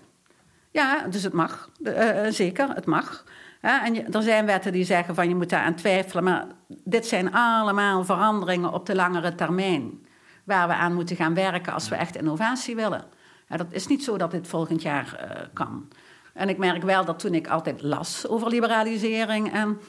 Ja, 0.72 1.08
dus 1.08 1.24
het 1.24 1.34
mag. 1.34 1.70
Uh, 1.82 2.26
zeker, 2.30 2.70
het 2.70 2.86
mag. 2.86 3.26
en 3.62 3.94
je, 3.94 4.04
er 4.04 4.22
zijn 4.22 4.46
wetten 4.46 4.72
die 4.72 4.86
zeggen 4.86 5.16
van 5.16 5.30
je 5.30 5.36
moet 5.36 5.50
daar 5.50 5.64
aan 5.64 5.76
twijfelen. 5.76 6.24
Maar 6.24 6.46
dit 6.68 7.06
zijn 7.06 7.34
allemaal 7.34 8.06
veranderingen 8.06 8.74
op 8.74 8.86
de 8.86 8.96
langere 8.96 9.36
termijn. 9.36 10.06
Waar 10.44 10.68
we 10.68 10.74
aan 10.74 10.94
moeten 10.94 11.16
gaan 11.16 11.34
werken 11.34 11.74
als 11.74 11.89
we 11.89 11.96
echt 11.96 12.16
innovatie 12.16 12.76
willen. 12.76 13.06
dat 13.48 13.68
is 13.70 13.88
niet 13.88 14.04
zo 14.04 14.18
dat 14.18 14.32
dit 14.32 14.48
volgend 14.48 14.82
jaar 14.82 15.20
uh, 15.24 15.41
kan. 15.54 15.88
En 16.34 16.50
ik 16.50 16.58
merk 16.58 16.84
wel 16.84 17.06
dat 17.06 17.20
toen 17.20 17.34
ik 17.34 17.48
altijd 17.48 17.82
las 17.82 18.28
over 18.28 18.48
liberalisering 18.48 19.54
en, 19.54 19.80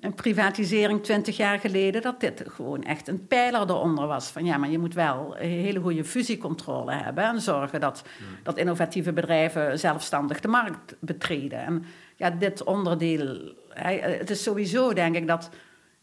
en 0.00 0.14
privatisering 0.14 1.02
twintig 1.02 1.36
jaar 1.36 1.58
geleden, 1.58 2.02
dat 2.02 2.20
dit 2.20 2.44
gewoon 2.46 2.82
echt 2.82 3.08
een 3.08 3.26
pijler 3.26 3.60
eronder 3.60 4.06
was. 4.06 4.28
Van 4.28 4.44
ja, 4.44 4.56
maar 4.56 4.70
je 4.70 4.78
moet 4.78 4.94
wel 4.94 5.36
een 5.38 5.48
hele 5.48 5.80
goede 5.80 6.04
fusiecontrole 6.04 6.92
hebben 6.92 7.24
en 7.24 7.40
zorgen 7.40 7.80
dat, 7.80 8.02
dat 8.42 8.56
innovatieve 8.56 9.12
bedrijven 9.12 9.78
zelfstandig 9.78 10.40
de 10.40 10.48
markt 10.48 10.96
betreden. 11.00 11.58
En 11.58 11.84
ja, 12.16 12.30
dit 12.30 12.64
onderdeel, 12.64 13.54
het 14.00 14.30
is 14.30 14.42
sowieso 14.42 14.92
denk 14.92 15.16
ik 15.16 15.26
dat 15.26 15.50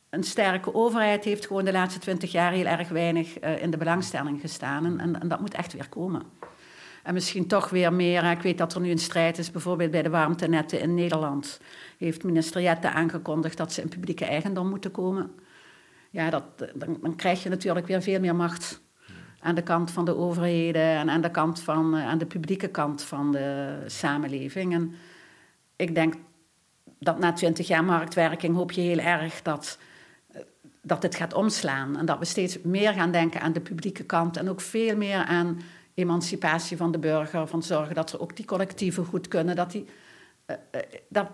een 0.09 0.23
sterke 0.23 0.73
overheid 0.73 1.23
heeft 1.23 1.47
gewoon 1.47 1.65
de 1.65 1.71
laatste 1.71 1.99
twintig 1.99 2.31
jaar 2.31 2.51
heel 2.51 2.65
erg 2.65 2.89
weinig 2.89 3.43
uh, 3.43 3.61
in 3.61 3.71
de 3.71 3.77
belangstelling 3.77 4.41
gestaan. 4.41 4.85
En, 4.85 4.99
en, 4.99 5.21
en 5.21 5.27
dat 5.27 5.39
moet 5.39 5.53
echt 5.53 5.73
weer 5.73 5.89
komen. 5.89 6.21
En 7.05 7.13
misschien 7.13 7.47
toch 7.47 7.69
weer 7.69 7.93
meer. 7.93 8.23
Ik 8.23 8.41
weet 8.41 8.57
dat 8.57 8.73
er 8.73 8.81
nu 8.81 8.91
een 8.91 8.97
strijd 8.97 9.37
is, 9.37 9.51
bijvoorbeeld 9.51 9.91
bij 9.91 10.01
de 10.01 10.09
warmtenetten 10.09 10.79
in 10.79 10.93
Nederland. 10.93 11.59
Heeft 11.97 12.23
minister 12.23 12.61
Jette 12.61 12.89
aangekondigd 12.89 13.57
dat 13.57 13.73
ze 13.73 13.81
in 13.81 13.89
publieke 13.89 14.25
eigendom 14.25 14.69
moeten 14.69 14.91
komen. 14.91 15.31
Ja, 16.09 16.29
dat, 16.29 16.43
dan, 16.75 17.15
krijg 17.15 17.43
je 17.43 17.49
natuurlijk 17.49 17.87
weer 17.87 18.01
veel 18.01 18.19
meer 18.19 18.35
macht 18.35 18.81
aan 19.39 19.55
de 19.55 19.61
kant 19.61 19.91
van 19.91 20.05
de 20.05 20.15
overheden 20.15 20.81
en 20.81 21.09
aan 21.09 21.21
de, 21.21 21.31
kant 21.31 21.61
van, 21.61 21.95
eh, 21.95 22.07
aan 22.07 22.17
de 22.17 22.25
publieke 22.25 22.67
kant 22.67 23.01
van 23.01 23.31
de 23.31 23.77
samenleving. 23.85 24.73
En 24.73 24.93
ik 25.75 25.95
denk 25.95 26.13
dat 26.99 27.19
na 27.19 27.33
twintig 27.33 27.67
jaar 27.67 27.83
marktwerking 27.83 28.55
hoop 28.55 28.71
je 28.71 28.81
heel 28.81 28.99
erg 28.99 29.41
dat, 29.41 29.77
eh, 30.31 30.41
dat 30.81 31.03
het 31.03 31.15
gaat 31.15 31.33
omslaan. 31.33 31.97
En 31.97 32.05
dat 32.05 32.19
we 32.19 32.25
steeds 32.25 32.61
meer 32.61 32.93
gaan 32.93 33.11
denken 33.11 33.41
aan 33.41 33.53
de 33.53 33.61
publieke 33.61 34.03
kant 34.03 34.37
en 34.37 34.49
ook 34.49 34.61
veel 34.61 34.97
meer 34.97 35.23
aan 35.23 35.59
emancipatie 35.95 36.77
van 36.77 36.91
de 36.91 36.99
burger, 36.99 37.47
van 37.47 37.63
zorgen 37.63 37.95
dat 37.95 38.09
ze 38.09 38.19
ook 38.19 38.35
die 38.35 38.45
collectieven 38.45 39.05
goed 39.05 39.27
kunnen, 39.27 39.55
dat 39.55 39.71
die, 39.71 39.85
uh, 40.47 40.55
dat, 41.09 41.27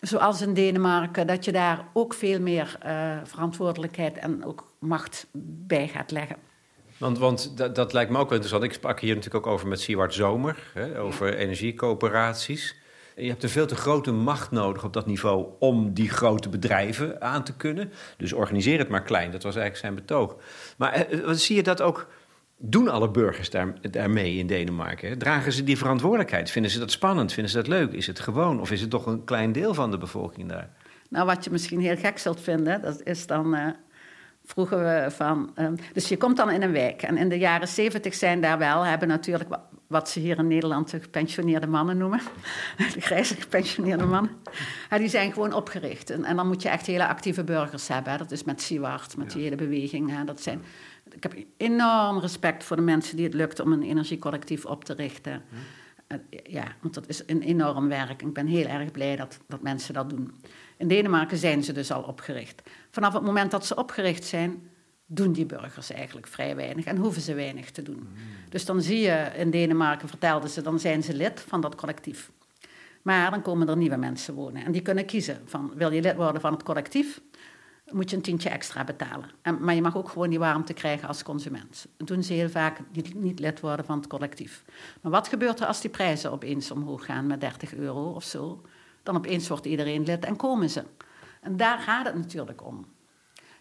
zoals 0.00 0.40
in 0.40 0.54
Denemarken, 0.54 1.26
dat 1.26 1.44
je 1.44 1.52
daar 1.52 1.88
ook 1.92 2.14
veel 2.14 2.40
meer 2.40 2.78
uh, 2.86 3.16
verantwoordelijkheid 3.24 4.18
en 4.18 4.44
ook 4.44 4.72
macht 4.78 5.26
bij 5.66 5.88
gaat 5.88 6.10
leggen. 6.10 6.36
Want, 6.98 7.18
want 7.18 7.56
dat, 7.56 7.74
dat, 7.74 7.92
lijkt 7.92 8.10
me 8.10 8.18
ook 8.18 8.28
wel 8.28 8.38
interessant. 8.38 8.64
Ik 8.64 8.72
sprak 8.72 9.00
hier 9.00 9.14
natuurlijk 9.14 9.46
ook 9.46 9.52
over 9.52 9.68
met 9.68 9.80
Sieward 9.80 10.14
Zomer, 10.14 10.70
hè, 10.74 11.00
over 11.00 11.34
energiecoöperaties. 11.34 12.76
Je 13.16 13.28
hebt 13.28 13.42
een 13.42 13.48
veel 13.48 13.66
te 13.66 13.76
grote 13.76 14.12
macht 14.12 14.50
nodig 14.50 14.84
op 14.84 14.92
dat 14.92 15.06
niveau 15.06 15.46
om 15.58 15.94
die 15.94 16.08
grote 16.08 16.48
bedrijven 16.48 17.22
aan 17.22 17.44
te 17.44 17.56
kunnen. 17.56 17.92
Dus 18.16 18.32
organiseer 18.32 18.78
het 18.78 18.88
maar 18.88 19.02
klein, 19.02 19.30
dat 19.30 19.42
was 19.42 19.56
eigenlijk 19.56 19.84
zijn 19.84 19.94
betoog. 19.94 20.36
Maar 20.76 21.06
zie 21.30 21.56
je 21.56 21.62
dat 21.62 21.82
ook 21.82 22.06
doen 22.58 22.88
alle 22.88 23.10
burgers 23.10 23.50
daar, 23.50 23.74
daarmee 23.90 24.36
in 24.36 24.46
Denemarken? 24.46 25.18
Dragen 25.18 25.52
ze 25.52 25.64
die 25.64 25.78
verantwoordelijkheid? 25.78 26.50
Vinden 26.50 26.70
ze 26.70 26.78
dat 26.78 26.90
spannend? 26.90 27.32
Vinden 27.32 27.52
ze 27.52 27.58
dat 27.58 27.68
leuk? 27.68 27.92
Is 27.92 28.06
het 28.06 28.20
gewoon? 28.20 28.60
Of 28.60 28.70
is 28.70 28.80
het 28.80 28.90
toch 28.90 29.06
een 29.06 29.24
klein 29.24 29.52
deel 29.52 29.74
van 29.74 29.90
de 29.90 29.98
bevolking 29.98 30.48
daar? 30.48 30.70
Nou, 31.08 31.26
wat 31.26 31.44
je 31.44 31.50
misschien 31.50 31.80
heel 31.80 31.96
gek 31.96 32.18
zult 32.18 32.40
vinden, 32.40 32.82
dat 32.82 33.02
is 33.02 33.26
dan. 33.26 33.54
Uh, 33.54 33.66
vroegen 34.44 34.78
we 34.78 35.10
van. 35.10 35.52
Uh, 35.56 35.68
dus 35.92 36.08
je 36.08 36.16
komt 36.16 36.36
dan 36.36 36.50
in 36.50 36.62
een 36.62 36.72
wijk. 36.72 37.02
En 37.02 37.16
in 37.16 37.28
de 37.28 37.38
jaren 37.38 37.68
zeventig 37.68 38.14
zijn 38.14 38.40
daar 38.40 38.58
wel, 38.58 38.82
hebben 38.82 39.08
natuurlijk 39.08 39.50
wat 39.86 40.08
ze 40.08 40.20
hier 40.20 40.38
in 40.38 40.46
Nederland 40.46 40.90
de 40.90 41.00
gepensioneerde 41.00 41.66
mannen 41.66 41.96
noemen. 41.96 42.20
De 42.94 43.00
grijze 43.00 43.34
gepensioneerde 43.34 44.04
mannen. 44.04 44.30
Ja, 44.90 44.98
die 44.98 45.08
zijn 45.08 45.32
gewoon 45.32 45.52
opgericht. 45.52 46.10
En, 46.10 46.24
en, 46.24 46.36
dan 46.36 46.46
moet 46.46 46.62
je 46.62 46.68
echt 46.68 46.86
hele 46.86 47.06
actieve 47.06 47.44
burgers 47.44 47.88
hebben. 47.88 48.18
Dat 48.18 48.30
is 48.30 48.44
met 48.44 48.62
Sieward, 48.62 49.16
met 49.16 49.30
die 49.30 49.42
hele 49.42 49.56
beweging. 49.56 50.10
Hè. 50.10 50.24
Dat 50.24 50.40
zijn 50.40 50.62
ik 51.18 51.22
heb 51.22 51.44
enorm 51.56 52.18
respect 52.18 52.64
voor 52.64 52.76
de 52.76 52.82
mensen 52.82 53.16
die 53.16 53.24
het 53.24 53.34
lukt 53.34 53.60
om 53.60 53.72
een 53.72 53.82
energiecollectief 53.82 54.64
op 54.64 54.84
te 54.84 54.92
richten. 54.92 55.42
Ja, 56.44 56.64
want 56.80 56.94
dat 56.94 57.08
is 57.08 57.22
een 57.26 57.42
enorm 57.42 57.88
werk. 57.88 58.22
Ik 58.22 58.32
ben 58.32 58.46
heel 58.46 58.66
erg 58.66 58.90
blij 58.90 59.16
dat, 59.16 59.38
dat 59.46 59.62
mensen 59.62 59.94
dat 59.94 60.10
doen. 60.10 60.34
In 60.76 60.88
Denemarken 60.88 61.36
zijn 61.36 61.64
ze 61.64 61.72
dus 61.72 61.90
al 61.90 62.02
opgericht. 62.02 62.62
Vanaf 62.90 63.12
het 63.12 63.22
moment 63.22 63.50
dat 63.50 63.66
ze 63.66 63.76
opgericht 63.76 64.24
zijn, 64.24 64.70
doen 65.06 65.32
die 65.32 65.46
burgers 65.46 65.90
eigenlijk 65.90 66.26
vrij 66.26 66.56
weinig 66.56 66.84
en 66.84 66.96
hoeven 66.96 67.22
ze 67.22 67.34
weinig 67.34 67.70
te 67.70 67.82
doen. 67.82 68.08
Hmm. 68.14 68.16
Dus 68.48 68.64
dan 68.64 68.82
zie 68.82 69.00
je 69.00 69.30
in 69.36 69.50
Denemarken, 69.50 70.08
vertelden 70.08 70.50
ze, 70.50 70.62
dan 70.62 70.80
zijn 70.80 71.02
ze 71.02 71.14
lid 71.14 71.40
van 71.40 71.60
dat 71.60 71.74
collectief. 71.74 72.30
Maar 73.02 73.30
dan 73.30 73.42
komen 73.42 73.68
er 73.68 73.76
nieuwe 73.76 73.96
mensen 73.96 74.34
wonen 74.34 74.64
en 74.64 74.72
die 74.72 74.82
kunnen 74.82 75.06
kiezen 75.06 75.40
van 75.44 75.72
wil 75.74 75.92
je 75.92 76.00
lid 76.00 76.16
worden 76.16 76.40
van 76.40 76.52
het 76.52 76.62
collectief 76.62 77.20
moet 77.92 78.10
je 78.10 78.16
een 78.16 78.22
tientje 78.22 78.48
extra 78.48 78.84
betalen. 78.84 79.30
En, 79.42 79.64
maar 79.64 79.74
je 79.74 79.82
mag 79.82 79.96
ook 79.96 80.08
gewoon 80.08 80.30
die 80.30 80.38
warmte 80.38 80.72
krijgen 80.72 81.08
als 81.08 81.22
consument. 81.22 81.86
Dat 81.96 82.06
doen 82.06 82.22
ze 82.22 82.32
heel 82.32 82.50
vaak 82.50 82.80
niet, 82.92 83.14
niet 83.14 83.38
lid 83.38 83.60
worden 83.60 83.84
van 83.84 83.98
het 83.98 84.06
collectief. 84.06 84.64
Maar 85.00 85.12
wat 85.12 85.28
gebeurt 85.28 85.60
er 85.60 85.66
als 85.66 85.80
die 85.80 85.90
prijzen 85.90 86.32
opeens 86.32 86.70
omhoog 86.70 87.04
gaan 87.04 87.26
met 87.26 87.40
30 87.40 87.74
euro 87.74 88.10
of 88.10 88.24
zo? 88.24 88.62
Dan 89.02 89.16
opeens 89.16 89.48
wordt 89.48 89.66
iedereen 89.66 90.04
lid 90.04 90.24
en 90.24 90.36
komen 90.36 90.70
ze. 90.70 90.84
En 91.40 91.56
daar 91.56 91.78
gaat 91.78 92.06
het 92.06 92.14
natuurlijk 92.14 92.64
om. 92.64 92.86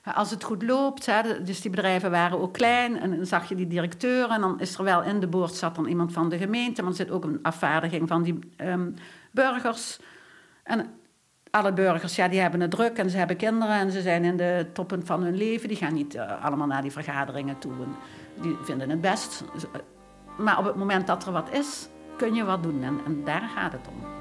Als 0.04 0.30
het 0.30 0.44
goed 0.44 0.64
loopt, 0.64 1.10
dus 1.46 1.62
die 1.62 1.72
bedrijven 1.72 2.12
waren 2.12 2.40
ook 2.40 2.54
klein, 2.54 3.00
en 3.00 3.16
dan 3.16 3.26
zag 3.26 3.50
je 3.50 3.56
die 3.56 3.68
directeur, 3.68 4.30
en 4.30 4.42
dan 4.42 4.60
is 4.60 4.78
er 4.78 4.84
wel 4.84 5.04
in 5.04 5.20
de 5.20 5.28
boord 5.28 5.54
zat 5.54 5.76
dan 5.76 5.86
iemand 5.86 6.14
van 6.14 6.30
de 6.30 6.38
gemeente, 6.38 6.82
maar 6.82 6.92
er 6.92 6.98
zit 6.98 7.12
ook 7.12 7.24
een 7.24 7.40
afvaardiging 7.42 8.08
van 8.08 8.24
die 8.24 8.40
um, 8.58 8.94
burgers. 9.32 10.00
En 10.64 10.90
alle 11.52 11.74
burgers, 11.74 12.16
ja, 12.16 12.28
die 12.28 12.40
hebben 12.40 12.62
het 12.62 12.72
druk 12.72 12.98
en 12.98 13.10
ze 13.10 13.18
hebben 13.18 13.38
kinderen 13.38 13.76
en 13.76 13.92
ze 13.92 14.02
zijn 14.02 14.24
in 14.24 14.38
de 14.38 14.66
toppen 14.74 15.06
van 15.06 15.24
hun 15.24 15.36
leven. 15.36 15.68
Die 15.68 15.78
gaan 15.78 15.94
niet 15.94 16.16
uh, 16.16 16.44
allemaal 16.44 16.68
naar 16.68 16.82
die 16.82 16.92
vergaderingen 16.92 17.60
toe. 17.60 17.72
En 17.72 17.96
die 18.42 18.56
vinden 18.62 18.90
het 18.90 19.02
best. 19.02 19.44
Maar 20.38 20.58
op 20.58 20.66
het 20.66 20.76
moment 20.76 21.08
dat 21.08 21.26
er 21.26 21.32
wat 21.32 21.52
is, 21.52 21.88
kun 22.18 22.34
je 22.34 22.44
wat 22.44 22.64
doen. 22.64 22.84
En, 22.84 23.00
en 23.06 23.24
daar 23.24 23.50
gaat 23.56 23.72
het 23.72 23.88
om. 23.88 24.17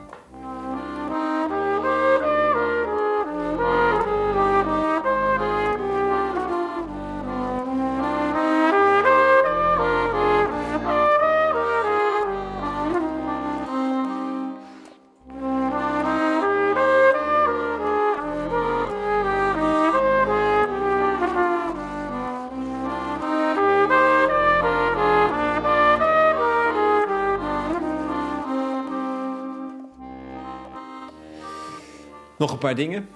Paar 32.66 32.74
dingen. 32.74 33.08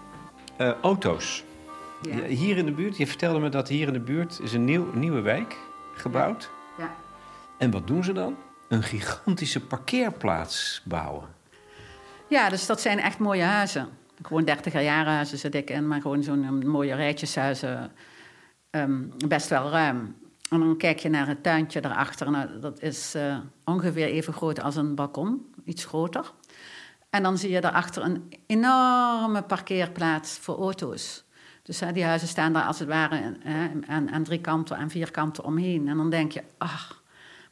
Uh, 0.59 0.70
auto's. 0.82 1.44
Ja. 2.03 2.22
Hier 2.22 2.57
in 2.57 2.66
de 2.66 2.72
buurt, 2.72 2.96
je 2.96 3.07
vertelde 3.07 3.38
me 3.38 3.48
dat 3.48 3.68
hier 3.68 3.86
in 3.86 3.92
de 3.92 4.01
buurt 4.01 4.40
is 4.42 4.53
een 4.53 4.64
nieuw, 4.64 4.92
nieuwe 4.94 5.20
wijk 5.20 5.57
gebouwd. 5.94 6.51
Ja. 6.78 6.84
ja. 6.84 6.94
En 7.59 7.70
wat 7.70 7.86
doen 7.86 8.05
ze 8.05 8.12
dan? 8.12 8.36
Een 8.68 8.82
gigantische 8.82 9.61
parkeerplaats 9.61 10.82
bouwen. 10.84 11.28
Ja, 12.28 12.48
dus 12.48 12.66
dat 12.66 12.80
zijn 12.80 12.98
echt 12.98 13.18
mooie 13.18 13.42
huizen. 13.42 13.88
Gewoon 14.22 14.44
dertiger 14.44 14.82
jaren 14.82 15.12
huizen 15.12 15.38
zit 15.38 15.55
ik 15.55 15.70
in, 15.70 15.86
maar 15.86 16.01
gewoon 16.01 16.22
zo'n 16.22 16.68
mooie 16.68 16.94
rijtjeshuizen. 16.94 17.92
Um, 18.70 19.12
best 19.28 19.48
wel 19.48 19.70
ruim. 19.70 20.16
En 20.51 20.61
dan 20.61 20.76
kijk 20.76 20.98
je 20.98 21.09
naar 21.09 21.26
het 21.26 21.42
tuintje 21.42 21.80
daarachter. 21.80 22.30
Nou, 22.30 22.61
dat 22.61 22.80
is 22.80 23.14
uh, 23.16 23.38
ongeveer 23.64 24.07
even 24.07 24.32
groot 24.32 24.61
als 24.61 24.76
een 24.76 24.94
balkon, 24.94 25.55
iets 25.64 25.84
groter. 25.84 26.32
En 27.11 27.22
dan 27.22 27.38
zie 27.38 27.50
je 27.50 27.61
daarachter 27.61 28.02
een 28.02 28.32
enorme 28.46 29.42
parkeerplaats 29.42 30.38
voor 30.38 30.58
auto's. 30.58 31.24
Dus 31.62 31.80
hè, 31.80 31.92
die 31.92 32.04
huizen 32.04 32.28
staan 32.28 32.52
daar 32.52 32.64
als 32.64 32.78
het 32.78 32.88
ware 32.88 33.36
aan, 33.86 34.11
aan, 34.11 34.22
drie 34.22 34.40
kanten 34.40 34.76
en 34.76 34.90
vier 34.90 35.11
kanten 35.11 35.44
omheen. 35.44 35.88
En 35.88 35.96
dan 35.96 36.11
denk 36.11 36.32
je, 36.32 36.42
ach, 36.58 37.02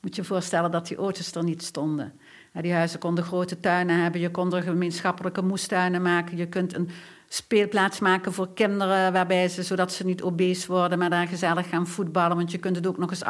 moet 0.00 0.16
je 0.16 0.24
voorstellen 0.24 0.70
dat 0.70 0.86
die 0.86 0.96
auto's 0.96 1.34
er 1.34 1.44
niet 1.44 1.62
stonden. 1.62 2.12
die 2.52 2.72
huizen 2.72 2.98
konden 2.98 3.24
grote 3.24 3.60
tuinen 3.60 4.02
hebben, 4.02 4.20
je 4.20 4.30
kon 4.30 4.54
er 4.54 4.62
gemeenschappelijke 4.62 5.42
moestuinen 5.42 6.02
maken. 6.02 6.36
Je 6.36 6.48
kunt 6.48 6.74
een 6.74 6.90
speelplaats 7.28 7.98
maken 7.98 8.32
voor 8.32 8.52
kinderen, 8.54 9.12
waarbij 9.12 9.48
ze, 9.48 9.62
zodat 9.62 9.92
ze 9.92 10.04
niet 10.04 10.22
obese 10.22 10.72
worden, 10.72 10.98
maar 10.98 11.10
daar 11.10 11.26
gezellig 11.26 11.68
gaan 11.68 11.86
voetballen. 11.86 12.36
Want 12.36 12.50
je 12.50 12.58
kunt 12.58 12.76
het 12.76 12.86
ook 12.86 12.98
nog 12.98 13.10
eens 13.10 13.24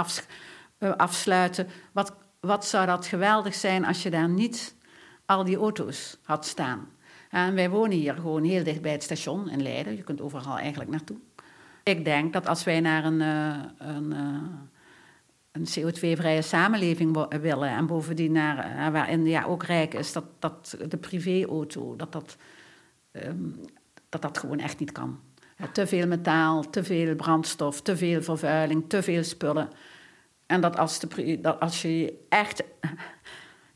uh, 0.79 0.91
afsluiten. 0.91 1.67
Wat, 1.93 2.13
wat 2.41 2.67
zou 2.67 2.87
dat 2.87 3.07
geweldig 3.07 3.55
zijn 3.55 3.85
als 3.85 4.03
je 4.03 4.11
daar 4.11 4.29
niet 4.29 4.77
al 5.29 5.45
die 5.45 5.57
auto's 5.57 6.19
had 6.23 6.47
staan. 6.47 6.89
En 7.31 7.55
wij 7.55 7.71
wonen 7.71 7.99
hier 7.99 8.15
gewoon 8.15 8.45
heel 8.45 8.65
dicht 8.65 8.83
bij 8.83 8.93
het 8.93 9.03
station 9.03 9.49
in 9.49 9.63
Leiden. 9.63 9.97
Je 9.97 10.03
kunt 10.03 10.21
overal 10.21 10.59
eigenlijk 10.59 10.91
naartoe. 10.91 11.17
Ik 11.83 12.05
denk 12.05 12.33
dat 12.33 12.47
als 12.47 12.65
wij 12.65 12.81
naar 12.81 13.05
een, 13.05 13.21
uh, 13.21 13.57
een, 13.79 14.13
uh, 14.13 14.43
een 15.53 15.67
CO2-vrije 15.67 16.43
samenleving 16.43 17.27
willen... 17.41 17.69
en 17.69 17.87
bovendien 17.87 18.33
naar, 18.33 18.77
uh, 18.77 18.89
waar 18.89 19.11
India 19.11 19.45
ook 19.45 19.63
rijk 19.63 19.95
is... 19.95 20.13
dat, 20.13 20.25
dat 20.39 20.77
de 20.89 20.97
privéauto, 20.97 21.97
dat 21.97 22.13
dat, 22.13 22.37
um, 23.13 23.55
dat 24.09 24.23
dat 24.23 24.39
gewoon 24.39 24.59
echt 24.59 24.79
niet 24.79 24.93
kan. 24.93 25.21
te 25.73 25.87
veel 25.87 26.07
metaal, 26.07 26.71
te 26.71 26.85
veel 26.85 27.15
brandstof, 27.15 27.83
te 27.83 27.97
veel 27.97 28.23
vervuiling, 28.23 28.85
te 28.89 29.03
veel 29.03 29.25
spullen. 29.25 29.69
En 30.47 30.61
dat 30.61 30.79
als, 30.79 30.99
de, 30.99 31.39
dat 31.41 31.61
als 31.61 31.83
je 31.83 32.19
echt 32.29 32.63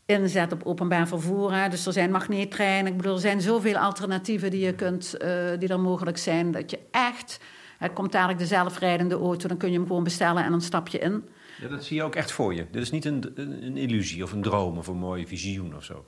inzet 0.06 0.52
op 0.52 0.62
openbaar 0.64 1.08
vervoer. 1.08 1.54
Hè. 1.54 1.68
Dus 1.68 1.86
er 1.86 1.92
zijn 1.92 2.10
magneettreinen. 2.10 2.92
Ik 2.92 2.96
bedoel, 2.96 3.14
er 3.14 3.20
zijn 3.20 3.40
zoveel 3.40 3.76
alternatieven 3.76 4.50
die, 4.50 4.64
je 4.64 4.74
kunt, 4.74 5.14
uh, 5.22 5.50
die 5.58 5.68
er 5.68 5.80
mogelijk 5.80 6.18
zijn. 6.18 6.50
Dat 6.50 6.70
je 6.70 6.78
echt... 6.90 7.40
Het 7.78 7.92
komt 7.92 8.12
dadelijk 8.12 8.38
de 8.38 8.46
zelfrijdende 8.46 9.14
auto, 9.14 9.48
dan 9.48 9.56
kun 9.56 9.70
je 9.70 9.76
hem 9.78 9.86
gewoon 9.86 10.04
bestellen 10.04 10.44
en 10.44 10.50
dan 10.50 10.60
stap 10.60 10.88
je 10.88 10.98
in. 10.98 11.28
Ja, 11.60 11.68
dat 11.68 11.84
zie 11.84 11.96
je 11.96 12.02
ook 12.02 12.14
echt 12.14 12.32
voor 12.32 12.54
je. 12.54 12.66
Dit 12.70 12.82
is 12.82 12.90
niet 12.90 13.04
een, 13.04 13.32
een, 13.34 13.76
illusie 13.76 14.22
of 14.22 14.32
een 14.32 14.42
droom 14.42 14.78
of 14.78 14.86
een 14.86 14.96
mooi 14.96 15.26
visioen 15.26 15.76
of 15.76 15.84
zo. 15.84 16.04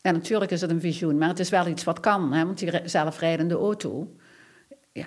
Ja, 0.00 0.10
natuurlijk 0.10 0.50
is 0.50 0.60
het 0.60 0.70
een 0.70 0.80
visioen, 0.80 1.18
maar 1.18 1.28
het 1.28 1.38
is 1.38 1.48
wel 1.48 1.66
iets 1.66 1.84
wat 1.84 2.00
kan. 2.00 2.32
Hè? 2.32 2.44
Want 2.44 2.58
die 2.58 2.80
zelfrijdende 2.84 3.54
auto, 3.54 4.16
ja, 4.92 5.06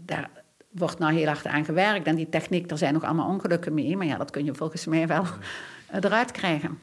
daar 0.00 0.30
wordt 0.70 0.98
nou 0.98 1.14
heel 1.14 1.26
hard 1.26 1.46
aan 1.46 1.64
gewerkt. 1.64 2.06
En 2.06 2.16
die 2.16 2.28
techniek, 2.28 2.68
daar 2.68 2.78
zijn 2.78 2.94
nog 2.94 3.04
allemaal 3.04 3.28
ongelukken 3.28 3.74
mee. 3.74 3.96
Maar 3.96 4.06
ja, 4.06 4.16
dat 4.16 4.30
kun 4.30 4.44
je 4.44 4.54
volgens 4.54 4.86
mij 4.86 5.06
wel 5.06 5.22
eh, 5.22 5.30
eruit 5.92 6.30
krijgen. 6.30 6.78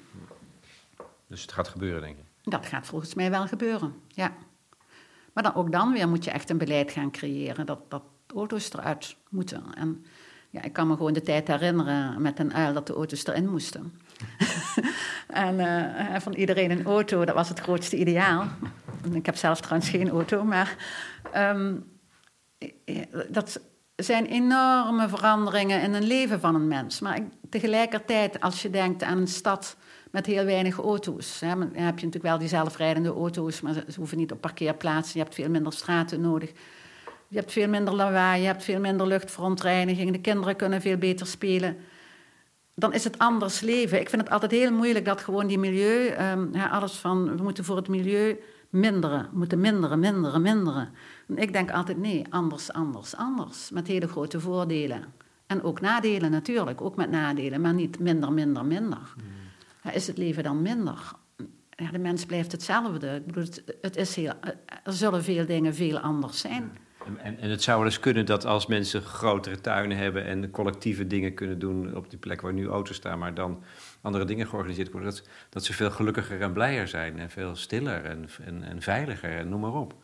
Dus 1.27 1.41
het 1.41 1.51
gaat 1.51 1.67
gebeuren, 1.67 2.01
denk 2.01 2.15
je? 2.17 2.49
Dat 2.49 2.65
gaat 2.65 2.85
volgens 2.85 3.13
mij 3.13 3.29
wel 3.29 3.47
gebeuren, 3.47 3.93
ja. 4.07 4.33
Maar 5.33 5.43
dan, 5.43 5.55
ook 5.55 5.71
dan 5.71 5.91
weer 5.93 6.09
moet 6.09 6.23
je 6.23 6.31
echt 6.31 6.49
een 6.49 6.57
beleid 6.57 6.91
gaan 6.91 7.11
creëren 7.11 7.65
dat, 7.65 7.79
dat 7.87 8.03
auto's 8.35 8.73
eruit 8.73 9.15
moeten. 9.29 9.63
En 9.73 10.05
ja, 10.49 10.63
ik 10.63 10.73
kan 10.73 10.87
me 10.87 10.95
gewoon 10.95 11.13
de 11.13 11.21
tijd 11.21 11.47
herinneren 11.47 12.21
met 12.21 12.39
een 12.39 12.53
uil 12.53 12.73
dat 12.73 12.87
de 12.87 12.93
auto's 12.93 13.25
erin 13.25 13.49
moesten. 13.49 13.93
en 15.27 15.59
uh, 15.59 16.19
van 16.19 16.33
iedereen 16.33 16.71
een 16.71 16.85
auto, 16.85 17.25
dat 17.25 17.35
was 17.35 17.49
het 17.49 17.59
grootste 17.59 17.97
ideaal. 17.97 18.47
Ik 19.11 19.25
heb 19.25 19.35
zelf 19.35 19.61
trouwens 19.61 19.89
geen 19.89 20.09
auto, 20.09 20.43
maar 20.43 20.75
um, 21.35 21.85
dat, 23.29 23.59
zijn 24.05 24.25
enorme 24.25 25.09
veranderingen 25.09 25.81
in 25.81 25.93
een 25.93 26.07
leven 26.07 26.39
van 26.39 26.55
een 26.55 26.67
mens. 26.67 26.99
Maar 26.99 27.19
tegelijkertijd, 27.49 28.39
als 28.39 28.61
je 28.61 28.69
denkt 28.69 29.03
aan 29.03 29.17
een 29.17 29.27
stad 29.27 29.77
met 30.11 30.25
heel 30.25 30.45
weinig 30.45 30.77
auto's, 30.77 31.39
hè, 31.39 31.47
dan 31.47 31.61
heb 31.61 31.73
je 31.73 32.05
natuurlijk 32.05 32.23
wel 32.23 32.37
die 32.37 32.47
zelfrijdende 32.47 33.09
auto's, 33.09 33.61
maar 33.61 33.73
ze 33.73 33.83
hoeven 33.97 34.17
niet 34.17 34.31
op 34.31 34.41
parkeerplaatsen. 34.41 35.19
Je 35.19 35.23
hebt 35.23 35.35
veel 35.35 35.49
minder 35.49 35.73
straten 35.73 36.21
nodig. 36.21 36.51
Je 37.27 37.37
hebt 37.37 37.51
veel 37.51 37.67
minder 37.67 37.93
lawaai, 37.93 38.41
je 38.41 38.47
hebt 38.47 38.63
veel 38.63 38.79
minder 38.79 39.07
luchtverontreiniging. 39.07 40.11
De 40.11 40.21
kinderen 40.21 40.55
kunnen 40.55 40.81
veel 40.81 40.97
beter 40.97 41.27
spelen. 41.27 41.77
Dan 42.75 42.93
is 42.93 43.03
het 43.03 43.17
anders 43.17 43.59
leven. 43.59 43.99
Ik 43.99 44.09
vind 44.09 44.21
het 44.21 44.31
altijd 44.31 44.51
heel 44.51 44.71
moeilijk 44.71 45.05
dat 45.05 45.21
gewoon 45.21 45.47
die 45.47 45.59
milieu, 45.59 46.13
um, 46.31 46.55
alles 46.55 46.93
van 46.93 47.37
we 47.37 47.43
moeten 47.43 47.63
voor 47.63 47.75
het 47.75 47.87
milieu 47.87 48.39
minderen, 48.69 49.29
moeten 49.33 49.59
minderen, 49.59 49.99
minderen, 49.99 50.41
minderen. 50.41 50.89
Ik 51.35 51.53
denk 51.53 51.71
altijd 51.71 51.97
nee, 51.97 52.25
anders, 52.29 52.71
anders, 52.71 53.15
anders. 53.15 53.69
Met 53.71 53.87
hele 53.87 54.07
grote 54.07 54.39
voordelen. 54.39 55.03
En 55.47 55.63
ook 55.63 55.81
nadelen 55.81 56.31
natuurlijk, 56.31 56.81
ook 56.81 56.95
met 56.95 57.09
nadelen, 57.09 57.61
maar 57.61 57.73
niet 57.73 57.99
minder, 57.99 58.33
minder, 58.33 58.65
minder. 58.65 59.13
Hmm. 59.15 59.91
is 59.91 60.07
het 60.07 60.17
leven 60.17 60.43
dan 60.43 60.61
minder? 60.61 61.11
Ja, 61.69 61.91
de 61.91 61.99
mens 61.99 62.25
blijft 62.25 62.51
hetzelfde. 62.51 63.15
Ik 63.15 63.25
bedoel, 63.25 63.47
het, 63.81 63.95
is 63.95 64.15
heel, 64.15 64.33
er 64.83 64.93
zullen 64.93 65.23
veel 65.23 65.45
dingen 65.45 65.75
veel 65.75 65.99
anders 65.99 66.39
zijn. 66.39 66.71
En, 67.17 67.39
en, 67.39 67.49
het 67.49 67.63
zou 67.63 67.77
wel 67.77 67.87
eens 67.87 67.99
kunnen 67.99 68.25
dat 68.25 68.45
als 68.45 68.67
mensen 68.67 69.01
grotere 69.01 69.61
tuinen 69.61 69.97
hebben 69.97 70.25
en 70.25 70.49
collectieve 70.49 71.07
dingen 71.07 71.33
kunnen 71.33 71.59
doen 71.59 71.95
op 71.95 72.09
die 72.09 72.19
plek 72.19 72.41
waar 72.41 72.53
nu 72.53 72.67
auto's 72.67 72.95
staan, 72.95 73.19
maar 73.19 73.33
dan 73.33 73.63
andere 74.01 74.25
dingen 74.25 74.47
georganiseerd 74.47 74.91
worden, 74.91 75.09
dat, 75.09 75.27
dat 75.49 75.63
ze 75.63 75.73
veel 75.73 75.91
gelukkiger 75.91 76.41
en 76.41 76.53
blijer 76.53 76.87
zijn 76.87 77.19
en 77.19 77.29
veel 77.29 77.55
stiller 77.55 78.05
en, 78.05 78.29
en, 78.45 78.63
en 78.63 78.81
veiliger 78.81 79.37
en 79.37 79.49
noem 79.49 79.59
maar 79.59 79.73
op. 79.73 79.95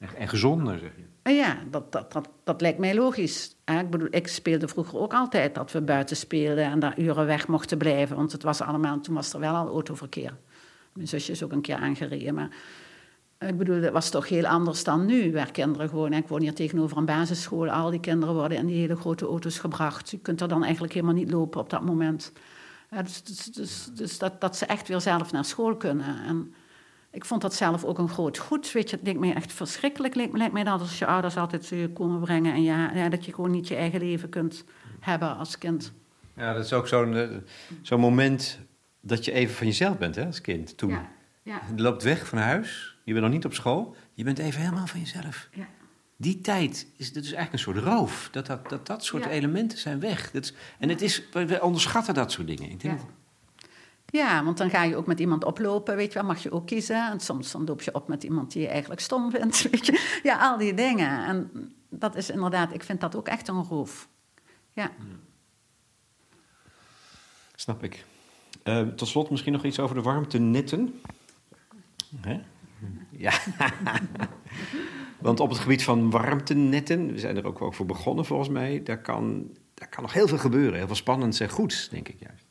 En, 0.00 0.28
gezonder, 0.28 0.78
zeg 0.78 0.92
je. 0.96 1.34
Ja, 1.34 1.58
dat, 1.70 1.92
dat, 1.92 2.12
dat, 2.12 2.28
dat 2.44 2.60
lijkt 2.60 2.78
mij 2.78 2.94
logisch. 2.94 3.56
Ik 3.64 3.90
bedoel, 3.90 4.08
ik 4.10 4.28
speelde 4.28 4.68
vroeger 4.68 4.98
ook 4.98 5.14
altijd 5.14 5.54
dat 5.54 5.72
we 5.72 5.80
buiten 5.80 6.16
speelden 6.16 6.64
en 6.64 6.78
daar 6.78 6.98
uren 6.98 7.26
weg 7.26 7.48
mochten 7.48 7.78
blijven, 7.78 8.16
want 8.16 8.32
het 8.32 8.42
was 8.42 8.60
allemaal, 8.60 9.00
toen 9.00 9.14
was 9.14 9.32
er 9.32 9.40
wel 9.40 9.54
al 9.54 9.68
autoverkeer. 9.68 10.36
Mijn 10.92 11.08
zusje 11.08 11.32
is 11.32 11.42
ook 11.42 11.52
een 11.52 11.60
keer 11.60 11.76
aangereden, 11.76 12.34
maar 12.34 12.50
ik 13.38 13.58
bedoel, 13.58 13.80
dat 13.80 13.92
was 13.92 14.10
toch 14.10 14.28
heel 14.28 14.46
anders 14.46 14.84
dan 14.84 15.06
nu, 15.06 15.32
waar 15.32 15.50
kinderen 15.50 15.88
gewoon... 15.88 16.12
Ik 16.12 16.28
woon 16.28 16.40
hier 16.40 16.54
tegenover 16.54 16.96
een 16.96 17.04
basisschool, 17.04 17.70
al 17.70 17.90
die 17.90 18.00
kinderen 18.00 18.34
worden 18.34 18.58
in 18.58 18.66
die 18.66 18.80
hele 18.80 18.96
grote 18.96 19.26
auto's 19.26 19.58
gebracht. 19.58 20.10
Je 20.10 20.18
kunt 20.18 20.40
er 20.40 20.48
dan 20.48 20.62
eigenlijk 20.62 20.92
helemaal 20.92 21.14
niet 21.14 21.30
lopen 21.30 21.60
op 21.60 21.70
dat 21.70 21.82
moment. 21.82 22.32
dus, 23.02 23.22
dus, 23.22 23.44
dus, 23.44 23.90
dus 23.94 24.18
dat, 24.18 24.40
dat 24.40 24.56
ze 24.56 24.66
echt 24.66 24.88
weer 24.88 25.00
zelf 25.00 25.32
naar 25.32 25.44
school 25.44 25.76
kunnen. 25.76 26.24
En 26.26 26.54
ik 27.10 27.24
vond 27.24 27.42
dat 27.42 27.54
zelf 27.54 27.84
ook 27.84 27.98
een 27.98 28.08
groot 28.08 28.38
goed. 28.38 28.72
Weet 28.72 28.90
je, 28.90 28.96
het 28.96 29.04
lijkt 29.04 29.20
mij 29.20 29.34
echt 29.34 29.52
verschrikkelijk. 29.52 30.14
Lijkt, 30.14 30.36
lijkt 30.36 30.52
mij 30.52 30.64
dat 30.64 30.80
als 30.80 30.98
je 30.98 31.06
ouders 31.06 31.36
altijd 31.36 31.68
je 31.68 31.90
komen 31.92 32.20
brengen... 32.20 32.52
en 32.52 32.62
ja, 32.62 32.92
ja, 32.94 33.08
dat 33.08 33.24
je 33.24 33.34
gewoon 33.34 33.50
niet 33.50 33.68
je 33.68 33.74
eigen 33.74 34.00
leven 34.00 34.28
kunt 34.28 34.64
hebben 35.00 35.36
als 35.36 35.58
kind. 35.58 35.92
Ja, 36.36 36.52
dat 36.52 36.64
is 36.64 36.72
ook 36.72 36.88
zo'n 36.88 37.16
eh, 37.16 37.28
zo'n 37.82 38.00
moment 38.00 38.58
dat 39.00 39.24
je 39.24 39.32
even 39.32 39.54
van 39.54 39.66
jezelf 39.66 39.98
bent 39.98 40.14
hè, 40.14 40.26
als 40.26 40.40
kind. 40.40 40.76
Toen 40.76 40.90
ja, 40.90 41.08
ja. 41.42 41.60
je 41.76 41.82
loopt 41.82 42.02
weg 42.02 42.26
van 42.26 42.38
huis, 42.38 42.96
je 43.04 43.12
bent 43.12 43.24
nog 43.24 43.34
niet 43.34 43.44
op 43.44 43.54
school, 43.54 43.96
je 44.14 44.24
bent 44.24 44.38
even 44.38 44.60
helemaal 44.60 44.86
van 44.86 45.00
jezelf. 45.00 45.48
Ja. 45.52 45.68
die 46.16 46.40
tijd 46.40 46.86
is 46.96 47.12
dat 47.12 47.24
is 47.24 47.32
eigenlijk 47.32 47.52
een 47.52 47.72
soort 47.72 47.94
roof. 47.94 48.28
Dat 48.32 48.46
dat, 48.46 48.68
dat, 48.68 48.86
dat 48.86 49.04
soort 49.04 49.26
elementen 49.26 49.78
zijn 49.78 50.00
weg. 50.00 50.30
Dat 50.30 50.44
is, 50.44 50.54
en 50.78 50.88
het 50.88 51.02
is, 51.02 51.22
we 51.32 51.58
onderschatten 51.62 52.14
dat 52.14 52.32
soort 52.32 52.46
dingen. 52.46 52.70
Ik 52.70 52.80
denk, 52.80 52.98
Ja. 52.98 53.06
Ja, 54.10 54.44
want 54.44 54.58
dan 54.58 54.70
ga 54.70 54.82
je 54.82 54.96
ook 54.96 55.06
met 55.06 55.20
iemand 55.20 55.44
oplopen, 55.44 55.96
weet 55.96 56.12
je 56.12 56.18
wel, 56.18 56.28
mag 56.28 56.42
je 56.42 56.52
ook 56.52 56.66
kiezen. 56.66 57.10
En 57.10 57.20
soms 57.20 57.52
dan 57.52 57.64
loop 57.64 57.82
je 57.82 57.94
op 57.94 58.08
met 58.08 58.22
iemand 58.22 58.52
die 58.52 58.62
je 58.62 58.68
eigenlijk 58.68 59.00
stom 59.00 59.30
vindt, 59.30 59.62
weet 59.70 59.86
je. 59.86 60.20
Ja, 60.22 60.38
al 60.38 60.58
die 60.58 60.74
dingen. 60.74 61.24
En 61.24 61.50
dat 61.88 62.16
is 62.16 62.30
inderdaad, 62.30 62.74
ik 62.74 62.82
vind 62.82 63.00
dat 63.00 63.16
ook 63.16 63.28
echt 63.28 63.48
een 63.48 63.64
roof. 63.64 64.08
Ja. 64.72 64.90
Snap 67.54 67.82
ik. 67.82 68.04
Eh, 68.62 68.82
tot 68.82 69.08
slot 69.08 69.30
misschien 69.30 69.52
nog 69.52 69.64
iets 69.64 69.78
over 69.78 69.94
de 69.94 70.02
warmtenetten. 70.02 71.00
Hè? 72.20 72.40
Ja. 73.10 73.32
Want 75.18 75.40
op 75.40 75.48
het 75.48 75.58
gebied 75.58 75.82
van 75.82 76.10
warmtenetten, 76.10 77.12
we 77.12 77.18
zijn 77.18 77.36
er 77.36 77.46
ook, 77.46 77.62
ook 77.62 77.74
voor 77.74 77.86
begonnen 77.86 78.24
volgens 78.24 78.48
mij, 78.48 78.82
daar 78.82 79.00
kan, 79.00 79.50
daar 79.74 79.88
kan 79.88 80.02
nog 80.02 80.12
heel 80.12 80.28
veel 80.28 80.38
gebeuren. 80.38 80.74
Heel 80.74 80.86
veel 80.86 80.96
spannends 80.96 81.40
en 81.40 81.50
goeds, 81.50 81.88
denk 81.88 82.08
ik 82.08 82.16
juist. 82.18 82.49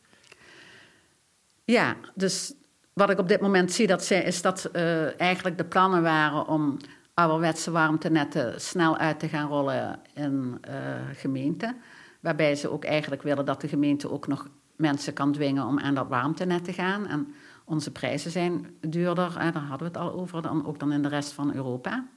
Ja, 1.69 1.95
dus 2.15 2.53
wat 2.93 3.09
ik 3.09 3.19
op 3.19 3.27
dit 3.27 3.41
moment 3.41 3.71
zie, 3.71 3.87
dat 3.87 4.03
zij, 4.03 4.23
is 4.23 4.41
dat 4.41 4.65
eh, 4.65 5.19
eigenlijk 5.19 5.57
de 5.57 5.65
plannen 5.65 6.01
waren 6.01 6.47
om 6.47 6.77
ouderwetse 7.13 7.71
warmtenetten 7.71 8.61
snel 8.61 8.97
uit 8.97 9.19
te 9.19 9.27
gaan 9.27 9.47
rollen 9.47 9.99
in 10.13 10.57
eh, 10.61 10.73
gemeenten. 11.13 11.75
Waarbij 12.19 12.55
ze 12.55 12.71
ook 12.71 12.83
eigenlijk 12.83 13.21
willen 13.21 13.45
dat 13.45 13.61
de 13.61 13.67
gemeente 13.67 14.11
ook 14.11 14.27
nog 14.27 14.47
mensen 14.75 15.13
kan 15.13 15.31
dwingen 15.31 15.65
om 15.65 15.79
aan 15.79 15.95
dat 15.95 16.07
warmtenet 16.07 16.63
te 16.63 16.73
gaan. 16.73 17.07
En 17.07 17.33
onze 17.65 17.91
prijzen 17.91 18.31
zijn 18.31 18.67
duurder, 18.81 19.39
hè, 19.39 19.51
daar 19.51 19.61
hadden 19.61 19.91
we 19.91 19.99
het 19.99 20.07
al 20.07 20.13
over, 20.13 20.41
dan 20.41 20.65
ook 20.65 20.79
dan 20.79 20.91
in 20.91 21.01
de 21.01 21.09
rest 21.09 21.33
van 21.33 21.53
Europa. 21.53 22.07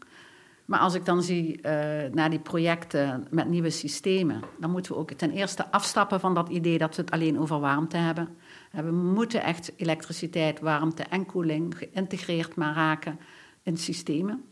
Maar 0.64 0.80
als 0.80 0.94
ik 0.94 1.04
dan 1.04 1.22
zie 1.22 1.60
eh, 1.60 2.12
naar 2.12 2.30
die 2.30 2.38
projecten 2.38 3.26
met 3.30 3.48
nieuwe 3.48 3.70
systemen, 3.70 4.40
dan 4.58 4.70
moeten 4.70 4.92
we 4.92 4.98
ook 4.98 5.10
ten 5.10 5.30
eerste 5.30 5.70
afstappen 5.70 6.20
van 6.20 6.34
dat 6.34 6.48
idee 6.48 6.78
dat 6.78 6.96
we 6.96 7.02
het 7.02 7.10
alleen 7.10 7.38
over 7.38 7.60
warmte 7.60 7.96
hebben. 7.96 8.36
We 8.72 8.90
moeten 8.90 9.42
echt 9.42 9.72
elektriciteit, 9.76 10.60
warmte 10.60 11.02
en 11.02 11.26
koeling 11.26 11.78
geïntegreerd 11.78 12.54
maar 12.54 12.74
raken 12.74 13.18
in 13.62 13.76
systemen. 13.76 14.44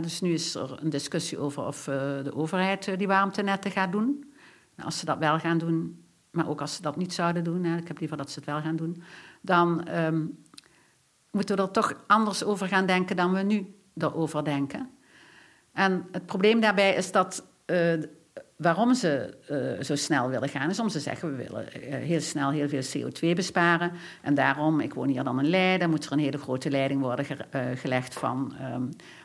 Dus 0.00 0.20
nu 0.20 0.32
is 0.32 0.54
er 0.54 0.82
een 0.82 0.90
discussie 0.90 1.38
over 1.38 1.66
of 1.66 1.88
eh, 1.88 1.94
de 2.22 2.34
overheid 2.34 2.88
eh, 2.88 2.98
die 2.98 3.06
warmtenetten 3.06 3.70
gaat 3.70 3.92
doen. 3.92 4.32
Nou, 4.74 4.88
als 4.88 4.98
ze 4.98 5.04
dat 5.04 5.18
wel 5.18 5.38
gaan 5.38 5.58
doen, 5.58 6.04
maar 6.30 6.48
ook 6.48 6.60
als 6.60 6.74
ze 6.74 6.82
dat 6.82 6.96
niet 6.96 7.12
zouden 7.12 7.44
doen, 7.44 7.64
ik 7.64 7.88
heb 7.88 7.98
liever 7.98 8.16
dat 8.16 8.30
ze 8.30 8.38
het 8.38 8.48
wel 8.48 8.60
gaan 8.60 8.76
doen, 8.76 9.02
dan 9.40 9.84
ehm, 9.84 10.24
moeten 11.30 11.56
we 11.56 11.62
er 11.62 11.70
toch 11.70 11.94
anders 12.06 12.44
over 12.44 12.68
gaan 12.68 12.86
denken 12.86 13.16
dan 13.16 13.32
we 13.32 13.42
nu 13.42 13.74
erover 13.96 14.44
denken. 14.44 14.90
En 15.72 16.08
het 16.12 16.26
probleem 16.26 16.60
daarbij 16.60 16.94
is 16.94 17.12
dat 17.12 17.46
eh, 17.64 17.92
waarom 18.60 18.94
ze 18.94 19.36
eh, 19.48 19.84
zo 19.84 19.96
snel 19.96 20.28
willen 20.28 20.48
gaan, 20.48 20.70
is 20.70 20.80
om 20.80 20.88
ze 20.88 21.00
zeggen 21.00 21.36
we 21.36 21.44
willen 21.44 21.72
eh, 21.72 21.94
heel 21.94 22.20
snel 22.20 22.50
heel 22.50 22.68
veel 22.68 22.82
CO2 22.82 23.34
besparen. 23.34 23.92
En 24.22 24.34
daarom, 24.34 24.80
ik 24.80 24.94
woon 24.94 25.08
hier 25.08 25.24
dan 25.24 25.38
in 25.38 25.48
Leiden, 25.48 25.90
moet 25.90 26.06
er 26.06 26.12
een 26.12 26.18
hele 26.18 26.38
grote 26.38 26.70
leiding 26.70 27.00
worden 27.00 27.26
eh, 27.50 27.60
gelegd 27.74 28.14
van 28.14 28.54
ehm, 28.58 28.82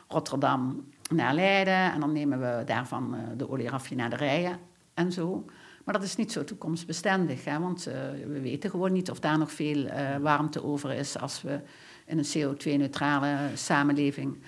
Rotterdam 0.08 0.84
naar 1.10 1.34
Leiden. 1.34 1.92
En 1.92 2.00
dan 2.00 2.12
nemen 2.12 2.40
we 2.40 2.62
daarvan 2.64 3.16
de 3.36 3.50
olieraffinaderijen 3.50 4.58
en 4.94 5.12
zo. 5.12 5.44
Maar 5.84 5.94
dat 5.94 6.04
is 6.04 6.16
niet 6.16 6.32
zo 6.32 6.44
toekomstbestendig, 6.44 7.44
hè, 7.44 7.58
want 7.58 7.84
we 8.26 8.40
weten 8.40 8.70
gewoon 8.70 8.92
niet 8.92 9.10
of 9.10 9.20
daar 9.20 9.38
nog 9.38 9.52
veel 9.52 9.86
warmte 10.20 10.64
over 10.64 10.92
is 10.92 11.18
als 11.18 11.42
we 11.42 11.60
in 12.06 12.18
een 12.18 12.56
CO2-neutrale 12.56 13.36
samenleving. 13.54 14.38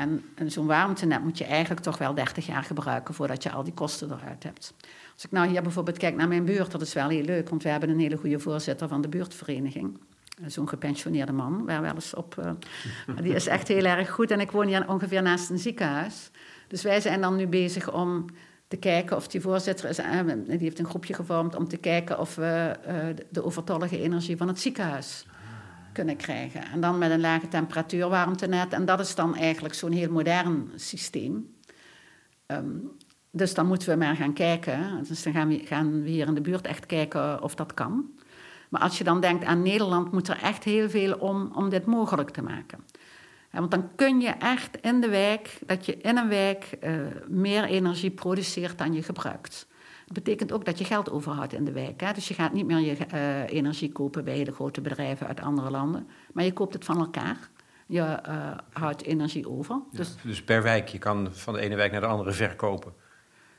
En, 0.00 0.50
zo'n 0.50 0.66
warmtenet 0.66 1.22
moet 1.22 1.38
je 1.38 1.44
eigenlijk 1.44 1.80
toch 1.80 1.98
wel 1.98 2.14
30 2.14 2.46
jaar 2.46 2.62
gebruiken 2.62 3.14
voordat 3.14 3.42
je 3.42 3.50
al 3.50 3.64
die 3.64 3.72
kosten 3.72 4.10
eruit 4.12 4.42
hebt. 4.42 4.74
Als 5.14 5.24
ik 5.24 5.30
nou 5.30 5.48
hier 5.48 5.62
bijvoorbeeld 5.62 5.98
kijk 5.98 6.16
naar 6.16 6.28
mijn 6.28 6.44
buurt, 6.44 6.70
dat 6.70 6.80
is 6.80 6.92
wel 6.92 7.08
heel 7.08 7.24
leuk, 7.24 7.48
want 7.48 7.62
we 7.62 7.68
hebben 7.68 7.88
een 7.88 7.98
hele 8.00 8.16
goede 8.16 8.38
voorzitter 8.38 8.88
van 8.88 9.00
de 9.00 9.08
buurtvereniging. 9.08 9.98
Zo'n 10.46 10.68
gepensioneerde 10.68 11.32
man, 11.32 11.64
waar 11.64 11.80
wel 11.80 11.94
eens 11.94 12.14
op. 12.14 12.38
eh, 12.38 12.50
die 13.22 13.34
is 13.34 13.46
echt 13.46 13.68
heel 13.68 13.84
erg 13.84 14.10
goed. 14.10 14.30
En 14.30 14.40
ik 14.40 14.50
woon 14.50 14.66
hier 14.66 14.88
ongeveer 14.88 15.22
naast 15.22 15.50
een 15.50 15.58
ziekenhuis. 15.58 16.30
Dus 16.68 16.82
wij 16.82 17.00
zijn 17.00 17.20
dan 17.20 17.36
nu 17.36 17.46
bezig 17.46 17.92
om 17.92 18.24
te 18.68 18.76
kijken 18.76 19.16
of 19.16 19.28
die 19.28 19.40
voorzitter 19.40 19.88
is. 19.88 19.98
eh, 19.98 20.20
Die 20.46 20.58
heeft 20.58 20.78
een 20.78 20.86
groepje 20.86 21.14
gevormd 21.14 21.54
om 21.56 21.68
te 21.68 21.76
kijken 21.76 22.18
of 22.18 22.34
we 22.34 22.74
eh, 22.84 22.94
de 23.30 23.44
overtollige 23.44 24.00
energie 24.02 24.36
van 24.36 24.48
het 24.48 24.60
ziekenhuis 24.60 25.24
kunnen 25.92 26.16
krijgen. 26.16 26.62
En 26.62 26.80
dan 26.80 26.98
met 26.98 27.10
een 27.10 27.20
lage 27.20 27.48
temperatuur 27.48 28.08
warmtenet. 28.08 28.72
En 28.72 28.84
dat 28.84 29.00
is 29.00 29.14
dan 29.14 29.36
eigenlijk 29.36 29.74
zo'n 29.74 29.92
heel 29.92 30.10
modern 30.10 30.70
systeem. 30.74 31.54
Ehm, 32.46 32.76
dus 33.30 33.54
dan 33.54 33.66
moeten 33.66 33.88
we 33.88 33.96
maar 33.96 34.16
gaan 34.16 34.32
kijken. 34.32 35.04
Dus 35.08 35.22
dan 35.22 35.32
gaan 35.32 35.48
we, 35.48 35.60
gaan 35.64 36.02
we 36.02 36.08
hier 36.08 36.26
in 36.26 36.34
de 36.34 36.40
buurt 36.40 36.66
echt 36.66 36.86
kijken 36.86 37.42
of 37.42 37.54
dat 37.54 37.74
kan. 37.74 38.10
Maar 38.68 38.80
als 38.80 38.98
je 38.98 39.04
dan 39.04 39.20
denkt 39.20 39.44
aan 39.44 39.62
Nederland, 39.62 40.12
moet 40.12 40.28
er 40.28 40.42
echt 40.42 40.64
heel 40.64 40.90
veel 40.90 41.14
om 41.14 41.52
om 41.54 41.68
dit 41.68 41.86
mogelijk 41.86 42.30
te 42.30 42.42
maken. 42.42 42.84
Want 43.50 43.70
dan 43.70 43.94
kun 43.94 44.20
je 44.20 44.28
echt 44.28 44.76
in 44.80 45.00
de 45.00 45.08
wijk, 45.08 45.58
dat 45.66 45.86
je 45.86 45.96
in 45.96 46.16
een 46.16 46.28
wijk 46.28 46.64
eh, 46.80 46.92
meer 47.28 47.64
energie 47.64 48.10
produceert 48.10 48.78
dan 48.78 48.92
je 48.92 49.02
gebruikt. 49.02 49.66
Dat 50.10 50.22
betekent 50.22 50.52
ook 50.52 50.64
dat 50.64 50.78
je 50.78 50.84
geld 50.84 51.10
overhoudt 51.10 51.52
in 51.52 51.64
de 51.64 51.72
wijk. 51.72 52.00
Hè? 52.00 52.12
Dus 52.12 52.28
je 52.28 52.34
gaat 52.34 52.52
niet 52.52 52.66
meer 52.66 52.78
je 52.78 52.96
eh, 52.96 53.48
energie 53.48 53.92
kopen 53.92 54.24
bij 54.24 54.34
hele 54.34 54.52
grote 54.52 54.80
bedrijven 54.80 55.26
uit 55.26 55.40
andere 55.40 55.70
landen, 55.70 56.08
maar 56.32 56.44
je 56.44 56.52
koopt 56.52 56.74
het 56.74 56.84
van 56.84 56.98
elkaar. 56.98 57.50
Je 57.86 58.00
eh, 58.00 58.58
houdt 58.72 59.02
energie 59.02 59.48
over. 59.48 59.80
Dus 59.92 60.16
Dus 60.22 60.42
per 60.42 60.62
wijk, 60.62 60.88
je 60.88 60.98
kan 60.98 61.28
van 61.32 61.54
de 61.54 61.60
ene 61.60 61.76
wijk 61.76 61.92
naar 61.92 62.00
de 62.00 62.06
andere 62.06 62.32
verkopen. 62.32 62.92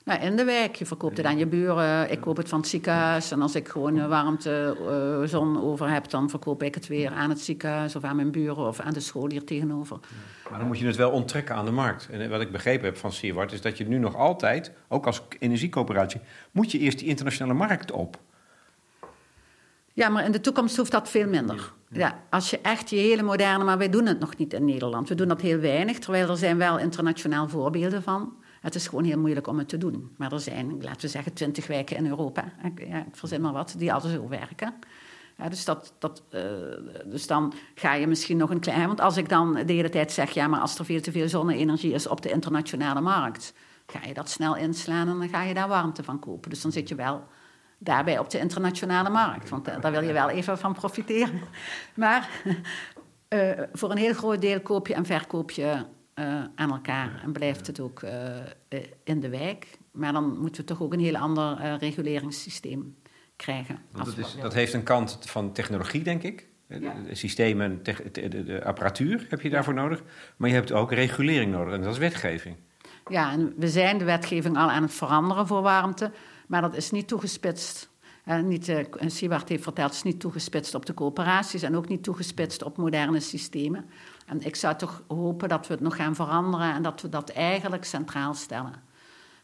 Nou, 0.03 0.21
in 0.21 0.35
de 0.35 0.43
wijk, 0.43 0.75
je 0.75 0.85
verkoopt 0.85 1.17
het 1.17 1.25
aan 1.25 1.37
je 1.37 1.45
buren. 1.45 2.11
Ik 2.11 2.21
koop 2.21 2.37
het 2.37 2.49
van 2.49 2.59
het 2.59 2.67
ziekenhuis. 2.67 3.31
En 3.31 3.41
als 3.41 3.55
ik 3.55 3.67
gewoon 3.67 3.99
eh, 3.99 4.07
warmte, 4.07 4.77
eh, 4.89 5.29
zon 5.29 5.61
over 5.61 5.89
heb, 5.89 6.09
dan 6.09 6.29
verkoop 6.29 6.63
ik 6.63 6.75
het 6.75 6.87
weer 6.87 7.11
aan 7.11 7.29
het 7.29 7.39
ziekenhuis 7.39 7.95
of 7.95 8.03
aan 8.03 8.15
mijn 8.15 8.31
buren 8.31 8.67
of 8.67 8.79
aan 8.79 8.93
de 8.93 8.99
school 8.99 9.29
hier 9.29 9.43
tegenover. 9.43 9.99
Maar 10.49 10.59
dan 10.59 10.67
moet 10.67 10.79
je 10.79 10.85
het 10.85 10.95
wel 10.95 11.11
onttrekken 11.11 11.55
aan 11.55 11.65
de 11.65 11.71
markt. 11.71 12.07
En 12.11 12.29
wat 12.29 12.41
ik 12.41 12.51
begrepen 12.51 12.85
heb 12.85 12.97
van 12.97 13.11
Sierwart, 13.11 13.51
is 13.51 13.61
dat 13.61 13.77
je 13.77 13.87
nu 13.87 13.97
nog 13.97 14.15
altijd, 14.15 14.71
ook 14.87 15.05
als 15.05 15.21
energiecoöperatie, 15.39 16.21
moet 16.51 16.71
je 16.71 16.79
eerst 16.79 16.99
die 16.99 17.07
internationale 17.07 17.53
markt 17.53 17.91
op. 17.91 18.19
Ja, 19.93 20.09
maar 20.09 20.25
in 20.25 20.31
de 20.31 20.41
toekomst 20.41 20.77
hoeft 20.77 20.91
dat 20.91 21.09
veel 21.09 21.27
minder. 21.27 21.71
Ja, 21.89 22.19
als 22.29 22.49
je 22.49 22.59
echt 22.61 22.89
je 22.89 22.95
hele 22.95 23.21
moderne, 23.21 23.63
maar 23.63 23.77
wij 23.77 23.89
doen 23.89 24.05
het 24.05 24.19
nog 24.19 24.37
niet 24.37 24.53
in 24.53 24.65
Nederland. 24.65 25.09
We 25.09 25.15
doen 25.15 25.27
dat 25.27 25.41
heel 25.41 25.59
weinig, 25.59 25.99
terwijl 25.99 26.29
er 26.29 26.37
zijn 26.37 26.57
wel 26.57 26.79
internationaal 26.79 27.47
voorbeelden 27.47 28.03
van. 28.03 28.33
Het 28.61 28.75
is 28.75 28.87
gewoon 28.87 29.03
heel 29.03 29.19
moeilijk 29.19 29.47
om 29.47 29.57
het 29.57 29.69
te 29.69 29.77
doen. 29.77 30.13
Maar 30.17 30.31
er 30.31 30.39
zijn, 30.39 30.81
laten 30.81 31.01
we 31.01 31.07
zeggen, 31.07 31.33
twintig 31.33 31.67
wijken 31.67 31.97
in 31.97 32.07
Europa. 32.07 32.53
Ik, 32.63 32.87
ja, 32.87 32.97
ik 32.97 33.15
verzin 33.15 33.41
maar 33.41 33.53
wat, 33.53 33.75
die 33.77 33.93
altijd 33.93 34.13
zo 34.13 34.27
werken. 34.27 34.73
Ja, 35.37 35.49
dus, 35.49 35.65
dat, 35.65 35.93
dat, 35.99 36.23
eh, 36.29 36.41
dus 37.05 37.27
dan 37.27 37.53
ga 37.75 37.93
je 37.93 38.07
misschien 38.07 38.37
nog 38.37 38.49
een 38.49 38.59
klein... 38.59 38.87
Want 38.87 38.99
als 38.99 39.17
ik 39.17 39.29
dan 39.29 39.53
de 39.53 39.73
hele 39.73 39.89
tijd 39.89 40.11
zeg... 40.11 40.31
ja, 40.31 40.47
maar 40.47 40.59
als 40.59 40.79
er 40.79 40.85
veel 40.85 41.01
te 41.01 41.11
veel 41.11 41.29
zonne-energie 41.29 41.93
is 41.93 42.07
op 42.07 42.21
de 42.21 42.31
internationale 42.31 43.01
markt... 43.01 43.53
ga 43.85 44.07
je 44.07 44.13
dat 44.13 44.29
snel 44.29 44.55
inslaan 44.55 45.07
en 45.07 45.19
dan 45.19 45.29
ga 45.29 45.43
je 45.43 45.53
daar 45.53 45.67
warmte 45.67 46.03
van 46.03 46.19
kopen. 46.19 46.49
Dus 46.49 46.61
dan 46.61 46.71
zit 46.71 46.89
je 46.89 46.95
wel 46.95 47.23
daarbij 47.77 48.19
op 48.19 48.29
de 48.29 48.39
internationale 48.39 49.09
markt. 49.09 49.49
Want 49.49 49.67
eh, 49.67 49.81
daar 49.81 49.91
wil 49.91 50.03
je 50.03 50.13
wel 50.13 50.29
even 50.29 50.57
van 50.57 50.73
profiteren. 50.73 51.41
Maar 51.93 52.29
eh, 53.27 53.49
voor 53.73 53.91
een 53.91 53.97
heel 53.97 54.13
groot 54.13 54.41
deel 54.41 54.61
koop 54.61 54.87
je 54.87 54.93
en 54.93 55.05
verkoop 55.05 55.51
je 55.51 55.85
eh, 56.13 56.43
aan 56.55 56.71
elkaar. 56.71 57.21
En 57.23 57.31
blijft 57.31 57.67
het 57.67 57.79
ook 57.79 58.01
eh, 58.01 58.37
eh, 58.39 58.45
in 59.03 59.19
de 59.19 59.29
wijk. 59.29 59.67
Maar 59.91 60.13
dan 60.13 60.39
moeten 60.39 60.61
we 60.61 60.67
toch 60.67 60.81
ook 60.81 60.93
een 60.93 60.99
heel 60.99 61.17
ander 61.17 61.77
reguleringssysteem 61.77 62.95
krijgen. 63.35 63.79
Dat, 63.91 64.17
is, 64.17 64.35
dat 64.41 64.53
heeft 64.53 64.73
een 64.73 64.83
kant 64.83 65.17
van 65.25 65.53
technologie, 65.53 66.03
denk 66.03 66.23
ik. 66.23 66.49
Ja. 66.67 66.93
systemen, 67.11 67.83
de, 67.83 68.61
apparatuur 68.63 69.25
heb 69.29 69.41
je 69.41 69.49
daarvoor 69.49 69.73
nodig. 69.73 70.03
Maar 70.37 70.49
je 70.49 70.55
hebt 70.55 70.71
ook 70.71 70.91
regulering 70.91 71.51
nodig, 71.51 71.73
en 71.73 71.81
dat 71.81 71.93
is 71.93 71.97
wetgeving. 71.97 72.55
Ja, 73.09 73.31
en 73.31 73.53
we 73.57 73.67
zijn 73.67 73.97
de 73.97 74.05
wetgeving 74.05 74.57
al 74.57 74.69
aan 74.69 74.83
het 74.83 74.93
veranderen 74.93 75.47
voor 75.47 75.61
warmte, 75.61 76.11
maar 76.47 76.61
dat 76.61 76.75
is 76.75 76.91
niet 76.91 77.07
toegespitst. 77.07 77.89
Niet, 78.43 78.69
eh 78.69 78.85
Siewert 79.05 79.49
heeft 79.49 79.63
verteld, 79.63 79.87
het 79.87 79.97
is 79.97 80.11
niet 80.11 80.19
toegespitst 80.19 80.75
op 80.75 80.85
de 80.85 80.93
coöperaties 80.93 81.61
en 81.61 81.75
ook 81.75 81.87
niet 81.87 82.03
toegespitst 82.03 82.63
op 82.63 82.77
moderne 82.77 83.19
systemen. 83.19 83.85
En 84.31 84.41
ik 84.41 84.55
zou 84.55 84.75
toch 84.75 85.03
hopen 85.07 85.49
dat 85.49 85.67
we 85.67 85.73
het 85.73 85.83
nog 85.83 85.95
gaan 85.95 86.15
veranderen 86.15 86.73
en 86.73 86.81
dat 86.81 87.01
we 87.01 87.09
dat 87.09 87.29
eigenlijk 87.29 87.85
centraal 87.85 88.33
stellen. 88.33 88.73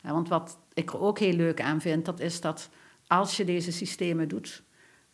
Want 0.01 0.27
wat 0.29 0.57
ik 0.73 0.89
er 0.89 0.99
ook 0.99 1.19
heel 1.19 1.33
leuk 1.33 1.61
aan 1.61 1.81
vind, 1.81 2.05
dat 2.05 2.19
is 2.19 2.41
dat 2.41 2.69
als 3.07 3.37
je 3.37 3.45
deze 3.45 3.71
systemen 3.71 4.27
doet, 4.27 4.63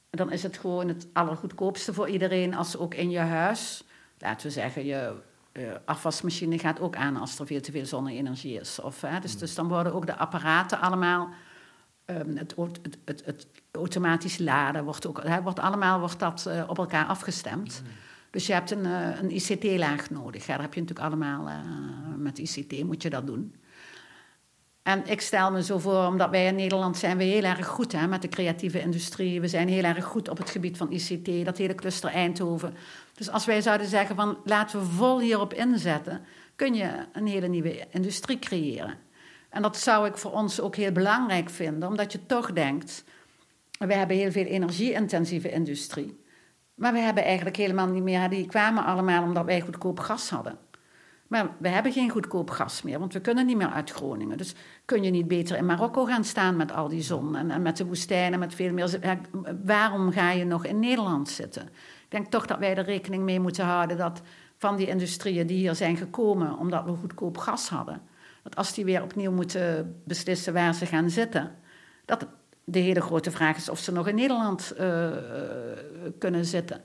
dan 0.10 0.32
is 0.32 0.44
het 0.44 0.58
gewoon 0.58 0.88
het 0.88 1.08
allergoedkoopste 1.14 1.94
voor 1.94 2.10
iedereen 2.10 2.56
als 2.56 2.78
ook 2.78 2.94
in 2.94 3.10
je 3.10 3.20
huis, 3.20 3.84
laten 4.18 4.48
we 4.48 4.54
zeggen, 4.54 4.86
je 4.86 5.22
afwasmachine 5.86 6.60
gaat 6.60 6.80
ook 6.80 6.96
aan 6.96 7.18
als 7.18 7.40
er 7.40 7.46
veel 7.46 7.62
te 7.62 7.72
veel 7.72 7.86
zonne-energie 7.86 8.60
is. 8.60 8.80
Of, 8.80 9.02
hè, 9.02 9.20
dus, 9.20 9.38
dus 9.38 9.56
dan 9.56 9.68
worden 9.68 9.94
ook 9.94 10.06
de 10.06 10.18
apparaten 10.18 10.80
allemaal, 10.80 11.30
ehm, 12.06 12.36
het, 12.36 12.56
het, 13.06 13.26
het, 13.26 13.48
automatisch 13.72 14.38
laden 14.38 14.84
wordt 14.84 15.08
ook, 15.08 15.24
hè, 15.24 15.42
wordt 15.42 15.60
allemaal 15.60 16.00
wordt 16.00 16.20
dat 16.20 16.46
eh, 16.46 16.64
op 16.68 16.78
elkaar 16.78 17.06
afgestemd. 17.06 17.84
Dus 18.34 18.48
je 18.48 18.54
hebt 18.54 18.72
een, 18.72 18.86
eh, 18.86 19.36
ICT-laag 19.36 20.10
nodig. 20.10 20.46
Ja, 20.46 20.54
daar 20.54 20.62
heb 20.62 20.74
je 20.74 20.82
natuurlijk 20.82 21.08
allemaal, 21.08 21.48
eh, 21.48 21.56
met 22.18 22.38
ICT 22.38 22.84
moet 22.84 23.02
je 23.02 23.10
dat 23.10 23.28
doen. 23.28 23.56
En 24.84 25.06
ik 25.06 25.22
stel 25.22 25.52
me 25.52 25.64
zo 25.64 25.80
voor, 25.80 26.06
omdat 26.06 26.30
wij 26.30 26.46
in 26.46 26.56
Nederland 26.56 26.98
zijn 26.98 27.18
we 27.18 27.24
heel 27.24 27.44
erg 27.44 27.68
goed 27.68 27.92
hè, 27.92 28.08
met 28.08 28.22
de 28.22 28.28
creatieve 28.28 28.80
industrie. 28.80 29.42
We 29.42 29.48
zijn 29.48 29.68
heel 29.68 29.84
erg 29.84 30.06
goed 30.06 30.30
op 30.30 30.38
het 30.38 30.50
gebied 30.50 30.78
van 30.78 30.92
ICT, 30.92 31.46
dat 31.46 31.58
hele 31.58 31.76
cluster 31.76 32.10
Eindhoven. 32.10 32.74
Dus 33.14 33.30
als 33.30 33.46
wij 33.46 33.62
zouden 33.62 33.88
zeggen 33.88 34.16
van 34.16 34.38
laten 34.44 34.80
we 34.80 34.86
vol 34.86 35.20
hierop 35.20 35.54
inzetten, 35.54 36.22
kun 36.56 36.74
je 36.74 37.06
een 37.12 37.28
hele 37.28 37.48
nieuwe 37.48 37.88
industrie 37.90 38.40
creëren. 38.40 38.98
En 39.50 39.62
dat 39.62 39.78
zou 39.78 40.08
ik 40.08 40.18
voor 40.18 40.32
ons 40.32 40.60
ook 40.60 40.76
heel 40.76 40.92
belangrijk 40.92 41.50
vinden, 41.50 41.90
omdat 41.90 42.12
je 42.12 42.26
toch 42.26 42.54
denkt, 42.54 43.04
we 43.80 43.94
hebben 43.94 44.18
heel 44.18 44.32
veel 44.32 44.46
energie-intensieve 44.46 45.52
industrie. 45.52 46.23
Maar 46.84 46.94
we 46.94 47.00
hebben 47.00 47.24
eigenlijk 47.24 47.56
helemaal 47.56 47.88
niet 47.88 48.04
meer, 48.04 48.30
die 48.30 48.46
kwamen 48.46 48.86
allemaal 48.86 49.24
omdat 49.24 49.46
wij 49.46 49.62
goedkoop 49.62 50.00
gas 50.00 50.30
hadden. 50.30 50.58
Maar 51.28 51.50
we 51.58 51.68
hebben 51.68 51.92
geen 51.92 52.10
goedkoop 52.10 52.50
gas 52.50 52.82
meer, 52.82 53.00
want 53.00 53.14
we 53.14 53.22
kunnen 53.22 53.46
niet 53.46 53.58
meer 53.58 53.70
uit 53.70 53.92
Groningen. 53.92 54.38
Dus 54.38 54.56
kun 54.86 55.04
je 55.04 55.12
niet 55.12 55.28
beter 55.28 55.58
in 55.58 55.66
Marokko 55.66 56.06
gaan 56.06 56.24
staan 56.24 56.56
met 56.56 56.72
al 56.72 56.88
die 56.88 57.02
zon 57.02 57.36
en, 57.36 57.52
en 57.52 57.62
met 57.62 57.78
de 57.78 57.86
woestijnen, 57.86 58.40
met 58.40 58.56
veel 58.56 58.74
meer. 58.74 59.00
Waarom 59.66 60.12
ga 60.12 60.32
je 60.32 60.46
nog 60.46 60.66
in 60.66 60.80
Nederland 60.80 61.30
zitten? 61.30 61.64
Ik 62.04 62.10
denk 62.10 62.28
toch 62.28 62.46
dat 62.46 62.60
wij 62.60 62.76
er 62.76 62.86
rekening 62.86 63.24
mee 63.24 63.40
moeten 63.40 63.66
houden 63.66 63.98
dat 63.98 64.22
van 64.58 64.76
die 64.76 64.88
industrieën 64.88 65.48
die 65.48 65.58
hier 65.58 65.76
zijn 65.76 65.98
gekomen 65.98 66.58
omdat 66.58 66.86
we 66.86 66.96
goedkoop 66.96 67.38
gas 67.38 67.70
hadden, 67.70 68.02
dat 68.44 68.56
als 68.56 68.74
die 68.74 68.86
weer 68.86 69.04
opnieuw 69.04 69.32
moeten 69.32 69.96
beslissen 70.06 70.54
waar 70.54 70.74
ze 70.74 70.86
gaan 70.86 71.10
zitten, 71.10 71.56
dat 72.06 72.28
de 72.64 72.80
hele 72.80 73.02
grote 73.02 73.32
vraag 73.32 73.58
is 73.58 73.70
of 73.70 73.80
ze 73.80 73.92
nog 73.92 74.08
in 74.08 74.16
Nederland 74.16 74.74
uh, 74.80 75.10
kunnen 76.20 76.46
zitten. 76.46 76.82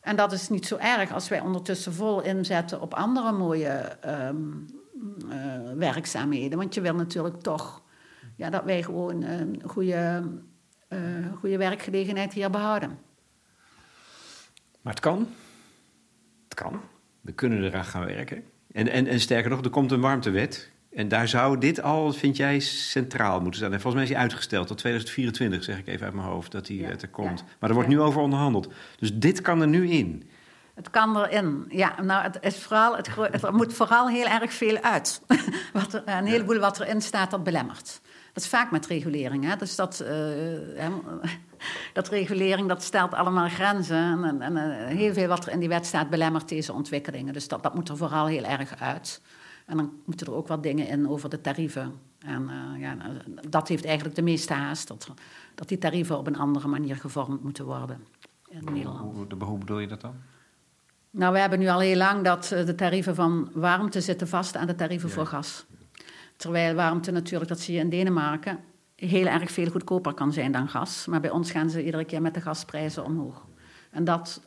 En 0.00 0.16
dat 0.16 0.32
is 0.32 0.48
niet 0.48 0.66
zo 0.66 0.76
erg 0.76 1.12
als 1.12 1.28
wij 1.28 1.40
ondertussen 1.40 1.92
vol 1.92 2.22
inzetten 2.22 2.80
op 2.80 2.94
andere 2.94 3.32
mooie 3.32 3.98
um, 4.06 4.66
uh, 5.28 5.72
werkzaamheden. 5.76 6.58
Want 6.58 6.74
je 6.74 6.80
wil 6.80 6.94
natuurlijk 6.94 7.40
toch 7.40 7.82
ja, 8.36 8.50
dat 8.50 8.64
wij 8.64 8.82
gewoon 8.82 9.22
een 9.22 9.62
goede, 9.66 10.22
uh, 10.88 10.98
goede 11.38 11.56
werkgelegenheid 11.56 12.32
hier 12.32 12.50
behouden. 12.50 12.98
Maar 14.80 14.92
het 14.92 15.02
kan. 15.02 15.28
Het 16.44 16.54
kan. 16.54 16.80
We 17.20 17.32
kunnen 17.32 17.64
eraan 17.64 17.84
gaan 17.84 18.04
werken. 18.04 18.44
En, 18.72 18.88
en, 18.88 19.06
en 19.06 19.20
sterker 19.20 19.50
nog, 19.50 19.64
er 19.64 19.70
komt 19.70 19.92
een 19.92 20.00
warmtewet. 20.00 20.70
En 20.96 21.08
daar 21.08 21.28
zou 21.28 21.58
dit 21.58 21.82
al, 21.82 22.12
vind 22.12 22.36
jij, 22.36 22.60
centraal 22.60 23.40
moeten 23.40 23.60
staan. 23.60 23.72
En 23.72 23.80
volgens 23.80 23.94
mij 23.94 24.02
is 24.02 24.08
die 24.08 24.18
uitgesteld 24.18 24.66
tot 24.66 24.78
2024, 24.78 25.64
zeg 25.64 25.78
ik 25.78 25.86
even 25.86 26.04
uit 26.04 26.14
mijn 26.14 26.26
hoofd, 26.26 26.52
dat 26.52 26.66
die 26.66 26.80
ja, 26.80 26.88
er 26.88 27.08
komt. 27.08 27.44
Maar 27.58 27.68
er 27.68 27.74
wordt 27.74 27.90
nu 27.90 28.00
over 28.00 28.20
onderhandeld. 28.20 28.68
Dus 28.98 29.14
dit 29.14 29.40
kan 29.40 29.60
er 29.60 29.68
nu 29.68 29.88
in. 29.88 30.30
Het 30.74 30.90
kan 30.90 31.16
erin. 31.18 31.64
Ja, 31.68 32.02
nou, 32.02 32.22
het 32.22 32.38
is 32.40 32.56
vooral, 32.56 32.96
het, 32.96 33.08
het 33.16 33.42
er 33.42 33.54
moet 33.54 33.74
vooral 33.74 34.08
heel 34.08 34.26
erg 34.26 34.52
veel 34.52 34.82
uit. 34.82 35.22
wat 35.72 35.94
er, 35.94 36.02
een 36.06 36.26
heleboel 36.26 36.58
wat 36.58 36.80
erin 36.80 37.00
staat, 37.00 37.30
dat 37.30 37.44
belemmert. 37.44 38.00
Dat 38.32 38.44
is 38.44 38.48
vaak 38.48 38.70
met 38.70 38.86
regulering. 38.86 39.44
Hè? 39.44 39.56
Dus 39.56 39.76
dat, 39.76 40.04
uh, 40.78 40.86
dat 41.92 42.08
regulering, 42.08 42.68
dat 42.68 42.82
stelt 42.82 43.14
allemaal 43.14 43.48
grenzen. 43.48 44.24
En, 44.24 44.40
en, 44.42 44.56
en, 44.56 44.96
heel 44.96 45.12
veel 45.12 45.28
wat 45.28 45.46
er 45.46 45.52
in 45.52 45.60
die 45.60 45.68
wet 45.68 45.86
staat, 45.86 46.10
belemmert 46.10 46.48
deze 46.48 46.72
ontwikkelingen. 46.72 47.32
Dus 47.32 47.48
dat, 47.48 47.62
dat 47.62 47.74
moet 47.74 47.88
er 47.88 47.96
vooral 47.96 48.26
heel 48.26 48.44
erg 48.44 48.80
uit. 48.80 49.20
En 49.66 49.76
dan 49.76 49.92
moeten 50.04 50.26
er 50.26 50.34
ook 50.34 50.48
wat 50.48 50.62
dingen 50.62 50.88
in 50.88 51.08
over 51.08 51.30
de 51.30 51.40
tarieven. 51.40 51.92
En 52.18 52.42
uh, 52.42 52.80
ja, 52.80 52.94
nou, 52.94 53.12
dat 53.48 53.68
heeft 53.68 53.84
eigenlijk 53.84 54.16
de 54.16 54.22
meeste 54.22 54.52
haast. 54.52 54.88
Dat, 54.88 55.10
dat 55.54 55.68
die 55.68 55.78
tarieven 55.78 56.18
op 56.18 56.26
een 56.26 56.36
andere 56.36 56.68
manier 56.68 56.96
gevormd 56.96 57.42
moeten 57.42 57.64
worden 57.64 58.06
in 58.48 58.64
Nederland. 58.64 59.14
Hoe, 59.14 59.44
hoe 59.44 59.58
bedoel 59.58 59.78
je 59.78 59.86
dat 59.86 60.00
dan? 60.00 60.14
Nou, 61.10 61.32
we 61.32 61.38
hebben 61.38 61.58
nu 61.58 61.68
al 61.68 61.80
heel 61.80 61.96
lang 61.96 62.24
dat 62.24 62.44
de 62.48 62.74
tarieven 62.74 63.14
van 63.14 63.50
warmte 63.52 64.00
zitten 64.00 64.28
vast 64.28 64.56
aan 64.56 64.66
de 64.66 64.74
tarieven 64.74 65.10
voor 65.10 65.26
gas. 65.26 65.66
Terwijl 66.36 66.74
warmte 66.74 67.10
natuurlijk, 67.10 67.50
dat 67.50 67.60
zie 67.60 67.74
je 67.74 67.80
in 67.80 67.88
Denemarken, 67.88 68.58
heel 68.96 69.26
erg 69.26 69.50
veel 69.50 69.70
goedkoper 69.70 70.14
kan 70.14 70.32
zijn 70.32 70.52
dan 70.52 70.68
gas. 70.68 71.06
Maar 71.06 71.20
bij 71.20 71.30
ons 71.30 71.50
gaan 71.50 71.70
ze 71.70 71.84
iedere 71.84 72.04
keer 72.04 72.22
met 72.22 72.34
de 72.34 72.40
gasprijzen 72.40 73.04
omhoog. 73.04 73.46
En 73.90 74.04
dat 74.04 74.40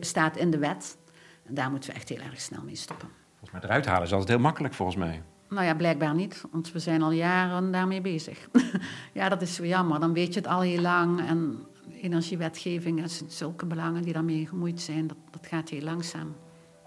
staat 0.00 0.36
in 0.36 0.50
de 0.50 0.58
wet. 0.58 0.96
En 1.44 1.54
daar 1.54 1.70
moeten 1.70 1.90
we 1.90 1.96
echt 1.96 2.08
heel 2.08 2.18
erg 2.20 2.40
snel 2.40 2.62
mee 2.62 2.76
stoppen. 2.76 3.08
Volgens 3.38 3.50
mij 3.50 3.60
eruit 3.70 3.86
halen 3.86 4.02
is 4.02 4.12
altijd 4.12 4.28
heel 4.28 4.38
makkelijk, 4.38 4.74
volgens 4.74 4.98
mij. 4.98 5.22
Nou 5.48 5.64
ja, 5.64 5.74
blijkbaar 5.74 6.14
niet, 6.14 6.44
want 6.50 6.72
we 6.72 6.78
zijn 6.78 7.02
al 7.02 7.10
jaren 7.10 7.72
daarmee 7.72 8.00
bezig. 8.00 8.48
ja, 9.12 9.28
dat 9.28 9.42
is 9.42 9.54
zo 9.54 9.66
jammer. 9.66 10.00
Dan 10.00 10.12
weet 10.12 10.34
je 10.34 10.40
het 10.40 10.48
al 10.48 10.60
heel 10.60 10.80
lang. 10.80 11.26
En 11.26 11.66
energiewetgeving, 12.02 13.10
zijn 13.10 13.30
zulke 13.30 13.66
belangen 13.66 14.02
die 14.02 14.12
daarmee 14.12 14.46
gemoeid 14.46 14.80
zijn. 14.80 15.06
Dat, 15.06 15.16
dat 15.30 15.46
gaat 15.46 15.68
heel 15.68 15.82
langzaam. 15.82 16.36